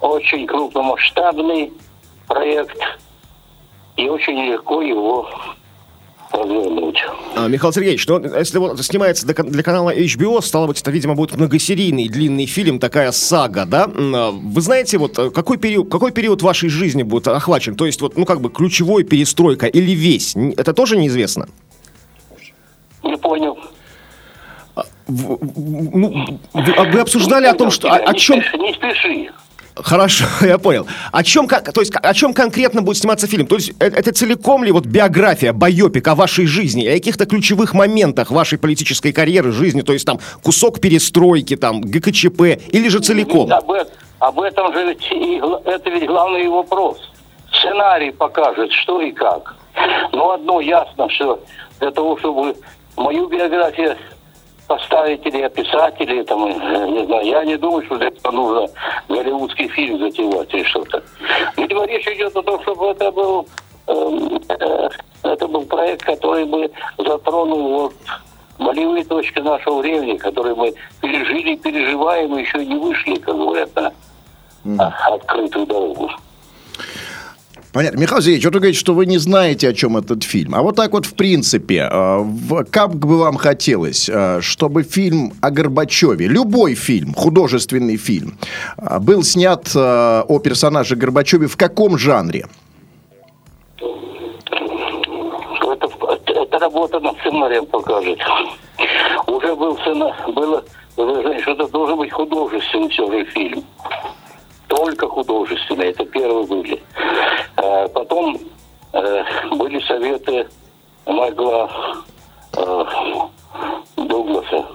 очень 0.00 0.46
крупномасштабный 0.46 1.72
проект, 2.26 2.78
и 3.96 4.08
очень 4.08 4.36
легко 4.52 4.82
его 4.82 5.28
развернуть. 6.32 6.96
А, 7.36 7.48
Михаил 7.48 7.72
Сергеевич, 7.72 8.06
ну, 8.06 8.20
если 8.22 8.58
вот 8.58 8.80
снимается 8.84 9.26
для, 9.26 9.34
кан- 9.34 9.48
для 9.50 9.62
канала 9.64 9.92
HBO, 9.94 10.40
стало 10.42 10.68
быть, 10.68 10.80
это, 10.80 10.90
видимо, 10.92 11.14
будет 11.16 11.36
многосерийный 11.36 12.08
длинный 12.08 12.46
фильм, 12.46 12.78
такая 12.78 13.10
сага, 13.12 13.64
да? 13.66 13.90
А, 13.92 14.30
Вы 14.30 14.60
знаете, 14.60 14.98
вот 14.98 15.18
э, 15.18 15.30
какой 15.30 15.58
период, 15.58 15.90
какой 15.90 16.12
период 16.12 16.40
вашей 16.42 16.68
жизни 16.68 17.02
будет 17.02 17.26
охвачен? 17.28 17.74
То 17.74 17.84
есть, 17.84 18.00
вот, 18.00 18.16
ну, 18.16 18.24
как 18.24 18.40
бы 18.40 18.48
ключевой 18.50 19.02
перестройка 19.02 19.66
или 19.66 19.90
весь? 19.92 20.36
Это 20.56 20.72
тоже 20.72 20.96
неизвестно? 20.96 21.48
Не 23.02 23.16
понял. 23.16 23.58
В- 25.08 25.36
в- 25.40 25.96
ну, 25.96 26.38
вы, 26.54 26.72
а 26.74 26.84
вы 26.84 27.00
обсуждали 27.00 27.46
о 27.46 27.54
том, 27.54 27.72
что... 27.72 27.88
О, 27.88 27.96
о 27.96 28.12
не 28.12 28.18
чем... 28.18 28.38
Не 28.38 28.72
спеши. 28.72 29.30
Хорошо, 29.82 30.24
я 30.46 30.58
понял. 30.58 30.86
О 31.12 31.22
чем, 31.22 31.46
как, 31.46 31.72
то 31.72 31.80
есть, 31.80 31.92
о 31.94 32.14
чем 32.14 32.32
конкретно 32.34 32.82
будет 32.82 32.98
сниматься 32.98 33.26
фильм? 33.26 33.46
То 33.46 33.56
есть, 33.56 33.72
э- 33.80 33.86
это 33.86 34.12
целиком 34.12 34.64
ли 34.64 34.72
вот 34.72 34.86
биография, 34.86 35.52
байопик 35.52 36.08
о 36.08 36.14
вашей 36.14 36.46
жизни, 36.46 36.86
о 36.86 36.94
каких-то 36.94 37.26
ключевых 37.26 37.74
моментах 37.74 38.30
вашей 38.30 38.58
политической 38.58 39.12
карьеры, 39.12 39.52
жизни, 39.52 39.82
то 39.82 39.92
есть 39.92 40.06
там 40.06 40.18
кусок 40.42 40.80
перестройки, 40.80 41.56
там 41.56 41.80
ГКЧП, 41.80 42.40
или 42.72 42.88
же 42.88 43.00
целиком? 43.00 43.52
Об, 43.52 43.70
эт- 43.70 43.90
об 44.18 44.40
этом 44.40 44.72
же 44.72 44.86
ведь 44.86 45.06
это 45.66 45.90
ведь 45.90 46.06
главный 46.06 46.48
вопрос. 46.48 46.98
Сценарий 47.52 48.10
покажет, 48.12 48.70
что 48.72 49.00
и 49.00 49.12
как. 49.12 49.56
Но 50.12 50.32
одно 50.32 50.60
ясно, 50.60 51.08
что 51.10 51.42
для 51.80 51.90
того, 51.90 52.16
чтобы 52.18 52.54
мою 52.96 53.28
биографию 53.28 53.96
поставить 54.70 55.26
или 55.26 55.42
описать, 55.42 56.00
или 56.00 56.22
там, 56.22 56.44
э, 56.46 56.88
не 56.90 57.04
знаю, 57.04 57.26
я 57.26 57.44
не 57.44 57.56
думаю, 57.56 57.84
что 57.86 57.96
для 57.96 58.06
этого 58.06 58.32
нужно 58.32 58.68
голливудский 59.08 59.66
фильм 59.66 59.98
затевать 59.98 60.54
или 60.54 60.62
что-то. 60.62 61.02
Видимо, 61.56 61.86
речь 61.86 62.06
идет 62.06 62.36
о 62.36 62.42
том, 62.42 62.62
чтобы 62.62 62.86
это 62.86 63.10
был, 63.10 63.48
эм, 63.88 64.40
э, 64.48 64.88
это 65.24 65.48
был 65.48 65.62
проект, 65.62 66.04
который 66.04 66.44
бы 66.44 66.70
затронул 66.98 67.80
вот 67.80 67.94
болевые 68.60 69.04
точки 69.04 69.40
нашего 69.40 69.80
времени, 69.80 70.16
которые 70.18 70.54
мы 70.54 70.72
пережили, 71.00 71.56
переживаем, 71.56 72.38
и 72.38 72.42
еще 72.42 72.64
не 72.64 72.76
вышли, 72.76 73.16
как 73.16 73.36
говорят, 73.36 73.74
на 73.74 73.92
а, 74.78 75.14
открытую 75.14 75.66
дорогу. 75.66 76.10
Понятно. 77.72 78.00
Михаил 78.00 78.20
Сергеевич, 78.20 78.44
вот 78.46 78.54
вы 78.54 78.60
говорите, 78.60 78.80
что 78.80 78.94
вы 78.94 79.06
не 79.06 79.18
знаете, 79.18 79.68
о 79.68 79.72
чем 79.72 79.96
этот 79.96 80.24
фильм. 80.24 80.56
А 80.56 80.62
вот 80.62 80.74
так 80.74 80.92
вот, 80.92 81.06
в 81.06 81.14
принципе, 81.14 81.88
э, 81.90 82.24
как 82.68 82.96
бы 82.96 83.18
вам 83.18 83.36
хотелось, 83.36 84.08
э, 84.08 84.40
чтобы 84.40 84.82
фильм 84.82 85.34
о 85.40 85.50
Горбачеве, 85.50 86.26
любой 86.26 86.74
фильм, 86.74 87.14
художественный 87.14 87.96
фильм, 87.96 88.38
э, 88.76 88.98
был 88.98 89.22
снят 89.22 89.70
о 89.76 90.38
персонаже 90.40 90.96
Горбачеве 90.96 91.46
в 91.46 91.56
каком 91.56 91.96
жанре? 91.96 92.46
Это, 95.62 96.32
это 96.32 96.58
работа 96.58 96.98
над 96.98 97.16
сценарием 97.20 97.66
покажет. 97.66 98.18
Уже 99.28 99.54
был 99.54 99.78
сценарий, 99.78 100.32
было, 100.32 100.64
вы 100.96 101.22
знаете, 101.22 101.42
что 101.42 101.52
это 101.52 101.68
должен 101.68 101.98
быть 101.98 102.10
художественный 102.10 102.88
все 102.88 103.10
же 103.12 103.24
фильм. 103.26 103.64
Только 104.70 105.08
художественный, 105.08 105.88
это 105.90 106.04
первые 106.06 106.46
были. 106.46 106.82
Э, 107.56 107.88
Потом 107.88 108.38
э, 108.92 109.22
были 109.50 109.80
советы 109.80 110.46
Майкла 111.06 111.68
э, 112.56 112.84
Дугласа. 113.96 114.66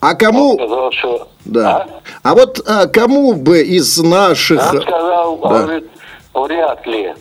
А 0.00 0.14
кому... 0.14 0.52
Он 0.52 0.56
сказал, 0.56 0.92
что... 0.92 1.28
Да. 1.44 1.86
А? 2.22 2.30
А 2.30 2.34
вот 2.34 2.60
а, 2.66 2.86
кому 2.86 3.34
бы 3.34 3.60
из 3.62 3.98
наших... 3.98 4.72
Он 4.72 4.80
сказал, 4.80 5.36
Да. 5.36 5.48
он 5.48 5.62
говорит, 5.66 5.90
вряд 6.32 6.86
ли, 6.86 7.14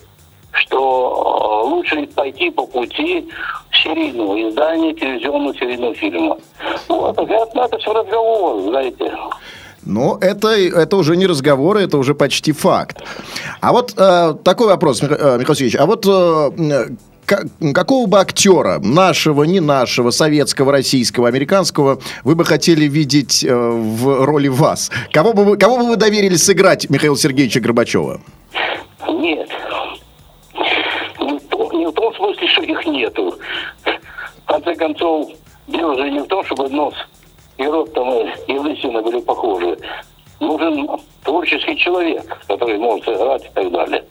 что 0.54 1.64
лучше 1.66 2.08
пойти 2.08 2.50
по 2.52 2.66
пути 2.68 3.28
серийного 3.84 4.50
издания 4.50 4.94
телевизионного 4.94 5.54
серийного 5.56 5.94
фильма. 5.96 6.38
Вот, 6.88 7.20
это, 7.20 7.50
это 7.54 7.78
все 7.80 7.94
разговор, 7.94 8.62
знаете. 8.62 9.14
Ну, 9.86 10.18
это, 10.22 10.50
это 10.50 10.96
уже 10.98 11.18
не 11.18 11.26
разговоры, 11.26 11.82
это 11.82 11.98
уже 11.98 12.14
почти 12.14 12.52
факт. 12.52 12.98
А 13.62 13.72
вот 13.72 13.94
э, 13.98 14.36
такой 14.44 14.68
вопрос, 14.68 15.02
э, 15.02 15.06
Михаил 15.40 15.56
Сергеевич. 15.56 15.76
А 15.76 15.86
вот 15.88 16.06
э, 16.08 16.90
ка- 17.26 17.44
какого 17.74 18.06
бы 18.08 18.20
актера, 18.20 18.80
нашего, 18.80 19.44
не 19.44 19.60
нашего, 19.60 20.12
советского, 20.12 20.72
российского, 20.72 21.28
американского, 21.28 22.00
вы 22.24 22.36
бы 22.36 22.46
хотели 22.46 22.86
видеть 22.86 23.44
э, 23.44 23.54
в 23.56 24.24
роли 24.26 24.50
вас? 24.50 24.92
Кого 25.12 25.34
бы, 25.34 25.46
вы, 25.46 25.58
кого 25.58 25.78
бы 25.78 25.88
вы 25.88 25.96
доверили 25.96 26.36
сыграть 26.36 26.90
Михаила 26.90 27.18
Сергеевича 27.18 27.60
Горбачева? 27.60 28.22
Нет. 29.10 29.50
Не 31.20 31.38
в, 31.40 31.42
то- 31.50 31.72
не 31.74 31.88
в 31.88 31.92
том 31.94 32.14
смысле, 32.16 32.48
что 32.50 32.62
их 32.62 32.86
нету. 32.86 33.36
В 34.46 34.46
конце 34.48 34.76
концов, 34.76 35.32
дело 35.68 35.96
же 35.98 36.12
не 36.12 36.20
в 36.20 36.28
том, 36.28 36.46
чтобы 36.46 36.70
нос 36.70 36.94
и 37.62 37.68
рот 37.68 37.94
там 37.94 38.12
и, 38.12 38.30
и 38.48 38.58
лысина 38.58 39.02
были 39.02 39.20
похожи. 39.22 39.78
Нужен 40.40 40.90
творческий 41.24 41.78
человек, 41.78 42.26
который 42.48 42.78
может 42.80 43.06
сыграть 43.06 43.46
и 43.46 43.50
так 43.50 43.72
далее. 43.72 44.04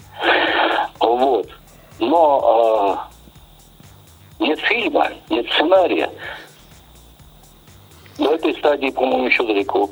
Вот. 1.01 1.49
Но 1.99 2.41
а, 2.45 3.09
нет 4.39 4.59
фильма, 4.61 5.09
нет 5.29 5.47
сценария. 5.53 6.11
До 8.19 8.35
этой 8.35 8.55
стадии, 8.55 8.91
по-моему, 8.91 9.27
еще 9.27 9.45
далеко. 9.45 9.91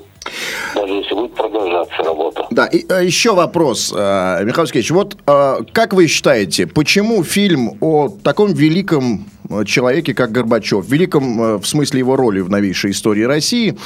Даже 0.75 0.93
если 0.95 1.15
будет 1.15 1.35
продолжаться 1.35 2.03
работа. 2.03 2.47
Да, 2.51 2.67
и 2.67 2.85
э, 2.89 3.05
еще 3.05 3.35
вопрос, 3.35 3.93
э, 3.97 4.45
Михаил 4.45 4.67
Сергеевич. 4.67 4.91
Вот 4.91 5.17
э, 5.27 5.57
как 5.73 5.93
вы 5.93 6.07
считаете, 6.07 6.67
почему 6.67 7.23
фильм 7.25 7.77
о 7.81 8.09
таком 8.09 8.53
великом 8.53 9.27
человеке, 9.65 10.15
как 10.15 10.31
Горбачев, 10.31 10.87
великом 10.89 11.59
в 11.59 11.67
смысле 11.67 12.01
его 12.01 12.17
роли 12.17 12.41
в 12.41 12.51
новейшей 12.51 12.91
истории 12.91 13.23
России, 13.23 13.79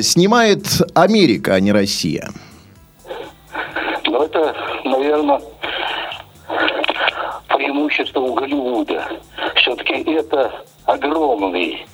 снимает 0.00 0.64
Америка, 0.94 1.54
а 1.54 1.60
не 1.60 1.70
Россия? 1.70 2.30
Но 4.06 4.24
это, 4.24 4.56
наверное, 4.84 5.40
преимущество 7.48 8.20
у 8.20 8.34
Голливуда. 8.34 9.04
Все-таки 9.56 9.92
это 10.10 10.64
огромный 10.86 11.86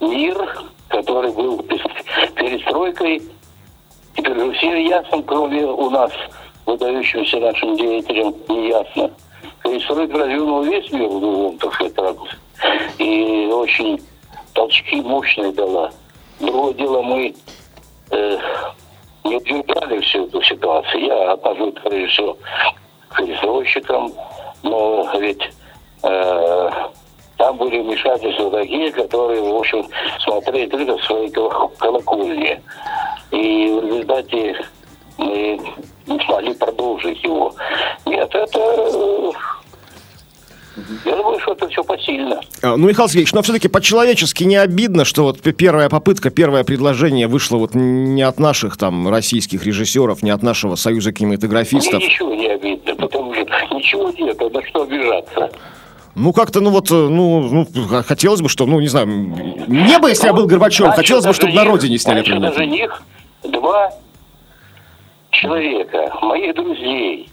мир, 0.00 0.36
который 0.88 1.32
был 1.32 1.62
перестройкой. 1.62 3.22
Теперь 4.16 4.38
же 4.38 4.52
всем 4.52 4.74
ясно, 4.76 5.22
кроме 5.22 5.64
у 5.64 5.90
нас, 5.90 6.12
выдающимся 6.66 7.38
нашим 7.38 7.76
деятелям, 7.76 8.34
не 8.48 8.68
ясно. 8.68 9.10
Перестройка 9.62 10.18
развернула 10.18 10.64
весь 10.64 10.90
мир 10.92 11.08
в 11.08 11.20
другом, 11.20 11.58
так 11.58 11.74
сказать. 11.74 12.16
И 12.98 13.48
очень 13.52 14.00
толчки 14.54 15.00
мощные 15.02 15.52
дала. 15.52 15.90
Другое 16.40 16.74
дело, 16.74 17.02
мы 17.02 17.34
э, 18.10 18.38
не 19.24 19.36
утверждали 19.36 20.00
всю 20.00 20.26
эту 20.26 20.42
ситуацию. 20.42 21.04
Я 21.04 21.32
отношусь, 21.32 21.74
прежде 21.84 22.06
всего, 22.08 22.38
к 23.08 23.16
перестройщикам, 23.16 24.12
но 24.62 25.08
ведь 25.18 25.42
э, 26.02 26.70
там 27.38 27.56
были 27.56 27.80
вмешательства 27.80 28.50
такие, 28.50 28.90
которые, 28.92 29.40
в 29.40 29.56
общем, 29.56 29.86
смотрели 30.20 30.66
только 30.68 30.96
в 30.98 31.04
своей 31.04 31.30
коло- 31.30 31.70
колокольне. 31.78 32.60
И 33.30 33.70
в 33.70 33.84
результате 33.86 34.56
мы 35.18 35.60
не 36.06 36.18
смогли 36.26 36.54
продолжить 36.54 37.22
его. 37.22 37.54
Нет, 38.06 38.28
это... 38.34 38.58
э, 38.60 39.30
Я 41.04 41.16
думаю, 41.16 41.38
что 41.40 41.52
это 41.52 41.68
все 41.68 41.82
посильно. 41.84 42.40
А, 42.62 42.76
Ну, 42.76 42.88
Михаил 42.88 43.08
Сергеевич, 43.08 43.32
но 43.32 43.42
все-таки 43.42 43.68
по-человечески 43.68 44.44
не 44.44 44.56
обидно, 44.56 45.04
что 45.04 45.22
вот 45.24 45.40
первая 45.40 45.88
попытка, 45.88 46.30
первое 46.30 46.64
предложение 46.64 47.26
вышло 47.28 47.56
вот 47.58 47.74
не 47.74 48.22
от 48.22 48.38
наших 48.40 48.76
там 48.76 49.08
российских 49.08 49.64
режиссеров, 49.64 50.22
не 50.22 50.30
от 50.30 50.42
нашего 50.42 50.74
союза 50.76 51.12
кинематографистов. 51.12 51.94
Мне 52.00 52.06
ничего 52.06 52.34
не 52.34 52.46
обидно, 52.48 52.94
потому 52.96 53.34
что 53.34 53.44
ничего 53.74 54.10
нет, 54.18 54.40
а 54.40 54.48
на 54.50 54.62
что 54.66 54.82
обижаться. 54.82 55.50
Ну, 56.18 56.32
как-то, 56.32 56.60
ну 56.60 56.70
вот, 56.70 56.90
э, 56.90 56.94
ну, 56.94 57.66
ну, 57.72 58.02
хотелось 58.02 58.40
бы, 58.40 58.48
что, 58.48 58.66
ну, 58.66 58.80
не 58.80 58.88
знаю, 58.88 59.06
м, 59.06 59.64
мне 59.68 59.98
бы, 60.00 60.08
если 60.08 60.26
я 60.26 60.32
был 60.32 60.46
Горбачевым, 60.46 60.92
хотелось 60.92 61.24
бы, 61.24 61.32
чтобы 61.32 61.52
на 61.52 61.60
них- 61.62 61.70
родине 61.70 61.96
сняли 61.98 62.24
значит, 62.24 62.42
даже 62.42 62.66
них 62.66 63.02
два 63.44 63.92
человека, 65.30 66.12
моих 66.22 66.54
друзей, 66.56 67.30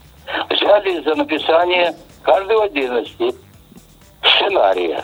взяли 0.52 1.02
за 1.04 1.16
написание 1.16 1.96
каждого 2.22 2.66
отдельности 2.66 3.34
сценария. 4.22 5.04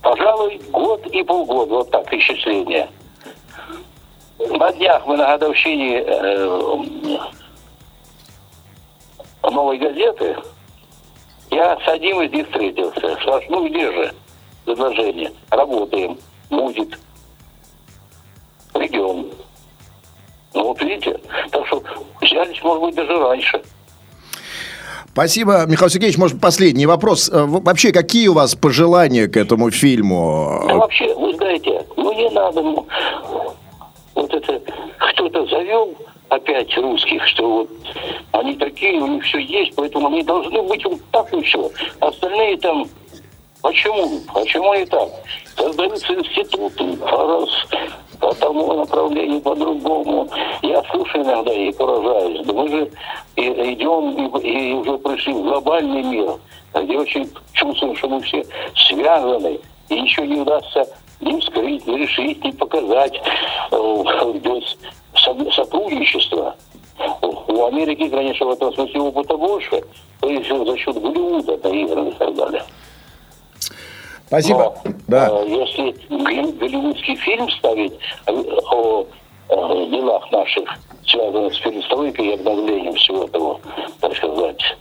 Пожалуй, 0.00 0.58
год 0.70 1.06
и 1.08 1.22
полгода, 1.22 1.74
вот 1.74 1.90
так, 1.90 2.10
исчисление. 2.14 2.88
На 4.38 4.72
днях 4.72 5.06
мы 5.06 5.16
на 5.18 5.26
годовщине 5.36 6.02
э, 6.06 7.18
новой 9.42 9.78
газеты, 9.78 10.36
я 11.56 11.78
с 11.84 11.88
одним 11.88 12.20
из 12.20 12.30
них 12.32 12.46
встретился. 12.48 13.00
Спрашиваю, 13.22 13.44
ну 13.48 13.68
где 13.68 13.90
же 13.92 14.14
предложение? 14.66 15.32
Работаем, 15.50 16.18
будет. 16.50 16.98
Придем. 18.74 19.26
Ну 20.52 20.64
вот 20.64 20.80
видите, 20.82 21.18
так 21.50 21.66
что 21.66 21.82
взялись, 22.20 22.62
может 22.62 22.82
быть, 22.82 22.94
даже 22.94 23.18
раньше. 23.18 23.62
Спасибо, 25.12 25.64
Михаил 25.66 25.88
Сергеевич. 25.88 26.18
Может, 26.18 26.40
последний 26.42 26.84
вопрос. 26.84 27.30
Э, 27.32 27.46
Вообще, 27.46 27.90
какие 27.90 28.28
у 28.28 28.34
вас 28.34 28.54
пожелания 28.54 29.28
к 29.28 29.38
этому 29.38 29.70
фильму? 29.70 30.62
Да 30.68 30.74
вообще, 30.74 31.14
вы 31.14 31.34
знаете, 31.36 31.86
ну 31.96 32.12
не 32.12 32.28
надо, 32.30 32.60
ну, 32.60 32.86
вот 34.14 34.34
это, 34.34 34.60
кто-то 34.98 35.46
завел 35.46 35.94
опять 36.36 36.76
русских, 36.76 37.26
что 37.28 37.48
вот 37.48 37.70
они 38.32 38.54
такие, 38.54 39.00
у 39.00 39.06
них 39.06 39.24
все 39.24 39.38
есть, 39.38 39.74
поэтому 39.74 40.08
они 40.08 40.22
должны 40.22 40.62
быть 40.62 40.84
вот 40.84 41.00
так 41.10 41.32
и 41.32 41.42
все. 41.42 41.70
Остальные 42.00 42.58
там, 42.58 42.86
почему? 43.62 44.20
Почему 44.32 44.74
не 44.74 44.86
так? 44.86 45.08
Создаются 45.56 46.14
институты 46.14 46.96
по, 46.96 47.26
раз, 47.26 47.48
по 48.20 48.34
тому 48.34 48.72
направлению, 48.74 49.40
по 49.40 49.54
другому. 49.54 50.28
Я 50.62 50.82
слушаю 50.90 51.24
иногда 51.24 51.52
и 51.52 51.72
поражаюсь. 51.72 52.46
Мы 52.46 52.68
же 52.68 52.90
идем 53.36 54.38
и, 54.38 54.70
и 54.70 54.72
уже 54.74 54.98
пришли 54.98 55.32
в 55.32 55.42
глобальный 55.42 56.02
мир, 56.02 56.34
где 56.74 56.98
очень 56.98 57.30
чувствуем, 57.52 57.96
что 57.96 58.08
мы 58.08 58.20
все 58.20 58.44
связаны, 58.88 59.58
и 59.88 60.00
ничего 60.00 60.26
не 60.26 60.40
удастся 60.40 60.86
ни 61.20 61.40
вскрыть, 61.40 61.86
ни 61.86 61.96
решить, 61.98 62.44
ни 62.44 62.50
показать 62.50 63.14
э, 63.70 64.32
без 64.42 64.76
со- 65.14 65.52
сотрудничества. 65.52 66.56
У 67.48 67.64
Америки, 67.66 68.08
конечно, 68.08 68.46
в 68.46 68.50
этом 68.50 68.72
смысле 68.74 69.00
опыта 69.00 69.36
больше, 69.36 69.82
то 70.20 70.28
есть 70.30 70.48
за 70.48 70.76
счет 70.78 70.94
Голливуда 71.00 71.58
наигран 71.68 72.08
и 72.08 72.12
так 72.12 72.34
далее. 72.34 72.62
Спасибо. 74.26 74.74
Но, 74.84 74.92
Да. 75.08 75.28
э, 75.30 75.48
если 75.48 75.94
голли- 76.08 76.52
голливудский 76.58 77.16
фильм 77.16 77.48
ставить 77.50 77.92
э, 78.26 78.32
о, 78.72 79.06
э, 79.48 79.86
делах 79.90 80.30
наших, 80.32 80.68
связанных 81.06 81.54
с 81.54 81.58
перестройкой 81.60 82.26
и 82.26 82.34
обновлением 82.34 82.94
всего 82.94 83.24
этого, 83.24 83.60
так 84.00 84.16
сказать, 84.16 84.76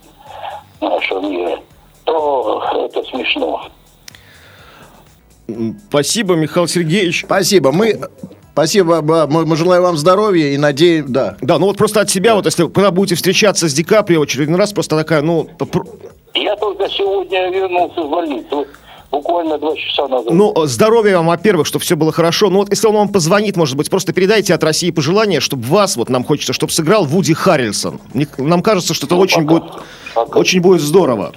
нашего 0.82 1.20
мира, 1.28 1.60
то 2.06 2.64
это 2.74 3.04
смешно. 3.04 3.68
Спасибо, 5.90 6.36
Михаил 6.36 6.68
Сергеевич. 6.68 7.24
Спасибо. 7.26 7.72
Мы, 7.72 8.00
спасибо. 8.54 9.02
Мы, 9.02 9.46
мы 9.46 9.56
желаем 9.56 9.84
вам 9.84 9.98
здоровья 9.98 10.48
и 10.48 10.58
надеем, 10.58 11.12
да. 11.12 11.38
Да, 11.42 11.60
ну 11.60 11.68
вот 11.68 11.78
просто 11.78 12.02
от 12.02 12.10
себя, 12.10 12.36
вот 12.36 12.46
если 12.46 12.68
когда 12.68 12.92
будете 12.92 13.16
встречаться 13.16 13.70
с 13.70 13.74
Ди 13.74 13.84
Каприо 13.84 14.20
в 14.22 14.24
очередной 14.24 14.58
раз, 14.60 14.74
просто 14.74 14.96
такая, 14.98 15.22
ну, 15.22 15.48
Я 16.34 16.56
только 16.56 16.90
сегодня 16.90 17.50
вернулся 17.52 18.02
с 18.02 18.08
больницы, 18.10 18.48
вот 18.52 18.68
буквально 19.12 19.58
два 19.60 19.76
часа 19.76 20.08
назад. 20.08 20.34
ну, 20.34 20.54
здоровья 20.66 21.18
вам, 21.18 21.28
во-первых, 21.28 21.68
чтобы 21.68 21.84
все 21.86 21.96
было 21.96 22.12
хорошо. 22.12 22.50
Ну 22.50 22.58
вот 22.60 22.70
если 22.72 22.88
он 22.88 22.96
вам 22.96 23.10
позвонит, 23.10 23.56
может 23.56 23.78
быть, 23.78 23.90
просто 23.90 24.14
передайте 24.14 24.54
от 24.54 24.64
России 24.64 24.90
пожелание, 24.92 25.40
чтобы 25.42 25.64
вас, 25.68 25.96
вот 25.96 26.10
нам 26.10 26.24
хочется, 26.26 26.54
чтобы 26.54 26.74
сыграл 26.74 27.06
Вуди 27.06 27.34
Харрельсон. 27.34 28.02
Мне- 28.14 28.28
Нам 28.40 28.62
кажется, 28.64 28.94
что 28.96 29.06
это 29.06 29.16
очень 29.16 29.46
пока. 29.48 29.60
будет, 29.60 29.74
Пока. 30.16 30.40
очень 30.40 30.60
будет 30.60 30.82
здорово. 30.82 31.32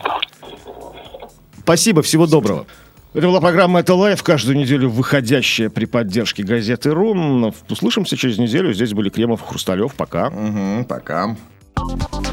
Спасибо, 1.62 2.02
всего 2.02 2.26
доброго. 2.26 2.66
Это 3.14 3.26
была 3.26 3.40
программа 3.40 3.80
«Это 3.80 3.94
live», 3.94 4.22
каждую 4.22 4.58
неделю 4.58 4.90
выходящая 4.90 5.70
при 5.70 5.86
поддержке 5.86 6.42
газеты 6.42 6.90
«Рум». 6.90 7.54
Услышимся 7.70 8.16
через 8.16 8.38
неделю. 8.38 8.72
Здесь 8.74 8.92
были 8.92 9.08
Кремов 9.08 9.42
и 9.42 9.46
Хрусталев. 9.46 9.94
Пока. 9.94 10.30
Мгм, 10.30 10.84
пока. 10.84 11.34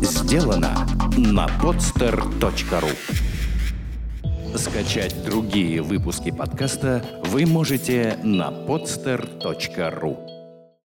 Сделано 0.01 0.85
на 1.17 1.47
podster.ru 1.61 2.91
Скачать 4.57 5.15
другие 5.25 5.81
выпуски 5.81 6.31
подкаста 6.31 7.03
вы 7.25 7.45
можете 7.45 8.17
на 8.23 8.49
podster.ru 8.49 10.34